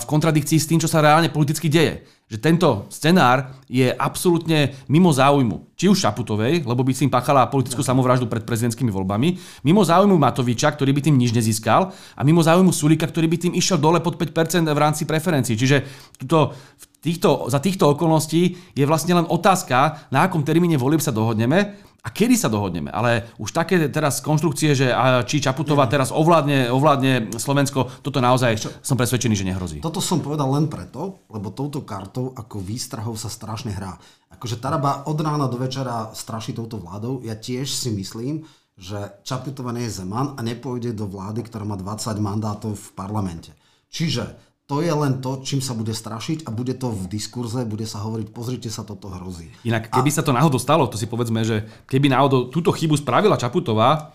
v 0.00 0.04
kontradikcii 0.08 0.56
s 0.56 0.68
tým, 0.68 0.80
čo 0.80 0.88
sa 0.88 1.04
reálne 1.04 1.28
politicky 1.28 1.68
deje 1.68 2.16
že 2.26 2.42
tento 2.42 2.90
scenár 2.90 3.54
je 3.70 3.86
absolútne 3.94 4.74
mimo 4.90 5.14
záujmu, 5.14 5.78
či 5.78 5.86
už 5.86 6.02
Šaputovej, 6.02 6.66
lebo 6.66 6.82
by 6.82 6.90
tým 6.90 7.06
pachala 7.06 7.46
politickú 7.46 7.86
samovraždu 7.86 8.26
pred 8.26 8.42
prezidentskými 8.42 8.90
voľbami, 8.90 9.38
mimo 9.62 9.86
záujmu 9.86 10.18
Matoviča, 10.18 10.74
ktorý 10.74 10.90
by 10.90 11.06
tým 11.06 11.16
nič 11.22 11.30
nezískal, 11.30 11.94
a 11.94 12.20
mimo 12.26 12.42
záujmu 12.42 12.74
Sulika, 12.74 13.06
ktorý 13.06 13.30
by 13.30 13.36
tým 13.46 13.52
išiel 13.54 13.78
dole 13.78 14.02
pod 14.02 14.18
5% 14.18 14.66
v 14.66 14.78
rámci 14.82 15.06
preferencií. 15.06 15.54
Čiže 15.54 15.86
tuto, 16.18 16.50
v 16.50 16.84
týchto, 17.06 17.46
za 17.46 17.62
týchto 17.62 17.94
okolností 17.94 18.74
je 18.74 18.82
vlastne 18.82 19.14
len 19.14 19.26
otázka, 19.30 20.10
na 20.10 20.26
akom 20.26 20.42
termíne 20.42 20.74
volieb 20.74 20.98
sa 20.98 21.14
dohodneme 21.14 21.78
a 22.02 22.08
kedy 22.10 22.34
sa 22.38 22.50
dohodneme. 22.50 22.90
Ale 22.90 23.30
už 23.38 23.50
také 23.50 23.86
teraz 23.90 24.22
konštrukcie, 24.22 24.74
že 24.74 24.90
či 25.26 25.42
Čaputová 25.42 25.86
teraz 25.86 26.14
ovládne, 26.14 26.70
ovládne 26.70 27.34
Slovensko, 27.34 28.02
toto 28.02 28.22
naozaj 28.22 28.52
Čo? 28.58 28.70
som 28.82 28.98
presvedčený, 28.98 29.34
že 29.34 29.46
nehrozí. 29.46 29.78
Toto 29.82 29.98
som 29.98 30.22
povedal 30.22 30.50
len 30.54 30.66
preto, 30.66 31.26
lebo 31.30 31.50
touto 31.50 31.82
kartou 31.82 32.30
ako 32.34 32.62
výstrahou 32.62 33.18
sa 33.18 33.26
strašne 33.30 33.74
hrá. 33.74 33.98
Akože 34.30 34.58
Taraba 34.62 35.06
od 35.10 35.18
rána 35.18 35.50
do 35.50 35.58
večera 35.58 36.14
straší 36.14 36.54
touto 36.54 36.78
vládou. 36.78 37.26
Ja 37.26 37.34
tiež 37.34 37.70
si 37.70 37.90
myslím, 37.94 38.46
že 38.76 39.18
Čaputová 39.26 39.72
nie 39.72 39.88
je 39.88 40.04
Zeman 40.04 40.36
a 40.36 40.40
nepôjde 40.44 40.94
do 40.94 41.10
vlády, 41.10 41.42
ktorá 41.42 41.64
má 41.66 41.74
20 41.74 42.06
mandátov 42.22 42.76
v 42.76 42.88
parlamente. 42.94 43.50
Čiže 43.90 44.45
to 44.66 44.82
je 44.82 44.90
len 44.90 45.22
to, 45.22 45.46
čím 45.46 45.62
sa 45.62 45.78
bude 45.78 45.94
strašiť 45.94 46.42
a 46.42 46.50
bude 46.50 46.74
to 46.74 46.90
v 46.90 47.06
diskurze, 47.06 47.62
bude 47.62 47.86
sa 47.86 48.02
hovoriť, 48.02 48.34
pozrite 48.34 48.66
sa, 48.66 48.82
toto 48.82 49.06
hrozí. 49.06 49.46
Inak, 49.62 49.94
keby 49.94 50.10
a... 50.10 50.14
sa 50.18 50.26
to 50.26 50.34
náhodou 50.34 50.58
stalo, 50.58 50.90
to 50.90 50.98
si 50.98 51.06
povedzme, 51.06 51.46
že 51.46 51.62
keby 51.86 52.10
náhodou 52.10 52.50
túto 52.50 52.74
chybu 52.74 52.98
spravila 52.98 53.38
Čaputová, 53.38 54.10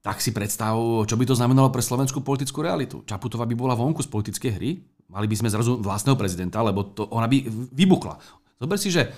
tak 0.00 0.18
si 0.24 0.32
predstav, 0.32 0.74
čo 1.04 1.14
by 1.14 1.24
to 1.28 1.36
znamenalo 1.36 1.68
pre 1.68 1.84
slovenskú 1.84 2.24
politickú 2.24 2.64
realitu. 2.64 3.04
Čaputová 3.04 3.44
by 3.44 3.54
bola 3.54 3.76
vonku 3.76 4.00
z 4.00 4.08
politickej 4.08 4.52
hry, 4.56 4.80
mali 5.12 5.28
by 5.28 5.36
sme 5.44 5.52
zrazu 5.52 5.76
vlastného 5.78 6.16
prezidenta, 6.16 6.64
lebo 6.64 6.88
to, 6.88 7.06
ona 7.12 7.28
by 7.28 7.44
vybuchla. 7.70 8.16
Zober 8.58 8.80
si, 8.80 8.88
že 8.88 9.12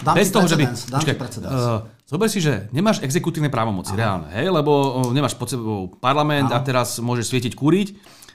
Dám 0.00 0.14
bez 0.14 0.30
toho, 0.30 0.46
že 0.46 0.54
by... 0.56 0.64
Počkaj, 0.70 1.16
uh, 1.44 1.82
zober 2.06 2.30
si, 2.30 2.38
že 2.38 2.70
nemáš 2.70 3.02
exekutívne 3.02 3.50
právomoci, 3.50 3.92
Aha. 3.92 3.98
reálne, 3.98 4.28
hej, 4.32 4.48
lebo 4.48 4.70
uh, 4.70 5.10
nemáš 5.10 5.34
pod 5.34 5.50
sebou 5.50 5.90
parlament 5.98 6.48
Aha. 6.54 6.62
a 6.62 6.64
teraz 6.64 7.02
môžeš 7.02 7.26
svietiť, 7.26 7.52
kúriť 7.58 7.88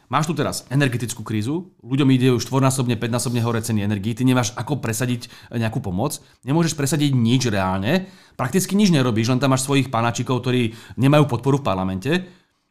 Máš 0.06 0.30
tu 0.30 0.38
teraz 0.38 0.70
energetickú 0.70 1.26
krízu, 1.26 1.74
ľuďom 1.82 2.10
ide 2.14 2.30
už 2.38 2.46
štvornásobne, 2.46 2.94
päťnásobne 2.94 3.42
hore 3.42 3.58
ceny 3.58 3.82
energii, 3.82 4.14
ty 4.14 4.22
nemáš 4.22 4.54
ako 4.54 4.78
presadiť 4.78 5.30
nejakú 5.50 5.82
pomoc, 5.82 6.22
nemôžeš 6.46 6.78
presadiť 6.78 7.18
nič 7.18 7.50
reálne, 7.50 8.06
prakticky 8.38 8.78
nič 8.78 8.94
nerobíš, 8.94 9.34
len 9.34 9.42
tam 9.42 9.58
máš 9.58 9.66
svojich 9.66 9.90
panačikov, 9.90 10.46
ktorí 10.46 10.78
nemajú 11.02 11.26
podporu 11.26 11.58
v 11.58 11.66
parlamente. 11.66 12.12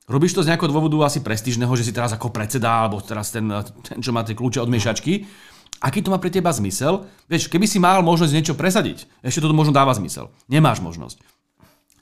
Robíš 0.06 0.38
to 0.38 0.46
z 0.46 0.54
nejakého 0.54 0.70
dôvodu 0.70 1.10
asi 1.10 1.26
prestížneho, 1.26 1.74
že 1.74 1.82
si 1.82 1.92
teraz 1.96 2.14
ako 2.14 2.30
predseda, 2.30 2.86
alebo 2.86 3.02
teraz 3.02 3.34
ten, 3.34 3.50
ten 3.82 3.98
čo 3.98 4.14
má 4.14 4.22
tie 4.22 4.38
kľúče 4.38 4.62
od 4.62 4.70
miešačky. 4.70 5.26
Aký 5.82 6.06
to 6.06 6.14
má 6.14 6.22
pre 6.22 6.30
teba 6.30 6.54
zmysel? 6.54 7.02
Vieš, 7.26 7.50
keby 7.50 7.66
si 7.66 7.82
mal 7.82 7.98
možnosť 8.06 8.30
niečo 8.30 8.54
presadiť, 8.54 9.10
ešte 9.26 9.42
to 9.42 9.50
možno 9.50 9.74
dáva 9.74 9.90
zmysel. 9.90 10.30
Nemáš 10.46 10.78
možnosť 10.78 11.18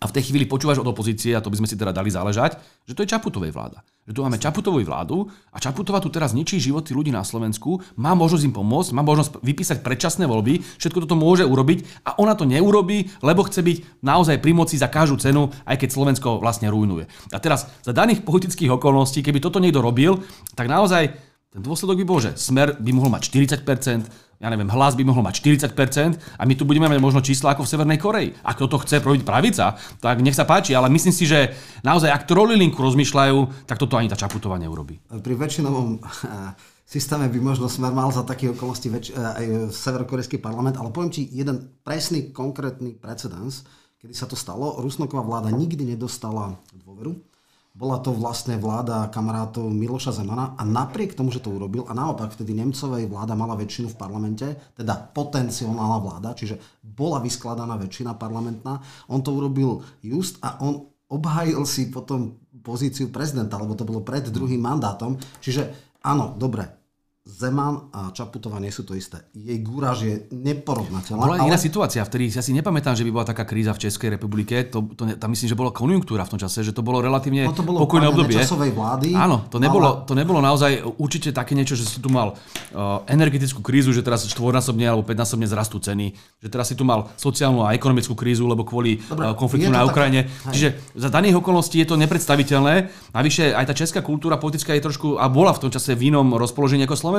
a 0.03 0.11
v 0.11 0.15
tej 0.19 0.35
chvíli 0.35 0.51
počúvaš 0.51 0.83
od 0.83 0.91
opozície, 0.91 1.31
a 1.31 1.39
to 1.39 1.47
by 1.47 1.63
sme 1.63 1.71
si 1.71 1.79
teda 1.79 1.95
dali 1.95 2.11
záležať, 2.11 2.59
že 2.83 2.99
to 2.99 3.07
je 3.07 3.13
Čaputovej 3.15 3.55
vláda. 3.55 3.87
Že 4.03 4.19
tu 4.19 4.21
máme 4.27 4.35
Čaputovú 4.35 4.83
vládu 4.83 5.31
a 5.55 5.63
Čaputová 5.63 6.03
tu 6.03 6.11
teraz 6.11 6.35
ničí 6.35 6.59
životy 6.59 6.91
ľudí 6.91 7.15
na 7.15 7.23
Slovensku, 7.23 7.79
má 7.95 8.19
možnosť 8.19 8.51
im 8.51 8.55
pomôcť, 8.55 8.91
má 8.99 9.07
možnosť 9.07 9.39
vypísať 9.39 9.79
predčasné 9.79 10.27
voľby, 10.27 10.59
všetko 10.83 11.07
toto 11.07 11.15
môže 11.15 11.47
urobiť 11.47 12.03
a 12.03 12.19
ona 12.19 12.35
to 12.35 12.43
neurobí, 12.43 13.15
lebo 13.23 13.47
chce 13.47 13.63
byť 13.63 14.03
naozaj 14.03 14.43
pri 14.43 14.59
moci 14.59 14.75
za 14.75 14.91
každú 14.91 15.23
cenu, 15.23 15.55
aj 15.63 15.79
keď 15.79 15.89
Slovensko 15.95 16.43
vlastne 16.43 16.67
rujnuje. 16.67 17.07
A 17.31 17.39
teraz 17.39 17.71
za 17.87 17.95
daných 17.95 18.27
politických 18.27 18.75
okolností, 18.75 19.23
keby 19.23 19.39
toto 19.39 19.63
niekto 19.63 19.79
robil, 19.79 20.19
tak 20.59 20.67
naozaj 20.67 21.15
ten 21.53 21.63
dôsledok 21.63 22.03
by 22.03 22.07
bol, 22.09 22.19
že 22.19 22.35
smer 22.35 22.75
by 22.81 22.91
mohol 22.97 23.13
mať 23.13 23.29
40%, 23.63 24.32
ja 24.43 24.51
neviem, 24.51 24.67
hlas 24.75 24.99
by 24.99 25.07
mohol 25.07 25.23
mať 25.23 25.39
40% 25.71 26.19
a 26.35 26.43
my 26.43 26.55
tu 26.59 26.67
budeme 26.67 26.91
mať 26.91 26.99
možno 26.99 27.23
čísla 27.23 27.55
ako 27.55 27.63
v 27.63 27.71
Severnej 27.71 27.99
Koreji. 28.03 28.35
Ak 28.43 28.59
toto 28.59 28.83
chce 28.83 28.99
robiť 28.99 29.23
pravica, 29.23 29.79
tak 30.03 30.19
nech 30.19 30.35
sa 30.35 30.43
páči, 30.43 30.75
ale 30.75 30.91
myslím 30.91 31.15
si, 31.15 31.31
že 31.31 31.55
naozaj 31.87 32.11
ak 32.11 32.27
trolilinku 32.27 32.83
rozmýšľajú, 32.83 33.71
tak 33.71 33.79
toto 33.79 33.95
ani 33.95 34.11
tá 34.11 34.19
Čaputová 34.19 34.59
neurobi. 34.59 34.99
Pri 35.07 35.35
väčšinovom 35.39 35.89
eh, 36.03 36.59
systéme 36.83 37.31
by 37.31 37.39
možno 37.39 37.71
Smer 37.71 37.95
mal 37.95 38.11
za 38.11 38.27
také 38.27 38.51
okolnosti 38.51 38.91
väč- 38.91 39.15
eh, 39.15 39.23
aj 39.23 39.47
severokorejský 39.71 40.43
parlament, 40.43 40.75
ale 40.75 40.91
poviem 40.91 41.15
ti 41.15 41.23
jeden 41.31 41.79
presný, 41.87 42.35
konkrétny 42.35 42.99
precedens, 42.99 43.63
kedy 44.03 44.11
sa 44.11 44.27
to 44.27 44.35
stalo. 44.35 44.83
Rusnoková 44.83 45.23
vláda 45.23 45.55
nikdy 45.55 45.95
nedostala 45.95 46.59
dôveru 46.75 47.32
bola 47.73 48.05
to 48.05 48.13
vlastne 48.13 48.61
vláda 48.61 49.09
kamarátov 49.09 49.73
Miloša 49.73 50.13
Zemana 50.13 50.53
a 50.61 50.63
napriek 50.63 51.17
tomu, 51.17 51.33
že 51.33 51.41
to 51.41 51.57
urobil 51.57 51.89
a 51.89 51.97
naopak 51.97 52.37
vtedy 52.37 52.53
Nemcovej 52.53 53.09
vláda 53.09 53.33
mala 53.33 53.57
väčšinu 53.57 53.93
v 53.93 53.99
parlamente, 53.99 54.47
teda 54.77 54.93
potenciálna 55.17 55.97
vláda, 56.01 56.37
čiže 56.37 56.61
bola 56.85 57.17
vyskladaná 57.25 57.81
väčšina 57.81 58.21
parlamentná, 58.21 58.77
on 59.09 59.25
to 59.25 59.33
urobil 59.33 59.81
just 60.05 60.37
a 60.45 60.61
on 60.61 60.85
obhájil 61.09 61.65
si 61.65 61.89
potom 61.89 62.37
pozíciu 62.61 63.09
prezidenta, 63.09 63.61
lebo 63.61 63.77
to 63.77 63.89
bolo 63.89 64.05
pred 64.05 64.29
druhým 64.29 64.61
mandátom. 64.61 65.17
Čiže 65.41 65.95
áno, 66.05 66.37
dobre, 66.37 66.82
Zeman 67.23 67.87
a 67.95 68.11
Čaputová 68.11 68.59
nie 68.59 68.75
sú 68.75 68.83
to 68.83 68.99
isté. 68.99 69.23
Jej 69.31 69.63
gúraž 69.63 70.03
je 70.03 70.27
neporovnateľná. 70.35 71.23
Bola 71.23 71.39
ale... 71.39 71.55
iná 71.55 71.55
situácia, 71.55 72.03
v 72.03 72.11
ktorej 72.11 72.35
ja 72.35 72.43
si 72.43 72.51
nepamätám, 72.51 72.99
že 72.99 73.07
by 73.07 73.15
bola 73.15 73.23
taká 73.23 73.47
kríza 73.47 73.71
v 73.71 73.87
Českej 73.87 74.19
republike. 74.19 74.67
To, 74.75 74.91
to, 74.91 75.07
tam 75.15 75.31
myslím, 75.31 75.47
že 75.47 75.55
bola 75.55 75.71
konjunktúra 75.71 76.27
v 76.27 76.35
tom 76.35 76.41
čase, 76.43 76.67
že 76.67 76.75
to 76.75 76.83
bolo 76.83 76.99
relatívne 76.99 77.47
no 77.47 77.55
to 77.55 77.63
bolo 77.63 77.79
pokojné 77.87 78.11
obdobie. 78.11 78.43
vlády. 78.75 79.15
Áno, 79.15 79.47
to 79.47 79.63
nebolo, 79.63 80.03
ale... 80.03 80.11
to 80.11 80.19
nebolo 80.19 80.43
naozaj 80.43 80.83
určite 80.99 81.31
také 81.31 81.55
niečo, 81.55 81.79
že 81.79 81.87
si 81.87 82.03
tu 82.03 82.11
mal 82.11 82.35
uh, 82.35 83.07
energetickú 83.07 83.63
krízu, 83.63 83.95
že 83.95 84.03
teraz 84.03 84.27
štvornásobne 84.27 84.83
alebo 84.83 85.07
päťnásobne 85.07 85.47
zrastú 85.47 85.79
ceny, 85.79 86.19
že 86.43 86.49
teraz 86.51 86.67
si 86.67 86.75
tu 86.75 86.83
mal 86.83 87.07
sociálnu 87.15 87.63
a 87.63 87.71
ekonomickú 87.71 88.19
krízu, 88.19 88.51
lebo 88.51 88.67
kvôli 88.67 88.99
Dobre, 88.99 89.31
uh, 89.31 89.39
konfliktu 89.39 89.71
na 89.71 89.87
Ukrajine. 89.87 90.27
Také... 90.27 90.59
Čiže 90.59 90.69
za 90.99 91.07
daných 91.07 91.39
okolností 91.39 91.79
je 91.79 91.87
to 91.87 91.95
nepredstaviteľné. 92.03 92.91
Navyše 93.15 93.55
aj 93.55 93.65
tá 93.71 93.75
česká 93.79 94.03
kultúra 94.03 94.43
politická 94.43 94.75
je 94.75 94.83
trošku, 94.83 95.23
a 95.23 95.31
bola 95.31 95.55
v 95.55 95.63
tom 95.63 95.71
čase 95.71 95.95
v 95.95 96.11
inom 96.11 96.35
rozpoložení 96.35 96.83
ako 96.83 96.99
Slovenska. 96.99 97.12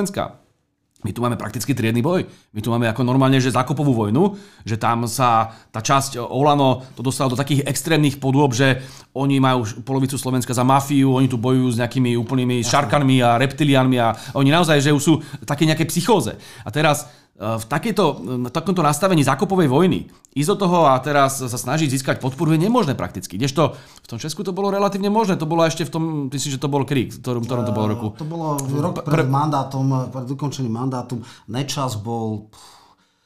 My 1.04 1.12
tu 1.12 1.20
máme 1.20 1.36
prakticky 1.36 1.76
triedny 1.76 2.00
boj. 2.00 2.24
My 2.56 2.64
tu 2.64 2.72
máme 2.72 2.88
ako 2.88 3.04
normálne, 3.04 3.36
že 3.36 3.52
zákopovú 3.52 3.92
vojnu, 3.92 4.40
že 4.64 4.80
tam 4.80 5.04
sa 5.04 5.52
tá 5.68 5.84
časť 5.84 6.16
Olano 6.16 6.80
to 6.96 7.04
dostala 7.04 7.28
do 7.28 7.36
takých 7.36 7.68
extrémnych 7.68 8.16
podôb, 8.16 8.56
že 8.56 8.80
oni 9.12 9.36
majú 9.36 9.84
polovicu 9.84 10.16
Slovenska 10.16 10.56
za 10.56 10.64
mafiu, 10.64 11.12
oni 11.12 11.28
tu 11.28 11.36
bojujú 11.36 11.76
s 11.76 11.80
nejakými 11.84 12.16
úplnými 12.16 12.64
šarkanmi 12.64 13.20
a 13.20 13.36
reptilianmi 13.36 14.00
a 14.00 14.16
oni 14.32 14.48
naozaj, 14.48 14.80
že 14.80 14.96
sú 14.96 15.20
také 15.44 15.68
nejaké 15.68 15.84
psychóze. 15.92 16.40
A 16.64 16.72
teraz 16.72 17.04
v 17.34 17.64
takéto, 17.66 18.14
v 18.22 18.46
takomto 18.46 18.78
nastavení 18.78 19.26
zákopovej 19.26 19.66
vojny 19.66 20.06
ísť 20.38 20.50
do 20.54 20.56
toho 20.66 20.86
a 20.86 20.94
teraz 21.02 21.42
sa 21.42 21.58
snažiť 21.58 21.90
získať 21.90 22.16
podporu 22.22 22.54
je 22.54 22.62
nemožné 22.62 22.94
prakticky. 22.94 23.34
Kdežto 23.34 23.74
v 23.74 24.06
tom 24.06 24.22
Česku 24.22 24.46
to 24.46 24.54
bolo 24.54 24.70
relatívne 24.70 25.10
možné. 25.10 25.34
To 25.38 25.46
bolo 25.46 25.66
ešte 25.66 25.82
v 25.82 25.90
tom, 25.90 26.02
myslím, 26.30 26.50
že 26.54 26.62
to 26.62 26.70
bol 26.70 26.86
krík, 26.86 27.10
ktorom, 27.10 27.42
ktorom 27.42 27.66
to 27.66 27.74
bolo 27.74 27.86
roku. 27.90 28.08
To 28.18 28.26
bolo 28.26 28.54
rok 28.58 29.02
pred 29.02 29.26
mandátom, 29.26 30.14
pred 30.14 30.30
ukončením 30.30 30.78
mandátu. 30.78 31.22
Nečas 31.50 31.98
bol 31.98 32.50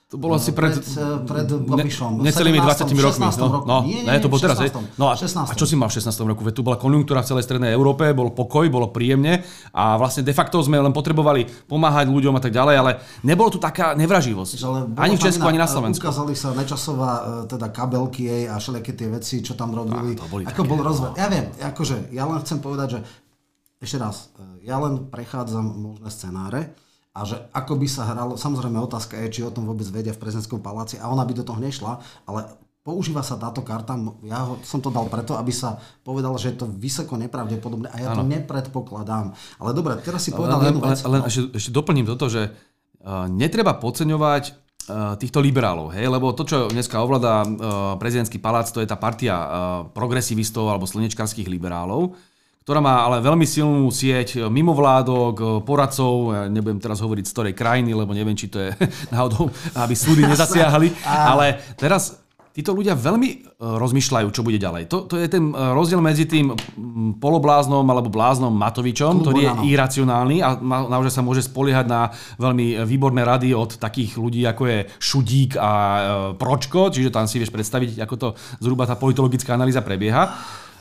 to 0.09 0.17
bolo 0.17 0.41
asi 0.41 0.57
pred, 0.57 0.73
pred, 0.73 0.89
eh, 0.89 1.21
pred 1.21 1.49
Babišom. 1.69 2.25
Ne, 2.25 2.33
necelými 2.33 2.57
20 2.65 2.97
rokmi. 2.97 3.29
No, 3.29 3.61
no, 3.61 3.77
nie, 3.85 4.01
nie, 4.01 4.09
nie, 4.09 4.25
to 4.25 4.33
bol 4.33 4.41
teraz. 4.41 4.57
16. 4.57 4.97
No 4.97 5.13
a, 5.13 5.21
a 5.21 5.53
čo 5.53 5.69
si 5.69 5.77
mal 5.77 5.93
v 5.93 6.01
16. 6.01 6.09
roku? 6.25 6.49
Veď 6.49 6.57
tu 6.57 6.65
bola 6.65 6.81
konjunktúra 6.81 7.21
v 7.21 7.29
celej 7.29 7.45
strednej 7.45 7.77
Európe, 7.77 8.09
bol 8.17 8.33
pokoj, 8.33 8.65
bolo 8.73 8.89
príjemne 8.89 9.45
a 9.77 10.01
vlastne 10.01 10.25
de 10.25 10.33
facto 10.33 10.57
sme 10.65 10.81
len 10.81 10.97
potrebovali 10.97 11.45
pomáhať 11.69 12.09
ľuďom 12.09 12.33
a 12.33 12.41
tak 12.41 12.57
ďalej, 12.57 12.75
ale 12.81 12.91
nebolo 13.21 13.53
tu 13.53 13.61
taká 13.61 13.93
nevraživosť. 14.01 14.57
Ani 14.97 15.21
v 15.21 15.29
Česku, 15.29 15.45
ani 15.45 15.61
na 15.61 15.69
Slovensku. 15.69 16.01
Ukázali 16.01 16.33
sa 16.33 16.57
Nečasová, 16.57 17.45
e, 17.45 17.53
teda 17.53 17.69
kabelky 17.69 18.49
a 18.49 18.57
všelijaké 18.57 18.97
tie 18.97 19.13
veci, 19.13 19.45
čo 19.45 19.61
tam 19.61 19.77
robili. 19.77 20.17
A, 20.17 20.25
ako 20.25 20.65
také, 20.65 20.71
bol 20.73 20.81
rozvoj. 20.81 21.13
No. 21.13 21.21
Ja 21.21 21.29
viem, 21.29 21.53
akože, 21.53 22.17
ja 22.17 22.25
len 22.25 22.41
chcem 22.41 22.65
povedať, 22.65 22.97
že 22.97 23.01
ešte 23.85 24.01
raz, 24.01 24.33
e, 24.41 24.65
ja 24.73 24.81
len 24.81 25.05
prechádzam 25.13 25.69
možné 25.69 26.09
scenáre, 26.09 26.73
a 27.19 27.27
že 27.27 27.37
ako 27.51 27.75
by 27.75 27.87
sa 27.91 28.07
hralo, 28.15 28.39
samozrejme 28.39 28.79
otázka 28.79 29.19
je, 29.27 29.35
či 29.35 29.41
o 29.43 29.51
tom 29.51 29.67
vôbec 29.67 29.91
vedia 29.91 30.15
v 30.15 30.23
prezidentskom 30.23 30.63
paláci 30.63 31.03
a 31.03 31.11
ona 31.11 31.27
by 31.27 31.35
do 31.35 31.43
toho 31.43 31.59
nešla, 31.59 31.99
ale 32.31 32.47
používa 32.87 33.21
sa 33.27 33.37
táto 33.37 33.67
karta, 33.67 33.99
ja 34.25 34.49
ho, 34.49 34.63
som 34.63 34.79
to 34.79 34.89
dal 34.89 35.11
preto, 35.11 35.35
aby 35.35 35.51
sa 35.51 35.77
povedal, 36.07 36.33
že 36.39 36.55
je 36.55 36.65
to 36.65 36.67
vysoko 36.71 37.19
nepravdepodobné 37.21 37.91
a 37.91 37.97
ja 37.99 38.09
ano. 38.15 38.23
to 38.23 38.33
nepredpokladám. 38.33 39.35
Ale 39.59 39.71
dobre, 39.75 39.99
teraz 40.01 40.25
si 40.25 40.33
povedal 40.33 40.63
len, 40.63 40.73
jednu 40.73 40.81
vec. 40.81 40.99
Len, 41.03 41.11
len 41.11 41.23
ešte, 41.27 41.43
ešte 41.59 41.71
doplním 41.75 42.07
toto, 42.09 42.31
že 42.31 42.49
uh, 42.49 43.27
netreba 43.29 43.77
podceňovať 43.77 44.45
uh, 44.49 44.55
týchto 45.21 45.43
liberálov, 45.43 45.93
hej? 45.93 46.09
lebo 46.09 46.33
to, 46.33 46.49
čo 46.49 46.73
dneska 46.73 47.03
ovláda 47.03 47.45
uh, 47.45 47.49
prezidentský 48.01 48.41
palác, 48.41 48.71
to 48.73 48.81
je 48.81 48.89
tá 48.89 48.97
partia 48.97 49.37
uh, 49.37 49.47
progresivistov 49.93 50.71
alebo 50.71 50.89
slnečkarských 50.89 51.51
liberálov, 51.51 52.17
ktorá 52.69 52.85
má 52.85 53.01
ale 53.01 53.25
veľmi 53.25 53.49
silnú 53.49 53.89
sieť 53.89 54.45
mimovládok, 54.45 55.65
poradcov, 55.65 56.37
ja 56.37 56.43
nebudem 56.53 56.77
teraz 56.77 57.01
hovoriť 57.01 57.25
z 57.25 57.33
ktorej 57.33 57.55
krajiny, 57.57 57.97
lebo 57.97 58.13
neviem, 58.13 58.37
či 58.37 58.53
to 58.53 58.61
je 58.61 58.77
náhodou, 59.17 59.49
aby 59.73 59.97
súdy 59.97 60.29
nezasiahli, 60.29 60.93
ale 61.09 61.57
teraz 61.81 62.21
títo 62.53 62.77
ľudia 62.77 62.93
veľmi 62.93 63.29
e, 63.33 63.37
rozmýšľajú, 63.57 64.29
čo 64.29 64.45
bude 64.45 64.61
ďalej. 64.61 64.85
To, 64.93 65.09
to 65.09 65.17
je 65.17 65.33
ten 65.33 65.49
e, 65.49 65.57
rozdiel 65.57 66.05
medzi 66.05 66.29
tým 66.29 66.53
polobláznom 67.17 67.89
alebo 67.89 68.13
bláznom 68.13 68.53
Matovičom, 68.53 69.25
ktorý 69.25 69.49
je 69.49 69.73
iracionálny 69.73 70.45
a 70.45 70.61
naozaj 70.61 71.13
sa 71.17 71.25
môže 71.25 71.49
spoliehať 71.49 71.89
na 71.89 72.13
veľmi 72.37 72.85
výborné 72.85 73.25
rady 73.25 73.57
od 73.57 73.81
takých 73.81 74.21
ľudí, 74.21 74.45
ako 74.45 74.63
je 74.69 74.79
Šudík 75.01 75.57
a 75.57 75.73
Pročko, 76.37 76.93
čiže 76.93 77.09
tam 77.09 77.25
si 77.25 77.41
vieš 77.41 77.49
predstaviť, 77.49 78.05
ako 78.05 78.15
to 78.21 78.29
zhruba 78.61 78.85
tá 78.85 78.93
politologická 78.93 79.57
analýza 79.57 79.81
prebieha. 79.81 80.37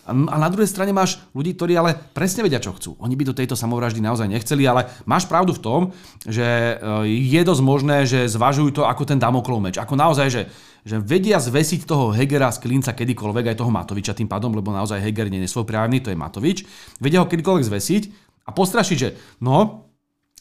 A 0.08 0.36
na 0.39 0.47
druhej 0.47 0.72
strane 0.72 0.95
máš 0.95 1.20
ľudí, 1.36 1.51
ktorí 1.53 1.76
ale 1.76 1.99
presne 2.16 2.47
vedia, 2.47 2.64
čo 2.64 2.72
chcú. 2.72 2.95
Oni 3.03 3.20
by 3.20 3.28
do 3.28 3.36
tejto 3.36 3.60
samovraždy 3.60 3.99
naozaj 3.99 4.32
nechceli, 4.32 4.64
ale 4.64 4.88
máš 5.03 5.28
pravdu 5.28 5.51
v 5.51 5.64
tom, 5.64 5.82
že 6.24 6.43
e, 6.43 6.74
je 7.12 7.41
dosť 7.43 7.62
možné, 7.64 7.97
že 8.08 8.32
zvažujú 8.32 8.80
to 8.80 8.84
ako 8.88 9.03
ten 9.03 9.20
Damoklov 9.20 9.60
meč. 9.60 9.76
Ako 9.76 9.99
naozaj, 9.99 10.28
že, 10.32 10.41
že 10.88 11.03
vedia 11.03 11.43
zvesiť 11.43 11.84
toho 11.84 12.16
Hegera 12.16 12.47
z 12.55 12.64
klinca 12.64 12.95
kedykoľvek, 12.95 13.51
aj 13.51 13.60
toho 13.60 13.72
Matoviča 13.72 14.16
tým 14.16 14.32
pádom, 14.32 14.55
lebo 14.55 14.72
naozaj 14.72 15.03
Heger 15.03 15.28
nie 15.28 15.43
je 15.43 15.51
svojprávny, 15.51 15.99
to 15.99 16.10
je 16.10 16.18
Matovič. 16.18 16.64
Vedia 17.03 17.20
ho 17.20 17.28
kedykoľvek 17.28 17.68
zvesiť 17.68 18.03
a 18.47 18.55
postrašiť, 18.55 18.97
že 18.97 19.10
no, 19.43 19.86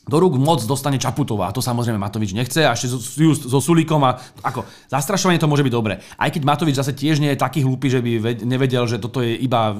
do 0.06 0.16
rúk 0.22 0.38
moc 0.38 0.62
dostane 0.62 1.02
Čaputová. 1.02 1.50
A 1.50 1.54
to 1.54 1.58
samozrejme 1.58 1.98
Matovič 1.98 2.30
nechce 2.30 2.62
a 2.62 2.78
ešte 2.78 2.94
so, 2.94 3.02
so 3.34 3.58
Sulíkom 3.58 3.98
a 4.06 4.14
ako 4.38 4.62
zastrašovanie 4.86 5.42
to 5.42 5.50
môže 5.50 5.66
byť 5.66 5.74
dobre. 5.74 5.98
Aj 5.98 6.30
keď 6.30 6.46
Matovič 6.46 6.78
zase 6.78 6.94
tiež 6.94 7.18
nie 7.18 7.34
je 7.34 7.42
taký 7.42 7.66
hlúpy, 7.66 7.90
že 7.90 7.98
by 7.98 8.42
nevedel, 8.46 8.86
že 8.86 9.02
toto 9.02 9.18
je 9.18 9.34
iba 9.34 9.74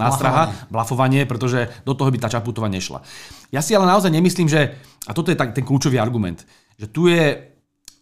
nástraha, 0.00 0.72
blafovanie, 0.72 1.28
pretože 1.28 1.68
do 1.84 1.92
toho 1.92 2.08
by 2.08 2.16
tá 2.16 2.32
Čaputová 2.32 2.72
nešla. 2.72 3.04
Ja 3.52 3.60
si 3.60 3.76
ale 3.76 3.84
naozaj 3.84 4.08
nemyslím, 4.08 4.48
že, 4.48 4.72
a 5.04 5.12
toto 5.12 5.28
je 5.28 5.36
tak, 5.36 5.52
ten 5.52 5.68
kľúčový 5.68 6.00
argument, 6.00 6.48
že 6.80 6.88
tu 6.88 7.12
je 7.12 7.36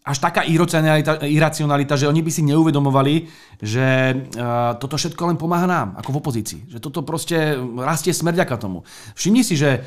až 0.07 0.23
taká 0.23 0.47
iracionalita, 0.47 1.27
iracionalita, 1.27 1.99
že 1.99 2.07
oni 2.07 2.23
by 2.23 2.31
si 2.31 2.47
neuvedomovali, 2.47 3.27
že 3.59 4.15
uh, 4.15 4.79
toto 4.79 4.95
všetko 4.95 5.35
len 5.35 5.35
pomáha 5.35 5.67
nám, 5.67 5.99
ako 5.99 6.15
v 6.15 6.21
opozícii. 6.23 6.61
Že 6.71 6.79
toto 6.79 7.03
proste 7.03 7.59
rastie 7.83 8.15
smrďaka 8.15 8.55
tomu. 8.55 8.87
Všimni 9.19 9.43
si, 9.43 9.59
že 9.59 9.83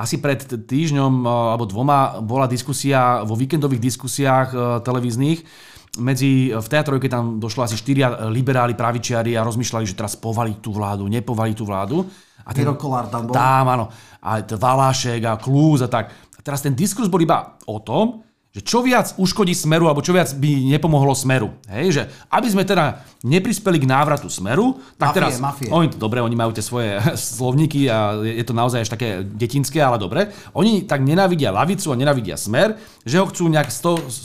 asi 0.00 0.16
pred 0.16 0.40
týždňom 0.40 1.28
uh, 1.28 1.52
alebo 1.54 1.68
dvoma 1.68 2.24
bola 2.24 2.48
diskusia 2.48 3.20
vo 3.22 3.36
víkendových 3.36 3.82
diskusiách 3.84 4.48
uh, 4.52 4.62
televíznych, 4.80 5.44
medzi, 5.98 6.54
v 6.54 6.68
teatrojke 6.70 7.10
tam 7.10 7.42
došlo 7.42 7.66
asi 7.66 7.74
štyria 7.74 8.30
liberáli, 8.30 8.78
pravičiari 8.78 9.34
a 9.34 9.42
rozmýšľali, 9.42 9.84
že 9.90 9.98
teraz 9.98 10.14
povaliť 10.14 10.62
tú 10.62 10.70
vládu, 10.70 11.10
nepovaliť 11.10 11.56
tú 11.58 11.64
vládu. 11.66 12.06
A 12.46 12.54
ten, 12.54 12.62
Kolár 12.78 13.10
tam 13.10 13.26
bol. 13.26 13.34
Tam, 13.34 13.66
áno. 13.66 13.90
A 14.22 14.38
Valášek 14.38 15.22
a 15.26 15.34
Klúz 15.34 15.82
a 15.82 15.90
tak. 15.90 16.14
A 16.14 16.40
teraz 16.46 16.62
ten 16.62 16.78
diskurs 16.78 17.10
bol 17.10 17.18
iba 17.18 17.58
o 17.66 17.82
tom, 17.82 18.22
že 18.50 18.66
čo 18.66 18.82
viac 18.82 19.14
uškodí 19.14 19.54
smeru, 19.54 19.86
alebo 19.86 20.02
čo 20.02 20.10
viac 20.10 20.34
by 20.34 20.74
nepomohlo 20.74 21.14
smeru. 21.14 21.54
Hej, 21.70 21.86
že 21.94 22.02
aby 22.34 22.50
sme 22.50 22.66
teda 22.66 23.06
neprispeli 23.22 23.78
k 23.78 23.86
návratu 23.86 24.26
smeru, 24.26 24.74
tak 24.98 25.14
mafie, 25.14 25.18
teraz... 25.22 25.32
Mafie. 25.38 25.70
Oni, 25.70 25.86
dobre, 25.94 26.18
oni 26.18 26.34
majú 26.34 26.50
tie 26.50 26.64
svoje 26.66 26.98
slovníky 27.38 27.86
a 27.86 28.18
je 28.18 28.42
to 28.42 28.50
naozaj 28.50 28.82
až 28.82 28.90
také 28.90 29.22
detinské, 29.22 29.78
ale 29.78 30.02
dobre. 30.02 30.34
Oni 30.58 30.82
tak 30.82 30.98
nenávidia 31.06 31.54
lavicu 31.54 31.94
a 31.94 31.98
nenávidia 32.00 32.34
smer, 32.34 32.74
že 33.06 33.22
ho 33.22 33.30
chcú 33.30 33.46
nejak 33.46 33.70
z 33.70 33.78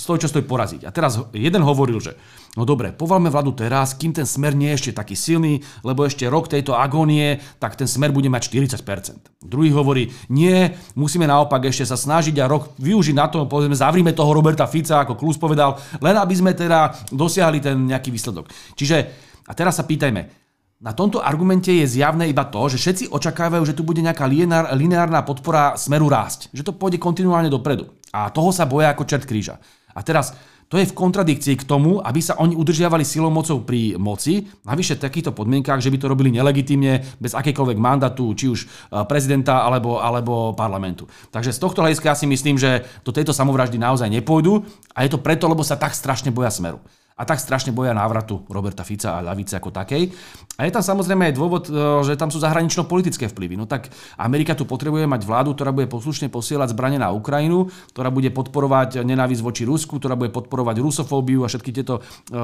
toho, 0.09 0.17
čo 0.17 0.25
stojí 0.25 0.41
poraziť. 0.41 0.89
A 0.89 0.89
teraz 0.89 1.21
jeden 1.29 1.61
hovoril, 1.61 2.01
že 2.01 2.17
No 2.55 2.63
dobre, 2.63 2.95
povalme 2.95 3.27
vládu 3.27 3.51
teraz, 3.51 3.91
kým 3.91 4.15
ten 4.15 4.23
smer 4.23 4.55
nie 4.55 4.71
je 4.71 4.79
ešte 4.79 4.91
taký 4.95 5.11
silný, 5.11 5.59
lebo 5.83 6.07
ešte 6.07 6.23
rok 6.31 6.47
tejto 6.47 6.71
agónie, 6.71 7.43
tak 7.59 7.75
ten 7.75 7.83
smer 7.83 8.15
bude 8.15 8.31
mať 8.31 8.47
40%. 8.47 9.43
Druhý 9.43 9.75
hovorí, 9.75 10.07
nie, 10.31 10.71
musíme 10.95 11.27
naopak 11.27 11.67
ešte 11.67 11.83
sa 11.83 11.99
snažiť 11.99 12.39
a 12.39 12.47
rok 12.47 12.71
využiť 12.79 13.15
na 13.15 13.27
to, 13.27 13.43
povedzme, 13.43 13.75
zavrime 13.75 14.15
toho 14.15 14.31
Roberta 14.31 14.71
Fica, 14.71 15.03
ako 15.03 15.19
Klus 15.19 15.35
povedal, 15.35 15.75
len 15.99 16.15
aby 16.15 16.31
sme 16.31 16.55
teda 16.55 16.95
dosiahli 17.11 17.59
ten 17.59 17.75
nejaký 17.91 18.07
výsledok. 18.07 18.47
Čiže, 18.79 18.97
a 19.43 19.51
teraz 19.51 19.75
sa 19.75 19.83
pýtajme, 19.83 20.47
na 20.79 20.91
tomto 20.95 21.19
argumente 21.19 21.71
je 21.75 21.87
zjavné 21.87 22.31
iba 22.31 22.47
to, 22.47 22.71
že 22.71 22.79
všetci 22.79 23.03
očakávajú, 23.11 23.63
že 23.67 23.75
tu 23.75 23.83
bude 23.83 23.99
nejaká 23.99 24.27
lineárna 24.75 25.27
podpora 25.27 25.75
smeru 25.75 26.07
rásť. 26.11 26.51
Že 26.55 26.71
to 26.71 26.77
pôjde 26.79 26.99
kontinuálne 26.99 27.47
dopredu. 27.51 27.95
A 28.15 28.31
toho 28.31 28.51
sa 28.51 28.67
boja 28.67 28.91
ako 28.91 29.07
čert 29.07 29.23
kríža. 29.23 29.59
A 29.95 30.03
teraz 30.03 30.35
to 30.65 30.81
je 30.81 30.89
v 30.89 30.97
kontradikcii 30.97 31.55
k 31.61 31.67
tomu, 31.67 32.01
aby 32.01 32.19
sa 32.25 32.41
oni 32.41 32.57
udržiavali 32.57 33.05
silou 33.05 33.29
mocou 33.29 33.61
pri 33.61 34.01
moci, 34.01 34.49
navyše 34.65 34.97
v 34.97 35.03
takýchto 35.05 35.31
podmienkách, 35.31 35.77
že 35.77 35.93
by 35.93 35.97
to 36.01 36.09
robili 36.09 36.33
nelegitímne, 36.33 37.05
bez 37.21 37.37
akékoľvek 37.37 37.77
mandátu, 37.77 38.33
či 38.33 38.49
už 38.49 38.59
e, 38.65 38.67
prezidenta 39.05 39.61
alebo, 39.61 40.01
alebo 40.01 40.57
parlamentu. 40.57 41.05
Takže 41.29 41.53
z 41.53 41.61
tohto 41.61 41.85
hľadiska 41.85 42.09
ja 42.09 42.17
si 42.17 42.25
myslím, 42.25 42.57
že 42.57 42.81
do 43.05 43.13
tejto 43.13 43.29
samovraždy 43.29 43.77
naozaj 43.77 44.09
nepôjdu 44.09 44.65
a 44.97 45.05
je 45.05 45.13
to 45.13 45.21
preto, 45.21 45.45
lebo 45.45 45.61
sa 45.61 45.77
tak 45.77 45.93
strašne 45.93 46.33
boja 46.33 46.49
smeru 46.49 46.81
a 47.15 47.23
tak 47.23 47.39
strašne 47.39 47.71
boja 47.71 47.95
návratu 47.95 48.43
Roberta 48.51 48.83
Fica 48.83 49.15
a 49.15 49.23
ľavice 49.23 49.55
ako 49.55 49.71
takej. 49.71 50.11
A 50.59 50.67
je 50.67 50.71
tam 50.75 50.83
samozrejme 50.83 51.31
aj 51.31 51.33
dôvod, 51.39 51.63
e, 51.71 51.71
že 52.03 52.19
tam 52.19 52.27
sú 52.27 52.43
zahranično-politické 52.43 53.31
vplyvy. 53.31 53.55
No 53.55 53.63
tak 53.63 53.87
Amerika 54.19 54.51
tu 54.51 54.67
potrebuje 54.67 55.07
mať 55.07 55.23
vládu, 55.23 55.55
ktorá 55.55 55.71
bude 55.71 55.87
poslušne 55.87 56.27
posielať 56.27 56.75
zbranie 56.75 56.99
na 56.99 57.15
Ukrajinu, 57.15 57.71
ktorá 57.95 58.11
bude 58.11 58.27
podporovať 58.35 59.07
nenávisť 59.07 59.41
voči 59.47 59.63
Rusku, 59.63 59.95
ktorá 59.95 60.19
bude 60.19 60.35
podporovať 60.35 60.75
rusofóbiu 60.83 61.47
a 61.47 61.51
všetky 61.51 61.71
tieto 61.71 62.03
e, 62.03 62.37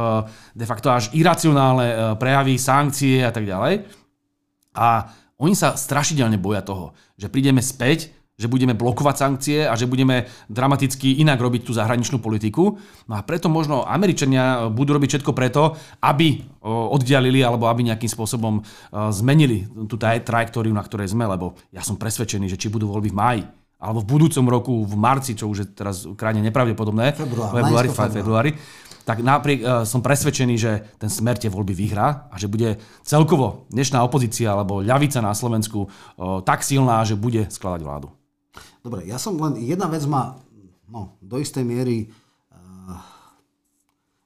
de 0.55 0.65
facto 0.65 0.87
až 0.87 1.11
iracionálne 1.11 1.87
e, 1.91 1.95
prejavy, 2.15 2.55
sankcie 2.55 3.27
a 3.27 3.31
tak 3.35 3.43
ďalej. 3.43 3.83
A 4.79 5.03
oni 5.35 5.51
sa 5.51 5.75
strašidelne 5.75 6.39
boja 6.39 6.63
toho, 6.63 6.95
že 7.19 7.27
prídeme 7.27 7.59
späť 7.59 8.20
že 8.41 8.49
budeme 8.49 8.73
blokovať 8.73 9.15
sankcie 9.21 9.69
a 9.69 9.77
že 9.77 9.85
budeme 9.85 10.25
dramaticky 10.49 11.21
inak 11.21 11.37
robiť 11.37 11.61
tú 11.69 11.77
zahraničnú 11.77 12.17
politiku. 12.17 12.81
No 13.05 13.13
a 13.13 13.21
preto 13.21 13.53
možno 13.53 13.85
Američania 13.85 14.65
budú 14.73 14.97
robiť 14.97 15.21
všetko 15.21 15.37
preto, 15.37 15.77
aby 16.01 16.41
oddialili 16.65 17.45
alebo 17.45 17.69
aby 17.69 17.93
nejakým 17.93 18.09
spôsobom 18.09 18.65
zmenili 19.13 19.69
tú 19.85 20.01
trajektóriu, 20.01 20.73
na 20.73 20.81
ktorej 20.81 21.13
sme, 21.13 21.29
lebo 21.29 21.53
ja 21.69 21.85
som 21.85 22.01
presvedčený, 22.01 22.49
že 22.49 22.57
či 22.57 22.73
budú 22.73 22.89
voľby 22.89 23.13
v 23.13 23.17
máji, 23.17 23.43
alebo 23.81 24.01
v 24.01 24.09
budúcom 24.17 24.45
roku 24.49 24.73
v 24.85 24.95
marci, 24.97 25.37
čo 25.37 25.49
už 25.49 25.57
je 25.57 25.67
teraz 25.69 26.05
krajine 26.17 26.45
nepravdepodobné, 26.45 27.17
februári, 27.17 27.89
februári, 27.89 28.51
tak 29.01 29.25
napriek 29.25 29.59
uh, 29.65 29.81
som 29.81 30.05
presvedčený, 30.05 30.55
že 30.61 30.71
ten 31.01 31.09
smer 31.09 31.33
tie 31.41 31.49
voľby 31.49 31.73
vyhrá 31.73 32.29
a 32.29 32.37
že 32.37 32.45
bude 32.45 32.77
celkovo 33.01 33.65
dnešná 33.73 33.97
opozícia 34.05 34.53
alebo 34.53 34.85
ľavica 34.85 35.25
na 35.25 35.33
Slovensku 35.33 35.89
uh, 35.89 36.45
tak 36.45 36.61
silná, 36.61 37.01
že 37.01 37.17
bude 37.17 37.49
skladať 37.49 37.81
vládu. 37.81 38.13
Dobre, 38.83 39.07
ja 39.07 39.15
som 39.21 39.37
len, 39.39 39.59
jedna 39.61 39.87
vec 39.87 40.03
ma 40.09 40.35
no, 40.91 41.15
do 41.23 41.39
istej 41.39 41.63
miery 41.63 42.11
uh, 42.51 42.99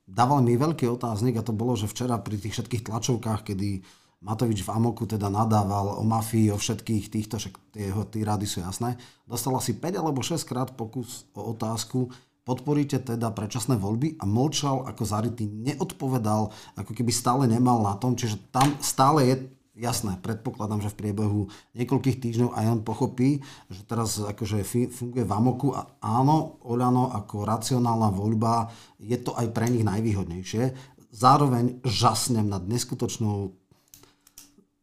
dával 0.09 0.41
mi 0.41 0.57
veľký 0.57 0.89
otáznik 0.89 1.37
a 1.37 1.45
to 1.45 1.53
bolo, 1.53 1.77
že 1.77 1.89
včera 1.89 2.17
pri 2.17 2.41
tých 2.41 2.57
všetkých 2.57 2.85
tlačovkách, 2.89 3.41
kedy 3.53 3.85
Matovič 4.25 4.65
v 4.65 4.73
Amoku 4.73 5.05
teda 5.05 5.29
nadával 5.29 6.01
o 6.01 6.03
mafii, 6.05 6.49
o 6.49 6.57
všetkých 6.57 7.13
týchto, 7.13 7.37
však 7.37 7.77
tie 7.77 7.93
jeho 7.93 8.01
týrady 8.09 8.49
sú 8.49 8.65
jasné, 8.65 8.97
dostal 9.29 9.53
asi 9.53 9.77
5 9.77 10.01
alebo 10.01 10.25
6 10.25 10.41
krát 10.49 10.73
pokus 10.73 11.29
o 11.37 11.53
otázku, 11.53 12.09
podporíte 12.41 13.01
teda 13.01 13.29
predčasné 13.29 13.77
voľby? 13.77 14.17
A 14.17 14.25
mlčal 14.25 14.89
ako 14.89 15.03
zarytý, 15.05 15.45
neodpovedal, 15.45 16.49
ako 16.73 16.91
keby 16.93 17.11
stále 17.13 17.45
nemal 17.45 17.85
na 17.85 17.93
tom, 18.01 18.17
čiže 18.17 18.41
tam 18.49 18.73
stále 18.81 19.29
je 19.29 19.35
jasné, 19.75 20.15
predpokladám, 20.23 20.79
že 20.79 20.91
v 20.95 20.99
priebehu 21.05 21.41
niekoľkých 21.75 22.17
týždňov 22.23 22.49
aj 22.55 22.65
on 22.71 22.81
pochopí, 22.81 23.43
že 23.67 23.83
teraz 23.83 24.17
akože 24.17 24.63
funguje 24.89 25.27
v 25.27 25.35
Amoku 25.35 25.75
a 25.75 25.99
áno, 25.99 26.57
Oľano 26.63 27.11
ako 27.11 27.43
racionálna 27.43 28.09
voľba 28.09 28.71
je 28.97 29.19
to 29.19 29.35
aj 29.35 29.51
pre 29.51 29.67
nich 29.67 29.83
najvýhodnejšie. 29.83 30.63
Zároveň 31.11 31.83
žasnem 31.83 32.47
nad 32.47 32.63
neskutočnou 32.67 33.55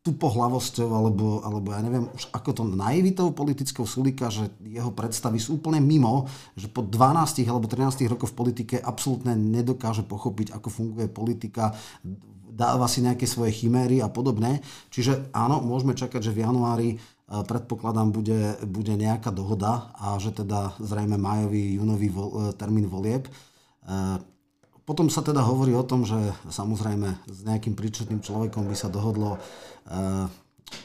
tupohlavosťou, 0.03 0.89
alebo, 0.91 1.47
alebo 1.47 1.71
ja 1.71 1.79
neviem, 1.79 2.11
už 2.11 2.27
ako 2.35 2.51
to 2.51 2.63
naivitou 2.67 3.31
politickou 3.31 3.87
Sulika, 3.87 4.35
že 4.35 4.51
jeho 4.67 4.91
predstavy 4.91 5.39
sú 5.39 5.63
úplne 5.63 5.79
mimo, 5.79 6.27
že 6.59 6.67
po 6.67 6.83
12 6.83 7.47
alebo 7.47 7.71
13 7.71 8.11
rokoch 8.11 8.35
v 8.35 8.39
politike 8.39 8.77
absolútne 8.83 9.39
nedokáže 9.39 10.03
pochopiť, 10.03 10.59
ako 10.59 10.69
funguje 10.75 11.07
politika, 11.07 11.71
dáva 12.53 12.85
si 12.85 13.01
nejaké 13.01 13.25
svoje 13.25 13.57
chiméry 13.57 14.05
a 14.05 14.13
podobné. 14.13 14.61
Čiže 14.93 15.33
áno, 15.33 15.65
môžeme 15.65 15.97
čakať, 15.97 16.21
že 16.21 16.35
v 16.37 16.45
januári 16.45 16.89
e, 16.93 16.97
predpokladám 17.29 18.13
bude, 18.13 18.61
bude 18.69 18.93
nejaká 18.93 19.33
dohoda 19.33 19.89
a 19.97 20.21
že 20.21 20.37
teda 20.37 20.77
zrejme 20.77 21.17
majový, 21.17 21.81
júnový 21.81 22.13
vo, 22.13 22.25
e, 22.29 22.33
termín 22.53 22.87
volieb. 22.93 23.25
E, 23.27 23.31
potom 24.85 25.09
sa 25.09 25.25
teda 25.25 25.41
hovorí 25.41 25.73
o 25.73 25.87
tom, 25.87 26.05
že 26.05 26.19
samozrejme 26.53 27.25
s 27.25 27.39
nejakým 27.49 27.73
príčetným 27.73 28.21
človekom 28.21 28.67
by 28.67 28.77
sa 28.77 28.91
dohodlo 28.91 29.39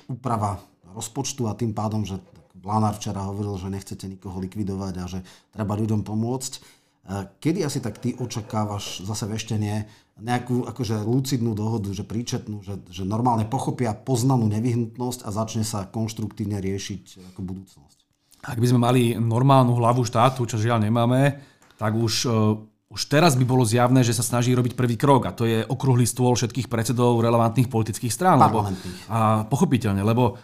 úprava 0.05 0.61
rozpočtu 0.93 1.49
a 1.49 1.57
tým 1.57 1.74
pádom, 1.74 2.05
že 2.05 2.22
Blanár 2.57 2.97
včera 2.97 3.26
hovoril, 3.26 3.57
že 3.61 3.74
nechcete 3.74 4.05
nikoho 4.09 4.41
likvidovať 4.41 4.93
a 4.97 5.05
že 5.05 5.20
treba 5.53 5.78
ľuďom 5.78 6.01
pomôcť. 6.01 6.53
Kedy 7.39 7.63
asi 7.63 7.79
tak 7.79 8.03
ty 8.03 8.11
očakávaš 8.19 9.07
zase 9.07 9.25
veštenie 9.31 9.87
nejakú 10.19 10.67
akože 10.67 11.07
lucidnú 11.07 11.55
dohodu, 11.55 11.93
že 11.95 12.03
príčetnú, 12.03 12.65
že, 12.65 12.83
že 12.91 13.07
normálne 13.07 13.47
pochopia 13.47 13.95
poznanú 13.95 14.49
nevyhnutnosť 14.51 15.23
a 15.23 15.29
začne 15.31 15.63
sa 15.63 15.87
konštruktívne 15.87 16.59
riešiť 16.59 17.31
ako 17.33 17.39
budúcnosť? 17.45 17.97
Ak 18.43 18.59
by 18.59 18.67
sme 18.67 18.79
mali 18.83 19.01
normálnu 19.15 19.77
hlavu 19.77 20.03
štátu, 20.03 20.43
čo 20.43 20.59
žiaľ 20.59 20.83
nemáme, 20.83 21.39
tak 21.79 21.95
už 21.95 22.13
uh 22.27 22.59
už 22.87 23.11
teraz 23.11 23.35
by 23.35 23.43
bolo 23.43 23.67
zjavné, 23.67 23.99
že 23.99 24.15
sa 24.15 24.23
snaží 24.23 24.55
robiť 24.55 24.71
prvý 24.71 24.95
krok 24.95 25.27
a 25.27 25.35
to 25.35 25.43
je 25.43 25.59
okrúhly 25.67 26.07
stôl 26.07 26.39
všetkých 26.39 26.71
predsedov 26.71 27.19
relevantných 27.19 27.67
politických 27.67 28.13
strán. 28.15 28.39
Lebo, 28.39 28.63
a 29.11 29.43
pochopiteľne, 29.43 29.99
lebo 30.07 30.39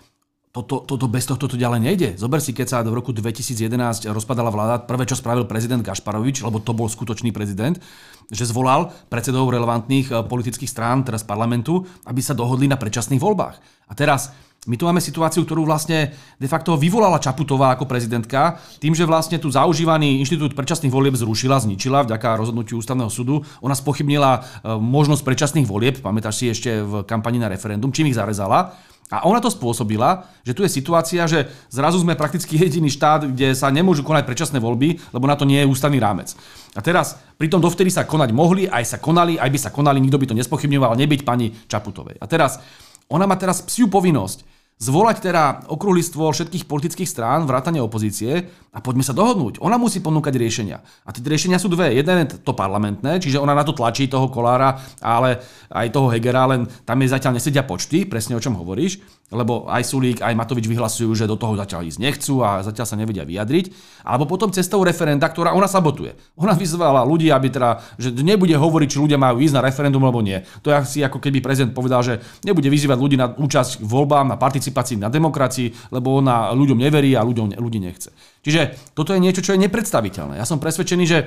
toto, 0.54 0.86
toto 0.86 1.10
bez 1.10 1.26
tohto 1.26 1.49
to 1.49 1.58
ďalej 1.58 1.82
nejde. 1.82 2.10
Zober 2.14 2.38
si, 2.38 2.54
keď 2.54 2.68
sa 2.70 2.78
v 2.86 2.93
roku 2.93 3.10
2011 3.10 4.06
rozpadala 4.14 4.54
vláda, 4.54 4.86
prvé, 4.86 5.10
čo 5.10 5.18
spravil 5.18 5.49
prezident 5.49 5.82
Gašparovič, 5.82 6.45
lebo 6.45 6.62
to 6.62 6.78
bol 6.78 6.86
skutočný 6.86 7.34
prezident, 7.34 7.82
že 8.30 8.45
zvolal 8.45 8.93
predsedov 9.10 9.49
relevantných 9.49 10.14
eh, 10.14 10.16
politických 10.22 10.70
strán, 10.70 11.01
teraz 11.01 11.26
parlamentu, 11.26 11.89
aby 12.06 12.22
sa 12.22 12.38
dohodli 12.38 12.70
na 12.70 12.78
predčasných 12.78 13.18
voľbách. 13.18 13.58
A 13.89 13.93
teraz 13.97 14.30
my 14.64 14.80
tu 14.80 14.88
máme 14.88 15.04
situáciu, 15.04 15.43
ktorú 15.43 15.68
vlastne 15.68 16.16
de 16.39 16.47
facto 16.47 16.80
vyvolala 16.80 17.20
Čaputová 17.20 17.76
ako 17.76 17.84
prezidentka, 17.84 18.62
tým, 18.80 18.95
že 18.95 19.04
vlastne 19.04 19.36
tu 19.36 19.51
zaužívaný 19.51 20.24
inštitút 20.24 20.56
predčasných 20.56 20.93
volieb 20.93 21.20
zrušila, 21.20 21.60
zničila 21.60 22.08
vďaka 22.08 22.39
rozhodnutiu 22.39 22.80
ústavného 22.80 23.12
súdu. 23.12 23.43
Ona 23.60 23.76
spochybnila 23.76 24.32
e, 24.39 24.41
možnosť 24.80 25.20
predčasných 25.28 25.68
volieb, 25.68 25.99
pamätáš 25.99 26.39
si 26.39 26.45
ešte 26.47 26.80
v 26.80 27.04
kampani 27.04 27.43
na 27.43 27.51
referendum, 27.51 27.91
čím 27.91 28.08
ich 28.08 28.16
zarezala. 28.16 28.80
A 29.14 29.30
ona 29.30 29.38
to 29.38 29.53
spôsobila, 29.53 30.26
že 30.41 30.57
tu 30.57 30.66
je 30.66 30.74
situácia, 30.74 31.30
že 31.30 31.45
zrazu 31.70 32.01
sme 32.01 32.18
prakticky 32.18 32.57
jediný 32.57 32.89
štát, 32.89 33.30
kde 33.30 33.53
sa 33.53 33.70
nemôžu 33.70 34.01
konať 34.01 34.26
predčasné 34.26 34.57
voľby, 34.57 34.97
lebo 35.14 35.30
na 35.30 35.38
to 35.38 35.45
nie 35.45 35.61
je 35.61 35.70
ústavný 35.70 36.01
rámec. 36.01 36.34
A 36.74 36.82
teraz, 36.82 37.22
pritom 37.38 37.61
dovtedy 37.61 37.93
sa 37.93 38.09
konať 38.09 38.34
mohli, 38.34 38.66
aj 38.66 38.84
sa 38.89 38.97
konali, 38.97 39.38
aj 39.38 39.49
by 39.53 39.59
sa 39.61 39.70
konali, 39.70 40.01
nikto 40.01 40.18
by 40.18 40.26
to 40.34 40.39
nespochybňoval, 40.41 40.97
nebyť 40.97 41.22
pani 41.22 41.53
Čaputovej. 41.70 42.18
A 42.18 42.26
teraz, 42.26 42.57
ona 43.05 43.30
má 43.30 43.38
teraz 43.38 43.61
psiu 43.61 43.86
povinnosť 43.86 44.53
zvolať 44.82 45.18
teda 45.32 45.44
okrúhly 45.72 46.04
stôl 46.04 46.34
všetkých 46.36 46.68
politických 46.68 47.10
strán, 47.10 47.48
vrátane 47.48 47.80
opozície 47.80 48.52
a 48.74 48.82
poďme 48.84 49.06
sa 49.06 49.16
dohodnúť. 49.16 49.64
Ona 49.64 49.80
musí 49.80 50.04
ponúkať 50.04 50.34
riešenia. 50.36 50.82
A 51.06 51.10
tie 51.16 51.24
riešenia 51.24 51.62
sú 51.62 51.72
dve. 51.72 51.94
Jeden 51.96 52.26
je 52.26 52.38
to 52.42 52.52
parlamentné, 52.52 53.22
čiže 53.24 53.40
ona 53.40 53.56
na 53.56 53.64
to 53.64 53.72
tlačí 53.72 54.12
toho 54.12 54.28
Kolára, 54.28 54.82
ale 55.00 55.40
aj 55.72 55.94
toho 55.94 56.12
Hegera, 56.12 56.50
len 56.50 56.68
tam 56.84 57.00
je 57.00 57.14
zatiaľ 57.14 57.40
nesedia 57.40 57.64
počty, 57.64 58.04
presne 58.04 58.36
o 58.36 58.44
čom 58.44 58.60
hovoríš, 58.60 59.00
lebo 59.34 59.66
aj 59.66 59.82
Sulík, 59.88 60.20
aj 60.22 60.38
Matovič 60.38 60.70
vyhlasujú, 60.70 61.10
že 61.18 61.26
do 61.26 61.40
toho 61.40 61.58
zatiaľ 61.58 61.90
ísť 61.90 62.00
nechcú 62.02 62.46
a 62.46 62.62
zatiaľ 62.62 62.86
sa 62.86 63.00
nevedia 63.00 63.26
vyjadriť. 63.26 63.74
Alebo 64.06 64.30
potom 64.30 64.54
cestou 64.54 64.84
referenda, 64.86 65.26
ktorá 65.26 65.58
ona 65.58 65.66
sabotuje. 65.66 66.14
Ona 66.38 66.54
vyzvala 66.54 67.02
ľudí, 67.02 67.34
aby 67.34 67.50
teda, 67.50 67.82
že 67.98 68.14
nebude 68.14 68.54
hovoriť, 68.54 68.88
či 68.94 69.02
ľudia 69.02 69.18
majú 69.18 69.42
ísť 69.42 69.56
na 69.58 69.66
referendum 69.66 70.04
alebo 70.06 70.22
nie. 70.22 70.44
To 70.62 70.70
je 70.70 70.76
asi 70.78 71.00
ako 71.02 71.18
keby 71.18 71.42
prezident 71.42 71.74
povedal, 71.74 72.06
že 72.06 72.22
nebude 72.46 72.68
vyzývať 72.70 72.98
ľudí 73.00 73.18
na 73.18 73.32
účasť 73.34 73.82
v 73.82 73.90
voľbám, 73.90 74.34
na 74.34 74.38
participácii 74.72 75.01
na 75.01 75.11
demokracii, 75.11 75.91
lebo 75.91 76.16
ona 76.24 76.55
ľuďom 76.55 76.80
neverí 76.80 77.18
a 77.20 77.26
ľuďom, 77.26 77.59
ľudí 77.59 77.84
nechce. 77.84 78.16
Čiže 78.45 78.93
toto 78.95 79.11
je 79.11 79.20
niečo, 79.20 79.43
čo 79.43 79.51
je 79.57 79.64
nepredstaviteľné. 79.68 80.39
Ja 80.39 80.47
som 80.47 80.64
presvedčený, 80.64 81.03
že 81.03 81.20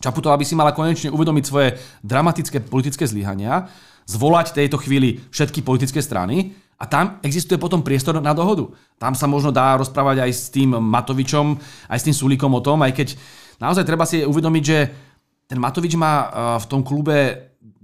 Čaputová 0.00 0.36
by 0.36 0.44
si 0.44 0.52
mala 0.52 0.76
konečne 0.76 1.08
uvedomiť 1.08 1.44
svoje 1.44 1.80
dramatické 2.04 2.60
politické 2.60 3.08
zlyhania, 3.08 3.72
zvolať 4.04 4.52
tejto 4.52 4.76
chvíli 4.76 5.16
všetky 5.32 5.64
politické 5.64 6.04
strany 6.04 6.52
a 6.76 6.84
tam 6.84 7.16
existuje 7.24 7.56
potom 7.56 7.80
priestor 7.80 8.20
na 8.20 8.36
dohodu. 8.36 8.68
Tam 9.00 9.16
sa 9.16 9.24
možno 9.24 9.48
dá 9.48 9.80
rozprávať 9.80 10.28
aj 10.28 10.30
s 10.34 10.52
tým 10.52 10.76
Matovičom, 10.76 11.56
aj 11.88 11.98
s 12.00 12.04
tým 12.04 12.16
Sulíkom 12.16 12.52
o 12.52 12.60
tom, 12.60 12.84
aj 12.84 12.92
keď 12.92 13.08
naozaj 13.56 13.88
treba 13.88 14.04
si 14.04 14.20
uvedomiť, 14.28 14.64
že 14.64 14.78
ten 15.48 15.56
Matovič 15.56 15.96
má 15.96 16.12
eh, 16.20 16.28
v 16.60 16.66
tom 16.68 16.84
klube 16.84 17.16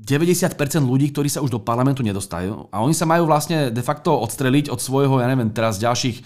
90% 0.00 0.56
ľudí, 0.80 1.12
ktorí 1.12 1.28
sa 1.28 1.44
už 1.44 1.52
do 1.52 1.60
parlamentu 1.60 2.00
nedostajú 2.00 2.72
a 2.72 2.80
oni 2.80 2.96
sa 2.96 3.04
majú 3.04 3.28
vlastne 3.28 3.68
de 3.68 3.84
facto 3.84 4.16
odstreliť 4.16 4.72
od 4.72 4.80
svojho, 4.80 5.20
ja 5.20 5.28
neviem, 5.28 5.52
teraz 5.52 5.76
ďalších 5.76 6.16
e, 6.16 6.22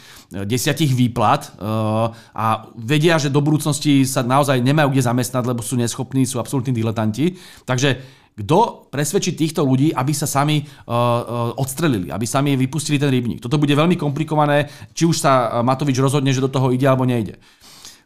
desiatich 0.47 0.95
výplat 0.95 1.59
uh, 1.59 2.15
a 2.39 2.71
vedia, 2.79 3.19
že 3.19 3.35
do 3.35 3.43
budúcnosti 3.43 4.07
sa 4.07 4.23
naozaj 4.23 4.63
nemajú 4.63 4.95
kde 4.95 5.03
zamestnať, 5.03 5.43
lebo 5.51 5.59
sú 5.59 5.75
neschopní, 5.75 6.23
sú 6.23 6.39
absolútni 6.39 6.71
diletanti. 6.71 7.35
Takže 7.67 7.99
kto 8.39 8.91
presvedčí 8.95 9.35
týchto 9.35 9.67
ľudí, 9.67 9.91
aby 9.91 10.15
sa 10.15 10.31
sami 10.31 10.63
uh, 10.63 11.51
odstrelili, 11.59 12.15
aby 12.15 12.27
sami 12.31 12.55
vypustili 12.55 13.03
ten 13.03 13.11
rybník. 13.11 13.43
Toto 13.43 13.59
bude 13.59 13.75
veľmi 13.75 13.99
komplikované, 13.99 14.71
či 14.95 15.03
už 15.03 15.19
sa 15.19 15.63
Matovič 15.67 15.99
rozhodne, 15.99 16.31
že 16.31 16.43
do 16.43 16.51
toho 16.51 16.71
ide 16.71 16.87
alebo 16.87 17.03
nejde. 17.03 17.43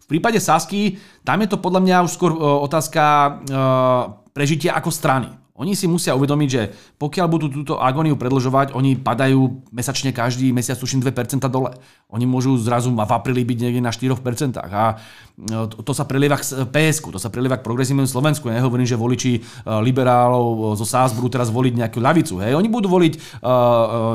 V 0.08 0.16
prípade 0.16 0.40
Sasky, 0.40 0.96
tam 1.28 1.44
je 1.44 1.52
to 1.52 1.60
podľa 1.60 1.84
mňa 1.84 1.96
už 2.08 2.12
skôr 2.16 2.32
otázka 2.40 3.04
prežitia 4.32 4.72
ako 4.72 4.88
strany. 4.88 5.28
Oni 5.58 5.74
si 5.74 5.90
musia 5.90 6.14
uvedomiť, 6.14 6.48
že 6.48 6.70
pokiaľ 7.02 7.26
budú 7.26 7.50
túto 7.50 7.82
agóniu 7.82 8.14
predlžovať, 8.14 8.78
oni 8.78 8.94
padajú 8.94 9.66
mesačne 9.74 10.14
každý 10.14 10.54
mesiac 10.54 10.78
tuším 10.78 11.02
2% 11.02 11.42
dole. 11.50 11.74
Oni 12.14 12.30
môžu 12.30 12.54
zrazu 12.62 12.94
v 12.94 13.02
apríli 13.02 13.42
byť 13.42 13.58
niekde 13.58 13.82
na 13.82 13.90
4%. 13.90 14.14
A 14.62 15.02
no, 15.34 15.66
to, 15.66 15.90
sa 15.90 16.06
prelieva 16.06 16.38
k 16.38 16.46
PSK, 16.62 17.10
to 17.10 17.18
sa 17.18 17.26
prelieva 17.26 17.58
k 17.58 17.66
progresívnemu 17.66 18.06
Slovensku. 18.06 18.46
Ja 18.46 18.62
nehovorím, 18.62 18.86
že 18.86 18.94
voliči 18.94 19.32
e, 19.34 19.40
liberálov 19.82 20.78
zo 20.78 20.86
SAS 20.86 21.10
budú 21.10 21.34
teraz 21.34 21.50
voliť 21.50 21.74
nejakú 21.74 21.98
ľavicu. 21.98 22.38
Hej. 22.38 22.54
Oni 22.54 22.70
budú 22.70 22.86
voliť 22.86 23.42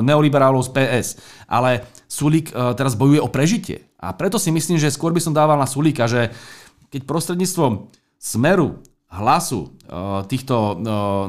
neoliberálov 0.08 0.64
z 0.64 0.70
PS. 0.72 1.08
Ale 1.52 1.84
Sulík 2.08 2.56
teraz 2.80 2.96
bojuje 2.96 3.20
o 3.20 3.28
prežitie. 3.28 3.92
A 4.00 4.16
preto 4.16 4.40
si 4.40 4.48
myslím, 4.48 4.80
že 4.80 4.94
skôr 4.94 5.12
by 5.12 5.20
som 5.20 5.36
dával 5.36 5.60
na 5.60 5.68
Sulíka, 5.68 6.08
že 6.08 6.32
keď 6.88 7.04
prostredníctvom 7.04 7.90
Smeru 8.22 8.80
hlasu 9.14 9.70
eh, 9.70 10.26
týchto 10.26 10.56
eh, 10.56 10.76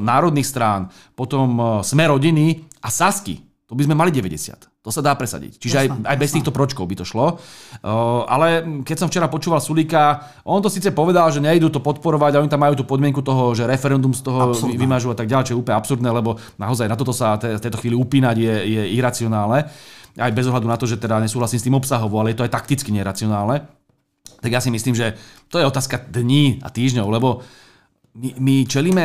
národných 0.00 0.48
strán, 0.48 0.88
potom 1.12 1.48
eh, 1.56 1.64
Sme 1.84 2.08
rodiny 2.08 2.64
a 2.80 2.88
Sasky, 2.88 3.40
to 3.68 3.76
by 3.76 3.84
sme 3.84 3.96
mali 3.96 4.12
90. 4.12 4.72
To 4.84 4.92
sa 4.92 5.00
dá 5.00 5.16
presadiť. 5.16 5.56
Čiže 5.56 5.76
jasná, 5.80 5.96
aj, 6.04 6.12
aj 6.12 6.16
bez 6.20 6.28
jasná. 6.28 6.36
týchto 6.36 6.52
pročkov 6.52 6.84
by 6.84 6.92
to 7.00 7.08
šlo. 7.08 7.40
ale 8.28 8.60
keď 8.84 8.96
som 9.00 9.08
včera 9.08 9.32
počúval 9.32 9.56
Sulika, 9.56 10.20
on 10.44 10.60
to 10.60 10.68
síce 10.68 10.92
povedal, 10.92 11.32
že 11.32 11.40
nejdu 11.40 11.72
to 11.72 11.80
podporovať 11.80 12.36
a 12.36 12.40
oni 12.44 12.52
tam 12.52 12.60
majú 12.60 12.76
tú 12.76 12.84
podmienku 12.84 13.24
toho, 13.24 13.56
že 13.56 13.64
referendum 13.64 14.12
z 14.12 14.20
toho 14.20 14.52
Absurdné. 14.52 14.76
vymažu 14.76 15.08
a 15.08 15.16
tak 15.16 15.24
ďalej, 15.24 15.44
čo 15.48 15.52
je 15.56 15.60
úplne 15.64 15.80
absurdné, 15.80 16.10
lebo 16.12 16.36
naozaj 16.60 16.84
na 16.84 17.00
toto 17.00 17.16
sa 17.16 17.40
v 17.40 17.56
tejto 17.56 17.80
chvíli 17.80 17.96
upínať 17.96 18.36
je, 18.36 18.54
je 18.76 18.82
iracionálne. 18.92 19.72
Aj 20.20 20.32
bez 20.36 20.44
ohľadu 20.52 20.68
na 20.68 20.76
to, 20.76 20.84
že 20.84 21.00
teda 21.00 21.16
nesúhlasím 21.16 21.56
s 21.56 21.64
tým 21.64 21.80
obsahovo, 21.80 22.20
ale 22.20 22.36
je 22.36 22.44
to 22.44 22.44
aj 22.44 22.52
takticky 22.52 22.92
neracionálne. 22.92 23.64
Tak 24.44 24.52
ja 24.52 24.60
si 24.60 24.68
myslím, 24.68 24.92
že 24.92 25.16
to 25.48 25.56
je 25.56 25.64
otázka 25.64 25.96
dní 26.12 26.60
a 26.60 26.68
týždňov, 26.68 27.08
lebo 27.08 27.40
my, 28.14 28.30
my 28.38 28.54
čelíme 28.66 29.04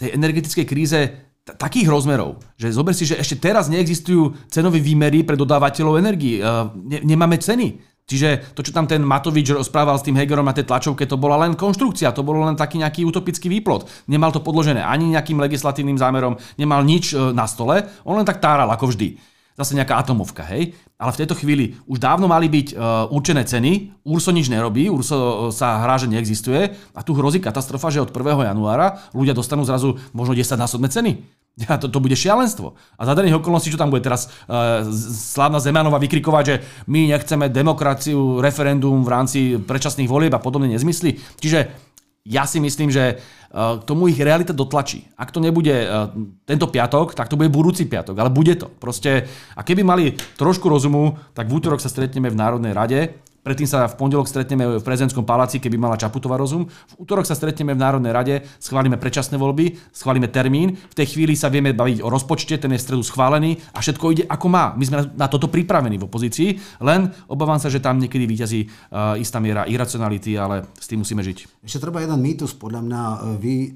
tej 0.00 0.16
energetickej 0.16 0.66
kríze 0.66 1.00
t- 1.44 1.54
takých 1.54 1.90
rozmerov, 1.90 2.40
že 2.56 2.72
zober 2.72 2.96
si, 2.96 3.04
že 3.04 3.20
ešte 3.20 3.36
teraz 3.36 3.68
neexistujú 3.68 4.48
cenové 4.48 4.80
výmery 4.80 5.26
pre 5.26 5.36
dodávateľov 5.36 6.00
energii. 6.00 6.40
Uh, 6.40 6.72
ne, 6.74 7.04
nemáme 7.04 7.36
ceny. 7.36 7.90
Čiže 8.10 8.58
to, 8.58 8.66
čo 8.66 8.74
tam 8.74 8.90
ten 8.90 9.06
Matovič 9.06 9.54
rozprával 9.54 9.94
s 9.94 10.02
tým 10.02 10.18
Hegerom 10.18 10.42
na 10.42 10.50
tej 10.50 10.66
tlačovke, 10.66 11.06
to 11.06 11.14
bola 11.14 11.38
len 11.46 11.54
konštrukcia, 11.54 12.10
to 12.10 12.26
bolo 12.26 12.42
len 12.42 12.58
taký 12.58 12.82
nejaký 12.82 13.06
utopický 13.06 13.46
výplot. 13.46 13.86
Nemal 14.10 14.34
to 14.34 14.42
podložené 14.42 14.82
ani 14.82 15.14
nejakým 15.14 15.38
legislatívnym 15.38 15.94
zámerom, 15.94 16.34
nemal 16.58 16.82
nič 16.82 17.14
e, 17.14 17.30
na 17.30 17.46
stole, 17.46 17.86
on 18.02 18.18
len 18.18 18.26
tak 18.26 18.42
táral 18.42 18.66
ako 18.74 18.90
vždy. 18.90 19.14
Zase 19.54 19.78
nejaká 19.78 19.94
atomovka, 20.02 20.42
hej? 20.50 20.74
Ale 21.00 21.16
v 21.16 21.24
tejto 21.24 21.32
chvíli 21.32 21.80
už 21.88 21.96
dávno 21.96 22.28
mali 22.28 22.52
byť 22.52 22.76
uh, 22.76 23.08
určené 23.08 23.48
ceny, 23.48 24.04
Urso 24.04 24.36
nič 24.36 24.52
nerobí, 24.52 24.92
Urso 24.92 25.48
sa 25.48 25.80
hrá, 25.80 25.96
že 25.96 26.12
neexistuje 26.12 26.76
a 26.92 27.00
tu 27.00 27.16
hrozí 27.16 27.40
katastrofa, 27.40 27.88
že 27.88 28.04
od 28.04 28.12
1. 28.12 28.52
januára 28.52 29.00
ľudia 29.16 29.32
dostanú 29.32 29.64
zrazu 29.64 29.96
možno 30.12 30.36
10 30.36 30.60
násobné 30.60 30.92
ceny. 30.92 31.12
Ja, 31.68 31.76
to, 31.76 31.92
to 31.92 32.00
bude 32.00 32.16
šialenstvo. 32.16 32.72
A 32.96 33.02
za 33.04 33.12
daných 33.12 33.42
okolností, 33.42 33.68
čo 33.68 33.76
tam 33.76 33.92
bude 33.92 34.00
teraz 34.00 34.32
uh, 34.48 34.80
slávna 35.04 35.60
Zemanova 35.60 36.00
vykrikovať, 36.00 36.44
že 36.46 36.56
my 36.88 37.12
nechceme 37.12 37.52
demokraciu, 37.52 38.40
referendum 38.40 39.04
v 39.04 39.12
rámci 39.12 39.38
predčasných 39.60 40.08
volieb 40.08 40.32
a 40.32 40.40
podobné 40.40 40.72
nezmysly. 40.72 41.20
Čiže 41.36 41.89
ja 42.30 42.46
si 42.46 42.62
myslím, 42.62 42.94
že 42.94 43.18
uh, 43.18 43.82
tomu 43.82 44.06
ich 44.06 44.22
realita 44.22 44.54
dotlačí. 44.54 45.10
Ak 45.18 45.34
to 45.34 45.42
nebude 45.42 45.74
uh, 45.74 46.14
tento 46.46 46.70
piatok, 46.70 47.18
tak 47.18 47.26
to 47.26 47.34
bude 47.34 47.50
budúci 47.50 47.90
piatok, 47.90 48.14
ale 48.14 48.30
bude 48.30 48.54
to. 48.54 48.70
Proste, 48.70 49.26
a 49.58 49.66
keby 49.66 49.82
mali 49.82 50.14
trošku 50.38 50.70
rozumu, 50.70 51.18
tak 51.34 51.50
v 51.50 51.58
útorok 51.58 51.82
sa 51.82 51.90
stretneme 51.90 52.30
v 52.30 52.38
Národnej 52.38 52.70
rade 52.70 53.00
Predtým 53.40 53.64
sa 53.64 53.88
v 53.88 53.96
pondelok 53.96 54.28
stretneme 54.28 54.80
v 54.80 54.84
prezidentskom 54.84 55.24
paláci, 55.24 55.64
keby 55.64 55.80
mala 55.80 55.96
Čaputová 55.96 56.36
rozum. 56.36 56.68
V 56.68 56.94
útorok 57.00 57.24
sa 57.24 57.32
stretneme 57.32 57.72
v 57.72 57.80
Národnej 57.80 58.12
rade, 58.12 58.34
schválime 58.60 59.00
predčasné 59.00 59.40
voľby, 59.40 59.80
schválime 59.96 60.28
termín. 60.28 60.76
V 60.76 60.94
tej 60.94 61.16
chvíli 61.16 61.32
sa 61.32 61.48
vieme 61.48 61.72
baviť 61.72 62.04
o 62.04 62.12
rozpočte, 62.12 62.60
ten 62.60 62.76
je 62.76 62.80
v 62.80 62.84
stredu 62.84 63.00
schválený 63.00 63.56
a 63.72 63.80
všetko 63.80 64.04
ide 64.12 64.24
ako 64.28 64.46
má. 64.52 64.76
My 64.76 64.84
sme 64.84 64.96
na 65.16 65.26
toto 65.32 65.48
pripravení 65.48 65.96
v 65.96 66.04
opozícii, 66.04 66.48
len 66.84 67.08
obávam 67.32 67.56
sa, 67.56 67.72
že 67.72 67.80
tam 67.80 67.96
niekedy 67.96 68.28
vyťazí 68.28 68.60
uh, 68.68 69.16
istá 69.16 69.40
miera 69.40 69.64
iracionality, 69.64 70.36
ale 70.36 70.68
s 70.76 70.84
tým 70.84 71.00
musíme 71.00 71.24
žiť. 71.24 71.64
Ešte 71.64 71.80
treba 71.80 72.04
jeden 72.04 72.20
mýtus 72.20 72.52
podľa 72.60 72.80
mňa 72.84 73.02
e, 73.02 73.18
vy, 73.40 73.54
e, 73.56 73.70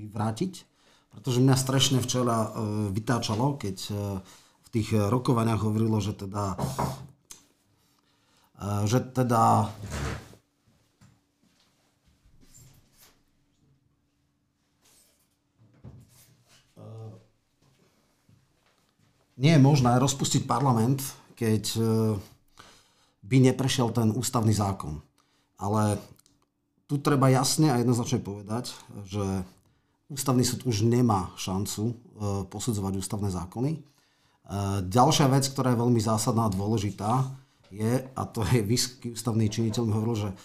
vyvrátiť, 0.00 0.52
pretože 1.12 1.44
mňa 1.44 1.56
strašne 1.56 1.98
včera 2.00 2.52
vytáčalo, 2.92 3.56
keď 3.56 3.76
v 4.60 4.68
tých 4.68 4.92
rokovaniach 4.92 5.64
hovorilo, 5.64 5.96
že 5.96 6.12
teda 6.12 6.60
že 8.60 8.98
teda 9.12 9.68
nie 19.36 19.52
je 19.52 19.60
možné 19.60 20.00
rozpustiť 20.00 20.48
parlament, 20.48 21.04
keď 21.36 21.64
e, 21.76 21.80
by 23.20 23.36
neprešiel 23.52 23.92
ten 23.92 24.08
ústavný 24.16 24.52
zákon. 24.56 25.04
Ale 25.60 26.00
tu 26.88 26.96
treba 26.96 27.28
jasne 27.28 27.68
a 27.68 27.80
jednoznačne 27.80 28.24
povedať, 28.24 28.72
že 29.04 29.44
ústavný 30.08 30.44
súd 30.44 30.64
už 30.64 30.88
nemá 30.88 31.36
šancu 31.36 31.92
e, 31.92 31.94
posudzovať 32.48 32.92
ústavné 32.96 33.28
zákony. 33.28 33.72
E, 33.76 33.80
ďalšia 34.88 35.28
vec, 35.28 35.44
ktorá 35.52 35.76
je 35.76 35.82
veľmi 35.84 36.00
zásadná 36.00 36.48
a 36.48 36.54
dôležitá, 36.56 37.28
je, 37.70 37.92
a 38.14 38.22
to 38.28 38.44
je 38.46 38.62
vysoký 38.62 39.14
ústavný 39.14 39.46
činiteľ, 39.50 39.82
mi 39.84 39.94
hovoril, 39.94 40.16
že 40.28 40.30
e, 40.30 40.36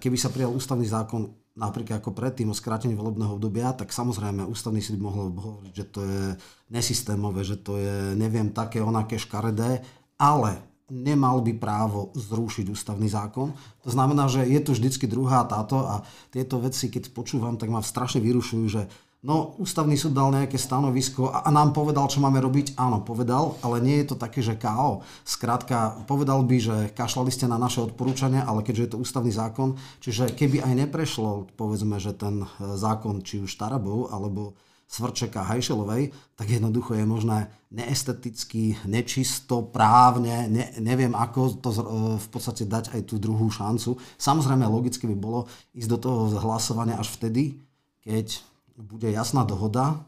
keby 0.00 0.16
sa 0.18 0.32
prijal 0.32 0.52
ústavný 0.52 0.86
zákon 0.88 1.32
napríklad 1.56 2.04
ako 2.04 2.12
predtým 2.12 2.52
o 2.52 2.56
skrátení 2.56 2.92
volebného 2.92 3.40
obdobia, 3.40 3.72
tak 3.72 3.88
samozrejme 3.88 4.44
ústavný 4.44 4.84
súd 4.84 5.00
mohol 5.00 5.32
hovoriť, 5.32 5.72
že 5.72 5.86
to 5.88 6.00
je 6.04 6.22
nesystémové, 6.68 7.40
že 7.42 7.56
to 7.56 7.80
je 7.80 8.12
neviem 8.12 8.52
také, 8.52 8.84
onaké 8.84 9.16
škaredé, 9.16 9.80
ale 10.20 10.60
nemal 10.86 11.42
by 11.42 11.56
právo 11.58 12.14
zrušiť 12.14 12.70
ústavný 12.70 13.10
zákon. 13.10 13.50
To 13.82 13.90
znamená, 13.90 14.30
že 14.30 14.46
je 14.46 14.60
tu 14.62 14.70
vždycky 14.70 15.10
druhá 15.10 15.42
táto 15.48 15.82
a 15.82 16.06
tieto 16.30 16.62
veci, 16.62 16.86
keď 16.92 17.10
počúvam, 17.10 17.58
tak 17.58 17.72
ma 17.72 17.82
strašne 17.82 18.22
vyrušujú, 18.22 18.64
že 18.70 18.86
No, 19.26 19.58
ústavný 19.58 19.98
súd 19.98 20.14
dal 20.14 20.30
nejaké 20.30 20.54
stanovisko 20.54 21.34
a, 21.34 21.42
a 21.42 21.50
nám 21.50 21.74
povedal, 21.74 22.06
čo 22.06 22.22
máme 22.22 22.38
robiť. 22.38 22.78
Áno, 22.78 23.02
povedal, 23.02 23.58
ale 23.58 23.82
nie 23.82 23.98
je 23.98 24.14
to 24.14 24.16
také, 24.22 24.38
že 24.38 24.54
KO. 24.54 25.02
Skrátka, 25.26 26.06
povedal 26.06 26.46
by, 26.46 26.56
že 26.62 26.76
kašľali 26.94 27.34
ste 27.34 27.50
na 27.50 27.58
naše 27.58 27.82
odporúčania, 27.82 28.46
ale 28.46 28.62
keďže 28.62 28.82
je 28.86 28.90
to 28.94 29.02
ústavný 29.02 29.34
zákon, 29.34 29.74
čiže 29.98 30.30
keby 30.30 30.62
aj 30.62 30.86
neprešlo, 30.86 31.50
povedzme, 31.58 31.98
že 31.98 32.14
ten 32.14 32.46
e, 32.46 32.78
zákon, 32.78 33.26
či 33.26 33.42
už 33.42 33.50
Tarabov, 33.58 34.14
alebo 34.14 34.54
Svrčeka 34.86 35.42
Hajšelovej, 35.42 36.14
tak 36.38 36.46
jednoducho 36.46 36.94
je 36.94 37.02
možné 37.02 37.50
neesteticky, 37.74 38.78
nečisto, 38.86 39.66
právne, 39.66 40.46
ne, 40.46 40.70
neviem 40.78 41.18
ako 41.18 41.58
to 41.58 41.74
e, 41.74 41.78
v 42.14 42.28
podstate 42.30 42.62
dať 42.62 42.94
aj 42.94 43.10
tú 43.10 43.18
druhú 43.18 43.50
šancu. 43.50 43.98
Samozrejme, 44.22 44.62
logicky 44.70 45.10
by 45.10 45.16
bolo 45.18 45.50
ísť 45.74 45.90
do 45.90 45.98
toho 45.98 46.20
hlasovania 46.38 46.94
až 46.94 47.10
vtedy, 47.10 47.58
keď 48.06 48.54
bude 48.78 49.10
jasná 49.10 49.44
dohoda 49.44 50.04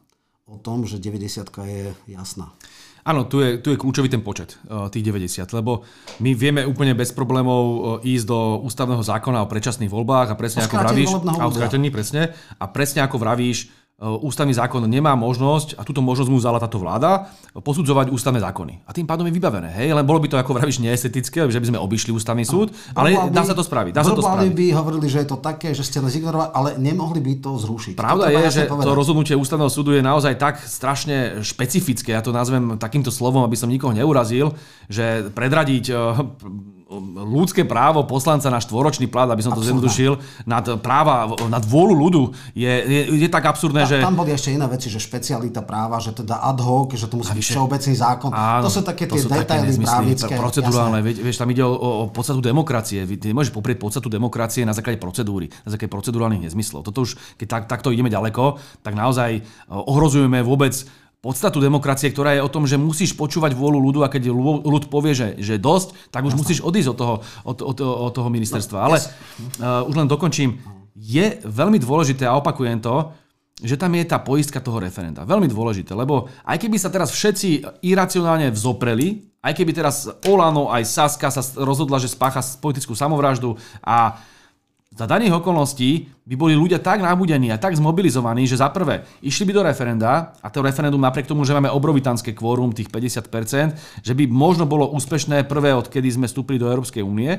o 0.49 0.57
tom, 0.57 0.85
že 0.89 1.01
90 1.01 1.49
je 1.65 1.93
jasná. 2.09 2.53
Áno, 3.09 3.25
tu 3.25 3.41
je, 3.41 3.57
tu 3.57 3.73
je 3.73 3.81
kľúčový 3.81 4.13
ten 4.13 4.21
počet, 4.21 4.61
uh, 4.69 4.93
tých 4.93 5.01
90, 5.01 5.49
lebo 5.57 5.89
my 6.21 6.37
vieme 6.37 6.61
úplne 6.69 6.93
bez 6.93 7.17
problémov 7.17 7.63
uh, 7.65 7.79
ísť 8.05 8.27
do 8.29 8.61
ústavného 8.69 9.01
zákona 9.01 9.45
o 9.45 9.49
predčasných 9.49 9.89
voľbách 9.89 10.29
a 10.33 10.37
presne 10.37 10.69
ako 10.69 10.77
vravíš, 10.77 11.09
a 11.17 11.49
presne, 11.89 12.23
a 12.61 12.65
presne 12.69 13.01
ako 13.01 13.17
vravíš, 13.17 13.73
ústavný 13.99 14.55
zákon 14.55 14.87
nemá 14.87 15.19
možnosť, 15.19 15.75
a 15.75 15.83
túto 15.83 15.99
možnosť 15.99 16.31
mu 16.31 16.39
vzala 16.39 16.63
táto 16.63 16.79
vláda, 16.79 17.35
posudzovať 17.51 18.15
ústavné 18.15 18.39
zákony. 18.39 18.87
A 18.87 18.95
tým 18.95 19.11
pádom 19.11 19.27
je 19.27 19.35
vybavené. 19.35 19.75
Hej? 19.75 19.91
Len 19.91 20.07
bolo 20.07 20.23
by 20.23 20.31
to, 20.31 20.39
ako 20.39 20.55
vravíš, 20.55 20.79
neestetické, 20.79 21.43
že 21.51 21.59
by 21.59 21.67
sme 21.75 21.83
obišli 21.83 22.15
ústavný 22.15 22.47
súd, 22.47 22.71
ale 22.95 23.19
dá 23.35 23.43
sa 23.43 23.59
to 23.59 23.67
spraviť. 23.67 23.91
Dá 23.91 24.07
sa 24.07 24.15
to 24.15 24.23
spraviť. 24.23 24.55
by 24.55 24.67
hovorili, 24.71 25.11
že 25.11 25.27
je 25.27 25.29
to 25.35 25.43
také, 25.43 25.75
že 25.75 25.83
ste 25.83 25.99
zignorovali, 25.99 26.51
ale 26.55 26.69
nemohli 26.79 27.19
by 27.19 27.33
to 27.43 27.59
zrušiť. 27.59 27.95
Pravda 27.99 28.31
to 28.31 28.39
je, 28.39 28.47
že 28.55 28.63
povedať. 28.71 28.87
to 28.87 28.93
rozhodnutie 28.95 29.35
ústavného 29.35 29.71
súdu 29.71 29.91
je 29.91 30.03
naozaj 30.07 30.39
tak 30.39 30.63
strašne 30.63 31.43
špecifické, 31.43 32.15
ja 32.15 32.23
to 32.23 32.31
nazvem 32.31 32.79
takýmto 32.79 33.11
slovom, 33.11 33.43
aby 33.43 33.59
som 33.59 33.67
nikoho 33.67 33.91
neurazil, 33.91 34.55
že 34.87 35.27
predradiť 35.35 35.85
e, 35.91 35.95
ľudské 36.89 37.69
právo 37.69 38.01
poslanca 38.09 38.49
na 38.49 38.65
štvoročný 38.65 39.13
plat, 39.13 39.29
aby 39.29 39.45
som 39.45 39.53
to 39.53 39.61
zjednodušil, 39.61 40.17
nad 40.49 40.65
práva, 40.81 41.29
nad 41.45 41.61
vôľu 41.61 41.95
ľudu 41.95 42.23
je, 42.57 42.65
je, 42.65 43.01
je 43.13 43.29
tak 43.29 43.45
absurdné, 43.45 43.85
Ta, 43.85 43.89
že... 43.93 43.97
Tam 44.01 44.17
boli 44.17 44.33
ešte 44.33 44.57
iné 44.57 44.65
veci, 44.65 44.89
že 44.89 44.97
špecialita 44.97 45.61
práva, 45.61 46.01
že 46.01 46.17
teda 46.17 46.41
ad 46.41 46.65
hoc, 46.65 46.97
že 46.97 47.05
to 47.05 47.21
musí 47.21 47.37
byť 47.37 47.45
všeobecný 47.45 47.93
zákon. 47.93 48.31
Áno, 48.33 48.65
to 48.65 48.73
sú 48.73 48.81
také 48.81 49.05
tie 49.05 49.21
detaily 49.21 49.77
právnické. 49.77 50.33
Procedurálne, 50.41 51.05
vieš, 51.05 51.21
vieš, 51.21 51.37
tam 51.37 51.53
ide 51.53 51.61
o, 51.61 51.77
o, 51.77 51.89
o 52.01 52.03
podstatu 52.09 52.41
demokracie. 52.41 53.05
Ty 53.05 53.27
nemôžeš 53.37 53.53
poprieť 53.53 53.77
podstatu 53.85 54.09
demokracie 54.09 54.65
na 54.65 54.73
základe 54.73 54.97
procedúry, 54.97 55.53
na 55.69 55.71
základe 55.77 55.93
procedurálnych 55.93 56.49
nezmyslov. 56.49 56.89
Toto 56.89 57.05
už, 57.05 57.21
keď 57.37 57.47
tak, 57.47 57.63
takto 57.69 57.93
ideme 57.93 58.09
ďaleko, 58.09 58.57
tak 58.81 58.97
naozaj 58.97 59.45
ohrozujeme 59.69 60.41
vôbec 60.41 60.73
podstatu 61.19 61.59
demokracie, 61.59 62.15
ktorá 62.15 62.39
je 62.39 62.45
o 62.47 62.53
tom, 62.53 62.63
že 62.63 62.79
musíš 62.79 63.19
počúvať 63.19 63.59
vôľu 63.59 63.79
ľudu 63.91 64.01
a 64.07 64.13
keď 64.13 64.31
ľud 64.63 64.87
povie, 64.87 65.19
že, 65.19 65.35
že 65.43 65.59
dosť, 65.59 66.15
tak 66.15 66.23
už 66.23 66.35
Jasne. 66.35 66.41
musíš 66.41 66.59
odísť 66.63 66.89
od 66.95 66.99
toho, 66.99 67.15
od, 67.43 67.59
od, 67.59 67.77
od 67.83 68.13
toho 68.15 68.29
ministerstva. 68.31 68.79
No, 68.79 68.85
Ale 68.87 68.99
uh, 69.03 69.89
už 69.91 69.95
len 69.99 70.07
dokončím. 70.07 70.63
Je 70.95 71.43
veľmi 71.43 71.79
dôležité, 71.79 72.27
a 72.27 72.39
opakujem 72.39 72.79
to, 72.79 73.11
že 73.59 73.75
tam 73.75 73.91
je 73.99 74.07
tá 74.07 74.23
poistka 74.23 74.63
toho 74.63 74.79
referenda. 74.79 75.27
Veľmi 75.27 75.51
dôležité, 75.51 75.91
lebo 75.91 76.31
aj 76.47 76.59
keby 76.63 76.79
sa 76.79 76.95
teraz 76.95 77.11
všetci 77.11 77.83
iracionálne 77.83 78.55
vzopreli, 78.55 79.35
aj 79.43 79.53
keby 79.55 79.75
teraz 79.75 80.07
Olano, 80.27 80.71
aj 80.71 80.87
Saska 80.87 81.31
sa 81.31 81.43
rozhodla, 81.59 81.99
že 81.99 82.11
spácha 82.11 82.43
politickú 82.63 82.95
samovraždu 82.95 83.59
a 83.83 84.19
za 84.99 85.07
daných 85.07 85.39
okolností 85.39 86.11
by 86.27 86.35
boli 86.35 86.59
ľudia 86.59 86.83
tak 86.83 86.99
nabudení 86.99 87.55
a 87.55 87.63
tak 87.63 87.79
zmobilizovaní, 87.79 88.51
že 88.51 88.59
za 88.59 88.67
prvé 88.75 89.07
išli 89.23 89.47
by 89.47 89.53
do 89.55 89.63
referenda 89.63 90.35
a 90.43 90.51
to 90.51 90.59
referendum 90.59 90.99
napriek 90.99 91.31
tomu, 91.31 91.47
že 91.47 91.55
máme 91.55 91.71
obrovitánske 91.71 92.35
kvórum, 92.35 92.75
tých 92.75 92.91
50%, 92.91 94.03
že 94.03 94.13
by 94.19 94.27
možno 94.27 94.67
bolo 94.67 94.91
úspešné 94.91 95.47
prvé, 95.47 95.71
odkedy 95.71 96.11
sme 96.11 96.27
vstúpili 96.27 96.59
do 96.59 96.67
Európskej 96.67 97.07
únie. 97.07 97.39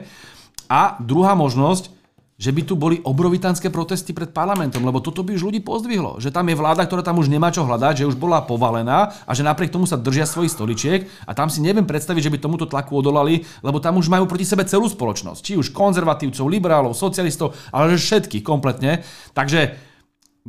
A 0.71 0.95
druhá 1.03 1.35
možnosť, 1.35 1.98
že 2.39 2.55
by 2.55 2.61
tu 2.63 2.79
boli 2.79 3.03
obrovitánske 3.03 3.67
protesty 3.67 4.15
pred 4.15 4.31
parlamentom, 4.31 4.79
lebo 4.87 5.03
toto 5.03 5.27
by 5.27 5.35
už 5.35 5.51
ľudí 5.51 5.59
pozdvihlo, 5.59 6.23
že 6.23 6.31
tam 6.31 6.47
je 6.47 6.55
vláda, 6.55 6.87
ktorá 6.87 7.03
tam 7.03 7.19
už 7.19 7.27
nemá 7.27 7.51
čo 7.51 7.67
hľadať, 7.67 8.01
že 8.01 8.07
už 8.07 8.15
bola 8.15 8.39
povalená 8.47 9.11
a 9.27 9.31
že 9.35 9.43
napriek 9.43 9.75
tomu 9.75 9.83
sa 9.83 9.99
držia 9.99 10.23
svojich 10.23 10.55
stoličiek 10.55 11.11
a 11.27 11.35
tam 11.35 11.51
si 11.51 11.59
neviem 11.59 11.83
predstaviť, 11.83 12.31
že 12.31 12.31
by 12.31 12.39
tomuto 12.39 12.63
tlaku 12.63 13.03
odolali, 13.03 13.43
lebo 13.59 13.83
tam 13.83 13.99
už 13.99 14.07
majú 14.07 14.23
proti 14.23 14.47
sebe 14.47 14.63
celú 14.63 14.87
spoločnosť, 14.87 15.43
či 15.43 15.53
už 15.59 15.75
konzervatívcov, 15.75 16.47
liberálov, 16.47 16.95
socialistov, 16.95 17.59
ale 17.75 17.99
všetkých 17.99 18.47
kompletne. 18.47 19.03
Takže 19.35 19.88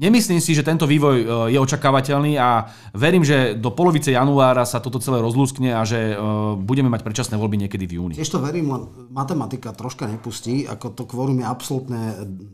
Nemyslím 0.00 0.40
si, 0.40 0.56
že 0.56 0.64
tento 0.64 0.88
vývoj 0.88 1.16
e, 1.20 1.24
je 1.52 1.58
očakávateľný 1.60 2.40
a 2.40 2.72
verím, 2.96 3.20
že 3.20 3.52
do 3.52 3.68
polovice 3.68 4.16
januára 4.16 4.64
sa 4.64 4.80
toto 4.80 4.96
celé 4.96 5.20
rozlúskne 5.20 5.76
a 5.76 5.84
že 5.84 6.12
e, 6.12 6.24
budeme 6.56 6.88
mať 6.88 7.04
predčasné 7.04 7.36
voľby 7.36 7.68
niekedy 7.68 7.84
v 7.84 7.92
júni. 8.00 8.14
Tiež 8.16 8.32
to 8.32 8.40
verím, 8.40 8.72
len 8.72 8.88
matematika 9.12 9.76
troška 9.76 10.08
nepustí, 10.08 10.64
ako 10.64 10.96
to 10.96 11.04
kvorum 11.04 11.44
je 11.44 11.46
absolútne 11.46 12.00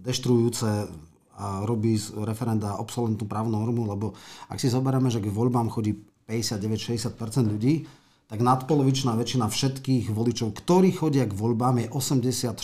deštruujúce 0.03 0.90
a 1.36 1.62
robí 1.62 1.94
z 1.94 2.18
referenda 2.26 2.82
obsolentnú 2.82 3.28
právnu 3.30 3.62
normu, 3.62 3.86
lebo 3.86 4.18
ak 4.51 4.59
si 4.59 4.66
zoberieme, 4.66 5.07
že 5.07 5.22
k 5.22 5.30
voľbám 5.30 5.70
chodí 5.70 5.94
59-60% 6.26 7.47
ľudí, 7.47 7.86
tak 8.27 8.43
nadpolovičná 8.43 9.14
väčšina 9.14 9.47
všetkých 9.47 10.11
voličov, 10.11 10.51
ktorí 10.59 10.91
chodia 10.91 11.31
k 11.31 11.37
voľbám, 11.39 11.87
je 11.87 11.89
86% 11.95 12.59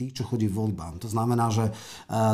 tých, 0.00 0.12
čo 0.16 0.24
chodí 0.24 0.48
voľbám. 0.48 0.96
To 1.04 1.08
znamená, 1.12 1.52
že 1.52 1.68
e, 1.68 1.72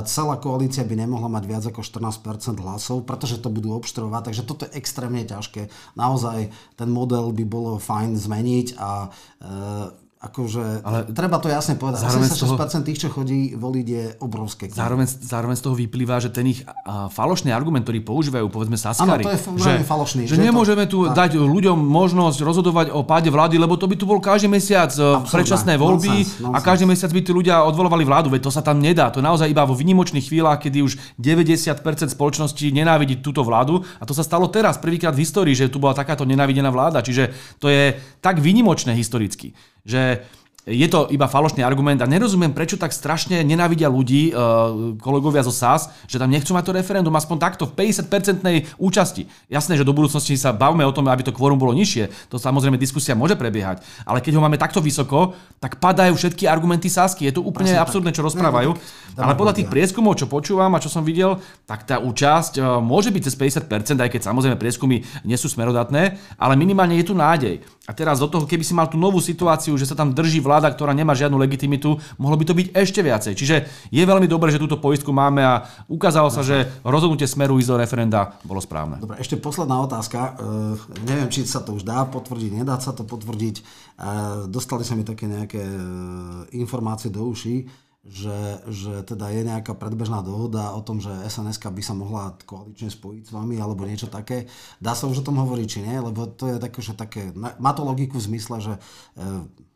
celá 0.07 0.39
koalícia 0.39 0.87
by 0.87 0.95
nemohla 0.95 1.27
mať 1.27 1.45
viac 1.51 1.65
ako 1.67 1.83
14% 1.83 2.63
hlasov, 2.63 3.03
pretože 3.03 3.43
to 3.43 3.51
budú 3.51 3.75
obštrovať, 3.75 4.31
takže 4.31 4.47
toto 4.47 4.71
je 4.71 4.75
extrémne 4.79 5.27
ťažké. 5.27 5.67
Naozaj 5.99 6.55
ten 6.79 6.91
model 6.95 7.35
by 7.35 7.43
bolo 7.43 7.83
fajn 7.83 8.15
zmeniť 8.15 8.79
a 8.79 8.91
e, 9.03 10.04
Akože, 10.25 10.81
ale 10.81 11.05
treba 11.13 11.37
to 11.37 11.53
jasne 11.53 11.77
povedať. 11.77 12.01
Zároveň 12.01 12.29
86% 12.33 12.57
toho, 12.57 12.81
tých, 12.81 12.99
čo 13.05 13.09
chodí 13.13 13.53
voliť, 13.53 13.87
je 13.87 14.05
obrovské. 14.25 14.73
Zároveň, 14.73 15.05
zároveň 15.05 15.57
z 15.61 15.63
toho 15.69 15.77
vyplýva, 15.77 16.17
že 16.17 16.33
ten 16.33 16.49
ich 16.49 16.65
a, 16.65 17.13
falošný 17.13 17.53
argument, 17.53 17.85
ktorý 17.85 18.01
používajú, 18.01 18.49
povedzme 18.49 18.81
Saskari, 18.81 19.21
ano, 19.21 19.29
to 19.29 19.33
je 19.37 19.41
že, 19.61 19.73
falošný. 19.85 20.23
Že, 20.25 20.33
že 20.33 20.41
nemôžeme 20.41 20.89
tu 20.89 21.05
tak. 21.13 21.29
dať 21.29 21.31
ľuďom 21.37 21.77
možnosť 21.77 22.41
rozhodovať 22.41 22.87
o 22.97 23.05
páde 23.05 23.29
vlády, 23.29 23.61
lebo 23.61 23.77
to 23.77 23.85
by 23.85 24.01
tu 24.01 24.09
bol 24.09 24.17
každý 24.17 24.49
mesiac 24.49 24.89
e, 24.97 25.05
Absolutne. 25.05 25.29
predčasné 25.29 25.73
voľby 25.77 26.09
nonsense, 26.09 26.41
nonsense. 26.41 26.57
a 26.57 26.59
každý 26.65 26.85
mesiac 26.89 27.11
by 27.13 27.21
tí 27.21 27.33
ľudia 27.37 27.57
odvolovali 27.69 28.05
vládu. 28.09 28.33
Veď 28.33 28.49
to 28.49 28.53
sa 28.57 28.65
tam 28.65 28.81
nedá. 28.81 29.13
To 29.13 29.21
naozaj 29.21 29.53
iba 29.53 29.69
vo 29.69 29.77
vynimočných 29.77 30.25
chvíľach, 30.25 30.57
kedy 30.65 30.81
už 30.81 30.97
90% 31.21 31.85
spoločnosti 32.17 32.65
nenávidí 32.73 33.21
túto 33.21 33.45
vládu. 33.45 33.85
A 34.01 34.09
to 34.09 34.17
sa 34.17 34.25
stalo 34.25 34.49
teraz, 34.49 34.81
prvýkrát 34.81 35.13
v 35.13 35.21
histórii, 35.21 35.53
že 35.53 35.69
tu 35.69 35.77
bola 35.77 35.93
takáto 35.93 36.25
nenávidená 36.25 36.73
vláda. 36.73 37.05
Čiže 37.05 37.37
to 37.61 37.69
je 37.69 37.93
tak 38.25 38.41
vynimočné 38.41 38.97
historicky, 38.97 39.53
že 39.85 40.25
je 40.65 40.89
to 40.89 41.13
iba 41.13 41.29
falošný 41.29 41.61
argument 41.61 42.01
a 42.01 42.09
nerozumiem, 42.09 42.57
prečo 42.57 42.81
tak 42.81 42.97
strašne 42.97 43.45
nenávidia 43.45 43.93
ľudí, 43.93 44.33
e, 44.33 44.97
kolegovia 44.97 45.45
zo 45.45 45.53
SAS, 45.53 45.93
že 46.09 46.17
tam 46.17 46.33
nechcú 46.33 46.57
mať 46.57 46.65
to 46.65 46.73
referendum 46.73 47.13
aspoň 47.13 47.37
takto 47.37 47.69
v 47.69 47.85
50-percentnej 47.85 48.73
účasti. 48.81 49.29
Jasné, 49.53 49.77
že 49.77 49.85
do 49.85 49.93
budúcnosti 49.93 50.33
sa 50.41 50.57
bavíme 50.57 50.81
o 50.89 50.93
tom, 50.97 51.05
aby 51.13 51.21
to 51.21 51.37
kvórum 51.37 51.61
bolo 51.61 51.77
nižšie. 51.77 52.33
To 52.33 52.41
samozrejme 52.41 52.81
diskusia 52.81 53.13
môže 53.13 53.37
prebiehať. 53.37 53.85
Ale 54.09 54.25
keď 54.25 54.41
ho 54.41 54.45
máme 54.45 54.57
takto 54.57 54.81
vysoko, 54.81 55.37
tak 55.61 55.77
padajú 55.85 56.17
všetky 56.17 56.49
argumenty 56.49 56.89
Sasky. 56.89 57.29
Je 57.29 57.37
to 57.37 57.45
úplne 57.45 57.77
Asi 57.77 57.85
absurdné, 57.85 58.17
čo 58.17 58.25
rozprávajú. 58.25 58.73
Ale 59.21 59.37
podľa 59.37 59.61
tých 59.61 59.69
prieskumov, 59.69 60.17
čo 60.17 60.33
počúvam 60.33 60.73
a 60.73 60.81
čo 60.81 60.89
som 60.89 61.05
videl, 61.05 61.45
tak 61.69 61.85
tá 61.85 62.01
účasť 62.01 62.57
e, 62.57 62.61
môže 62.81 63.13
byť 63.13 63.23
cez 63.29 63.37
50%, 63.37 64.01
aj 64.01 64.09
keď 64.09 64.21
samozrejme 64.33 64.57
prieskumy 64.57 65.05
nie 65.29 65.37
sú 65.37 65.53
smerodatné, 65.53 66.17
ale 66.41 66.55
minimálne 66.57 66.97
je 66.97 67.05
tu 67.05 67.13
nádej. 67.13 67.61
A 67.85 67.93
teraz 67.93 68.17
do 68.17 68.33
toho, 68.33 68.49
keby 68.49 68.65
si 68.65 68.73
mal 68.73 68.89
tú 68.89 68.97
novú 68.97 69.21
situáciu, 69.21 69.77
že 69.77 69.85
sa 69.85 69.93
tam 69.93 70.17
drží 70.17 70.41
vláda, 70.41 70.54
ktorá 70.61 70.95
nemá 70.95 71.17
žiadnu 71.17 71.35
legitimitu, 71.41 71.99
mohlo 72.21 72.39
by 72.39 72.45
to 72.47 72.55
byť 72.55 72.67
ešte 72.77 73.01
viacej. 73.03 73.33
Čiže 73.35 73.57
je 73.91 74.05
veľmi 74.05 74.31
dobré, 74.31 74.55
že 74.55 74.63
túto 74.63 74.79
poistku 74.79 75.11
máme 75.11 75.43
a 75.43 75.67
ukázalo 75.91 76.31
sa, 76.31 76.45
že 76.45 76.71
rozhodnutie 76.87 77.27
smeru 77.27 77.59
ísť 77.59 77.71
do 77.71 77.81
referenda 77.81 78.39
bolo 78.45 78.63
správne. 78.63 79.03
Dobre, 79.03 79.19
ešte 79.19 79.41
posledná 79.41 79.81
otázka. 79.83 80.39
Uh, 80.39 80.79
neviem, 81.09 81.27
či 81.33 81.49
sa 81.49 81.65
to 81.65 81.75
už 81.75 81.83
dá 81.83 82.05
potvrdiť, 82.07 82.51
nedá 82.63 82.79
sa 82.79 82.95
to 82.95 83.03
potvrdiť. 83.03 83.57
Uh, 83.95 84.47
dostali 84.51 84.83
sa 84.87 84.95
mi 84.95 85.03
také 85.03 85.27
nejaké 85.31 85.63
uh, 85.63 86.47
informácie 86.55 87.09
do 87.11 87.25
uší 87.27 87.84
že, 88.05 88.61
že 88.69 89.01
teda 89.09 89.33
je 89.33 89.49
nejaká 89.49 89.73
predbežná 89.73 90.21
dohoda 90.21 90.77
o 90.77 90.85
tom, 90.85 91.01
že 91.01 91.09
sns 91.25 91.57
by 91.57 91.83
sa 91.83 91.97
mohla 91.97 92.37
koalične 92.45 92.93
spojiť 92.93 93.23
s 93.29 93.33
vami 93.33 93.57
alebo 93.57 93.89
niečo 93.89 94.13
také. 94.13 94.45
Dá 94.77 94.93
sa 94.93 95.09
už 95.09 95.25
o 95.25 95.27
tom 95.27 95.41
hovoriť, 95.41 95.67
či 95.67 95.81
nie? 95.81 95.97
Lebo 95.97 96.29
to 96.29 96.53
je 96.53 96.61
také, 96.61 96.85
že 96.85 96.93
také, 96.93 97.33
má 97.35 97.73
to 97.73 97.81
logiku 97.81 98.21
v 98.21 98.29
zmysle, 98.29 98.61
že 98.61 98.75
e, 98.77 98.81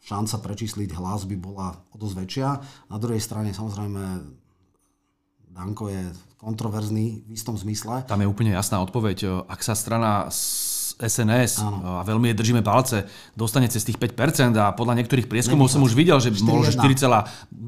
šanca 0.05 0.45
prečísliť 0.45 0.93
hlas 1.01 1.25
by 1.25 1.37
bola 1.41 1.81
o 1.89 1.97
dosť 1.97 2.15
väčšia. 2.21 2.49
Na 2.93 3.01
druhej 3.01 3.21
strane 3.25 3.57
samozrejme 3.57 4.21
Danko 5.49 5.89
je 5.89 6.13
kontroverzný 6.37 7.25
v 7.25 7.31
istom 7.33 7.57
zmysle. 7.57 8.05
Tam 8.05 8.21
je 8.21 8.29
úplne 8.29 8.53
jasná 8.53 8.79
odpoveď. 8.85 9.49
Ak 9.49 9.65
sa 9.65 9.73
strana 9.73 10.29
SNS 10.99 11.63
Áno. 11.63 11.79
a 11.99 12.03
veľmi 12.03 12.35
je 12.35 12.39
držíme 12.43 12.61
palce, 12.67 13.07
dostane 13.39 13.71
cez 13.71 13.87
tých 13.87 13.97
5% 13.97 14.59
a 14.59 14.75
podľa 14.75 14.99
niektorých 14.99 15.31
prieskumov 15.31 15.71
som 15.71 15.81
už 15.87 15.95
videl, 15.95 16.19
že 16.19 16.35
bolo, 16.43 16.67
že 16.67 16.75
4, 16.75 16.91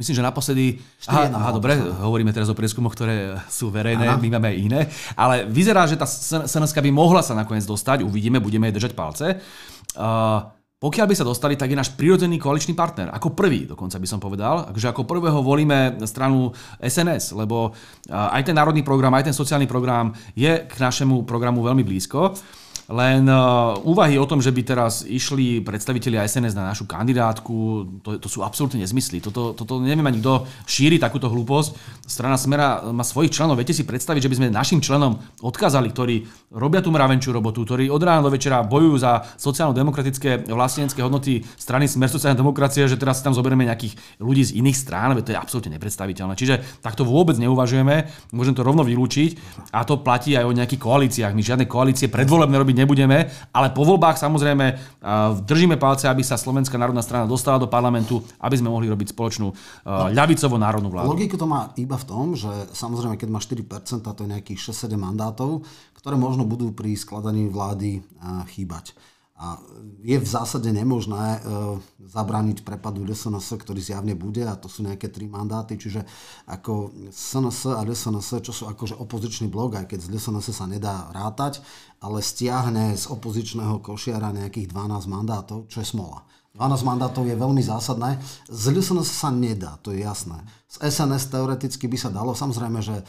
myslím, 0.02 0.14
že 0.18 0.22
naposledy... 0.22 0.82
Aha, 1.06 1.30
aha 1.30 1.50
dobre, 1.54 1.78
hovoríme 1.78 2.34
teraz 2.34 2.50
o 2.50 2.58
prieskumoch, 2.58 2.92
ktoré 2.92 3.38
sú 3.46 3.70
verejné, 3.70 4.10
aha. 4.10 4.18
my 4.18 4.28
máme 4.34 4.50
aj 4.50 4.56
iné, 4.58 4.80
ale 5.14 5.46
vyzerá, 5.46 5.86
že 5.86 5.94
tá 5.94 6.04
SNS 6.10 6.74
by 6.74 6.90
mohla 6.90 7.22
sa 7.22 7.38
nakoniec 7.38 7.62
dostať, 7.62 8.02
uvidíme, 8.02 8.42
budeme 8.42 8.66
jej 8.68 8.76
držať 8.82 8.92
palce. 8.98 9.38
Uh, 9.94 10.60
pokiaľ 10.80 11.12
by 11.12 11.14
sa 11.14 11.28
dostali, 11.28 11.60
tak 11.60 11.68
je 11.68 11.76
náš 11.76 11.92
prirodzený 11.92 12.40
koaličný 12.40 12.72
partner. 12.72 13.12
Ako 13.12 13.36
prvý, 13.36 13.68
dokonca 13.68 14.00
by 14.00 14.08
som 14.08 14.16
povedal. 14.16 14.64
Takže 14.72 14.88
ako 14.88 15.04
prvého 15.04 15.44
volíme 15.44 16.00
stranu 16.08 16.56
SNS, 16.80 17.36
lebo 17.36 17.76
aj 18.08 18.40
ten 18.48 18.56
národný 18.56 18.80
program, 18.80 19.12
aj 19.12 19.28
ten 19.28 19.36
sociálny 19.36 19.68
program 19.68 20.16
je 20.32 20.48
k 20.64 20.74
našemu 20.80 21.28
programu 21.28 21.60
veľmi 21.60 21.84
blízko. 21.84 22.32
Len 22.90 23.22
uh, 23.30 23.78
úvahy 23.86 24.18
o 24.18 24.26
tom, 24.26 24.42
že 24.42 24.50
by 24.50 24.66
teraz 24.66 25.06
išli 25.06 25.62
predstavitelia 25.62 26.26
SNS 26.26 26.58
na 26.58 26.74
našu 26.74 26.90
kandidátku, 26.90 27.86
to, 28.02 28.18
to 28.18 28.26
sú 28.26 28.42
absolútne 28.42 28.82
nezmysly. 28.82 29.22
Toto, 29.22 29.54
toto 29.54 29.78
neviem 29.78 30.02
ani 30.02 30.18
kto 30.18 30.50
šíri 30.66 30.98
takúto 30.98 31.30
hlúposť. 31.30 32.02
Strana 32.02 32.34
Smera 32.34 32.90
má 32.90 33.06
svojich 33.06 33.30
členov. 33.30 33.62
Viete 33.62 33.70
si 33.70 33.86
predstaviť, 33.86 34.26
že 34.26 34.30
by 34.34 34.36
sme 34.42 34.46
našim 34.50 34.82
členom 34.82 35.22
odkázali, 35.38 35.86
ktorí 35.94 36.26
robia 36.50 36.82
tú 36.82 36.90
mravenčú 36.90 37.30
robotu, 37.30 37.62
ktorí 37.62 37.86
od 37.86 38.02
rána 38.02 38.26
do 38.26 38.34
večera 38.34 38.66
bojujú 38.66 38.98
za 38.98 39.22
sociálno-demokratické 39.38 40.50
vlastenecké 40.50 40.98
hodnoty 40.98 41.46
strany 41.54 41.86
Smer 41.86 42.10
sociálnej 42.10 42.42
demokracie, 42.42 42.90
že 42.90 42.98
teraz 42.98 43.22
si 43.22 43.26
tam 43.26 43.38
zoberieme 43.38 43.70
nejakých 43.70 44.18
ľudí 44.18 44.42
z 44.50 44.58
iných 44.58 44.74
strán, 44.74 45.14
to 45.22 45.30
je 45.30 45.38
absolútne 45.38 45.78
nepredstaviteľné. 45.78 46.34
Čiže 46.34 46.82
takto 46.82 47.06
vôbec 47.06 47.38
neuvažujeme, 47.38 48.10
môžem 48.34 48.58
to 48.58 48.66
rovno 48.66 48.82
vylúčiť 48.82 49.38
a 49.70 49.86
to 49.86 50.02
platí 50.02 50.34
aj 50.34 50.42
o 50.42 50.56
nejakých 50.56 50.82
koalíciách. 50.82 51.32
My 51.38 51.42
žiadne 51.46 51.70
koalície 51.70 52.10
predvolebné 52.10 52.58
robiť 52.58 52.79
nebudeme, 52.80 53.28
ale 53.52 53.68
po 53.76 53.84
voľbách 53.84 54.16
samozrejme 54.16 54.66
držíme 55.44 55.76
palce, 55.76 56.08
aby 56.08 56.24
sa 56.24 56.40
Slovenská 56.40 56.80
národná 56.80 57.04
strana 57.04 57.28
dostala 57.28 57.60
do 57.60 57.68
parlamentu, 57.68 58.24
aby 58.40 58.56
sme 58.56 58.72
mohli 58.72 58.88
robiť 58.88 59.12
spoločnú 59.12 59.52
ľavicovú 60.16 60.56
národnú 60.56 60.88
vládu. 60.88 61.12
Logiku 61.12 61.36
to 61.36 61.44
má 61.44 61.76
iba 61.76 62.00
v 62.00 62.08
tom, 62.08 62.32
že 62.32 62.48
samozrejme, 62.72 63.20
keď 63.20 63.28
má 63.28 63.38
4%, 63.38 64.00
to 64.00 64.20
je 64.24 64.28
nejakých 64.32 64.72
6-7 64.72 64.96
mandátov, 64.96 65.68
ktoré 66.00 66.16
možno 66.16 66.48
budú 66.48 66.72
pri 66.72 66.96
skladaní 66.96 67.52
vlády 67.52 68.00
chýbať. 68.56 68.96
A 69.40 69.56
je 70.04 70.20
v 70.20 70.28
zásade 70.28 70.68
nemožné 70.68 71.40
e, 71.40 71.40
zabrániť 72.04 72.60
prepadu 72.60 73.08
DSNS, 73.08 73.56
ktorý 73.56 73.80
zjavne 73.80 74.12
bude, 74.12 74.44
a 74.44 74.52
to 74.52 74.68
sú 74.68 74.84
nejaké 74.84 75.08
tri 75.08 75.24
mandáty, 75.24 75.80
čiže 75.80 76.04
ako 76.44 76.92
SNS 77.08 77.72
a 77.72 77.80
DSNS, 77.80 78.44
čo 78.44 78.52
sú 78.52 78.68
akože 78.68 79.00
opozičný 79.00 79.48
blok, 79.48 79.80
aj 79.80 79.88
keď 79.88 80.00
z 80.04 80.08
DSNS 80.12 80.46
sa 80.52 80.68
nedá 80.68 81.08
rátať, 81.16 81.64
ale 82.04 82.20
stiahne 82.20 82.92
z 82.92 83.08
opozičného 83.08 83.80
košiara 83.80 84.28
nejakých 84.36 84.68
12 84.76 85.08
mandátov, 85.08 85.72
čo 85.72 85.80
je 85.80 85.88
smola. 85.88 86.20
12 86.52 86.84
mandátov 86.84 87.24
je 87.24 87.36
veľmi 87.38 87.62
zásadné. 87.64 88.18
Z 88.50 88.74
LSNS 88.74 89.08
sa 89.08 89.30
nedá, 89.32 89.78
to 89.80 89.94
je 89.94 90.02
jasné. 90.02 90.36
Z 90.66 90.84
SNS 90.84 91.32
teoreticky 91.32 91.86
by 91.86 91.96
sa 91.96 92.10
dalo, 92.12 92.34
samozrejme, 92.34 92.82
že 92.82 92.96
e, 92.98 93.04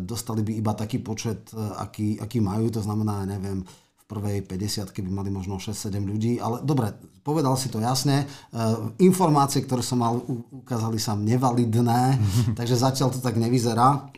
dostali 0.00 0.40
by 0.40 0.52
iba 0.56 0.72
taký 0.72 1.02
počet, 1.02 1.50
e, 1.50 1.58
aký, 1.58 2.16
aký 2.22 2.38
majú, 2.38 2.70
to 2.70 2.78
znamená, 2.78 3.26
neviem, 3.26 3.66
prvej 4.10 4.42
50 4.42 4.90
by 4.90 5.10
mali 5.22 5.30
možno 5.30 5.62
6-7 5.62 6.02
ľudí, 6.02 6.42
ale 6.42 6.58
dobre, 6.66 6.90
povedal 7.22 7.54
si 7.54 7.70
to 7.70 7.78
jasne. 7.78 8.26
E, 8.26 8.58
informácie, 9.06 9.62
ktoré 9.62 9.86
som 9.86 10.02
mal, 10.02 10.18
ukázali 10.50 10.98
sa 10.98 11.14
nevalidné, 11.14 12.18
takže 12.58 12.74
zatiaľ 12.74 13.14
to 13.14 13.22
tak 13.22 13.38
nevyzerá. 13.38 14.10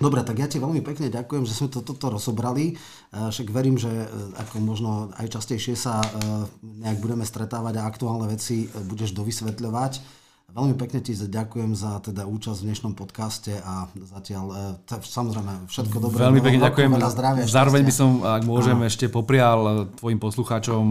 Dobre, 0.00 0.24
tak 0.24 0.40
ja 0.40 0.48
ti 0.48 0.56
veľmi 0.56 0.80
pekne 0.80 1.12
ďakujem, 1.12 1.44
že 1.44 1.56
sme 1.56 1.68
to, 1.72 1.80
toto 1.80 2.12
rozobrali. 2.12 2.72
E, 2.72 3.32
však 3.32 3.48
verím, 3.48 3.80
že 3.80 3.88
e, 3.88 4.06
ako 4.36 4.60
možno 4.60 5.08
aj 5.16 5.40
častejšie 5.40 5.72
sa 5.72 6.04
nejak 6.60 7.00
budeme 7.00 7.24
stretávať 7.24 7.80
a 7.80 7.88
aktuálne 7.88 8.28
veci 8.28 8.68
budeš 8.68 9.16
dovysvetľovať. 9.16 10.19
Veľmi 10.50 10.74
pekne 10.74 10.98
ti 10.98 11.14
ďakujem 11.14 11.78
za 11.78 12.02
teda 12.02 12.26
účasť 12.26 12.58
v 12.58 12.66
dnešnom 12.74 12.92
podcaste 12.98 13.54
a 13.62 13.86
zatiaľ 13.94 14.46
e, 14.50 14.56
t- 14.82 14.98
samozrejme 14.98 15.70
všetko 15.70 15.96
dobré. 16.02 16.26
Veľmi 16.26 16.42
pekne 16.42 16.60
ďakujem. 16.66 16.90
Zdravia, 17.06 17.42
Zároveň 17.46 17.82
by 17.86 17.94
som, 17.94 18.10
ak 18.26 18.42
môžem, 18.42 18.78
Aha. 18.82 18.90
ešte 18.90 19.06
poprial 19.06 19.86
tvojim 19.94 20.18
poslucháčom 20.18 20.82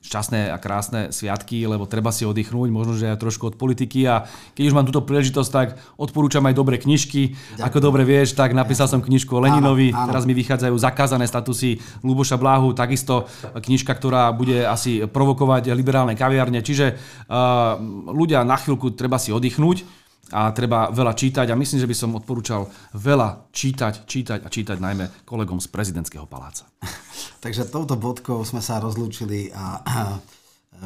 šťastné 0.00 0.48
a 0.48 0.56
krásne 0.56 1.12
sviatky, 1.12 1.68
lebo 1.68 1.84
treba 1.84 2.08
si 2.08 2.24
oddychnúť, 2.24 2.72
možno, 2.72 2.96
že 2.96 3.12
aj 3.12 3.20
trošku 3.20 3.52
od 3.52 3.56
politiky 3.60 4.08
a 4.08 4.24
keď 4.56 4.72
už 4.72 4.76
mám 4.76 4.88
túto 4.88 5.04
príležitosť, 5.04 5.50
tak 5.52 5.76
odporúčam 6.00 6.40
aj 6.48 6.56
dobré 6.56 6.80
knižky. 6.80 7.36
Ďakujem. 7.36 7.66
Ako 7.68 7.78
dobre 7.84 8.08
vieš, 8.08 8.32
tak 8.32 8.56
napísal 8.56 8.88
som 8.88 9.04
knižku 9.04 9.28
o 9.36 9.44
Leninovi, 9.44 9.92
áno, 9.92 10.00
áno. 10.00 10.08
teraz 10.08 10.24
mi 10.24 10.32
vychádzajú 10.32 10.74
zakázané 10.80 11.28
statusy 11.28 11.84
Luboša 12.00 12.40
Bláhu, 12.40 12.72
takisto 12.72 13.28
knižka, 13.52 13.92
ktorá 13.92 14.32
bude 14.32 14.64
asi 14.64 15.04
provokovať 15.04 15.68
liberálne 15.76 16.16
kaviarne, 16.16 16.64
čiže 16.64 16.96
uh, 16.96 17.76
ľudia 18.08 18.40
na 18.40 18.56
chvíľku 18.56 18.96
treba 18.96 19.20
si 19.20 19.36
oddychnúť 19.36 19.99
a 20.30 20.54
treba 20.54 20.88
veľa 20.94 21.14
čítať 21.14 21.50
a 21.50 21.58
myslím, 21.58 21.82
že 21.82 21.90
by 21.90 21.96
som 21.96 22.14
odporúčal 22.14 22.70
veľa 22.94 23.50
čítať, 23.50 24.06
čítať 24.06 24.38
a 24.46 24.48
čítať 24.48 24.78
najmä 24.78 25.26
kolegom 25.26 25.58
z 25.58 25.66
prezidentského 25.70 26.24
paláca. 26.30 26.70
Takže 27.44 27.66
touto 27.66 27.98
bodkou 27.98 28.42
sme 28.46 28.62
sa 28.62 28.78
rozlúčili 28.78 29.50
a 29.50 30.14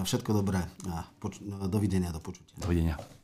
všetko 0.02 0.30
dobré. 0.32 0.64
Dovidenia, 1.68 2.10
do 2.10 2.18
počutia. 2.18 2.56
Dovidenia. 2.56 2.96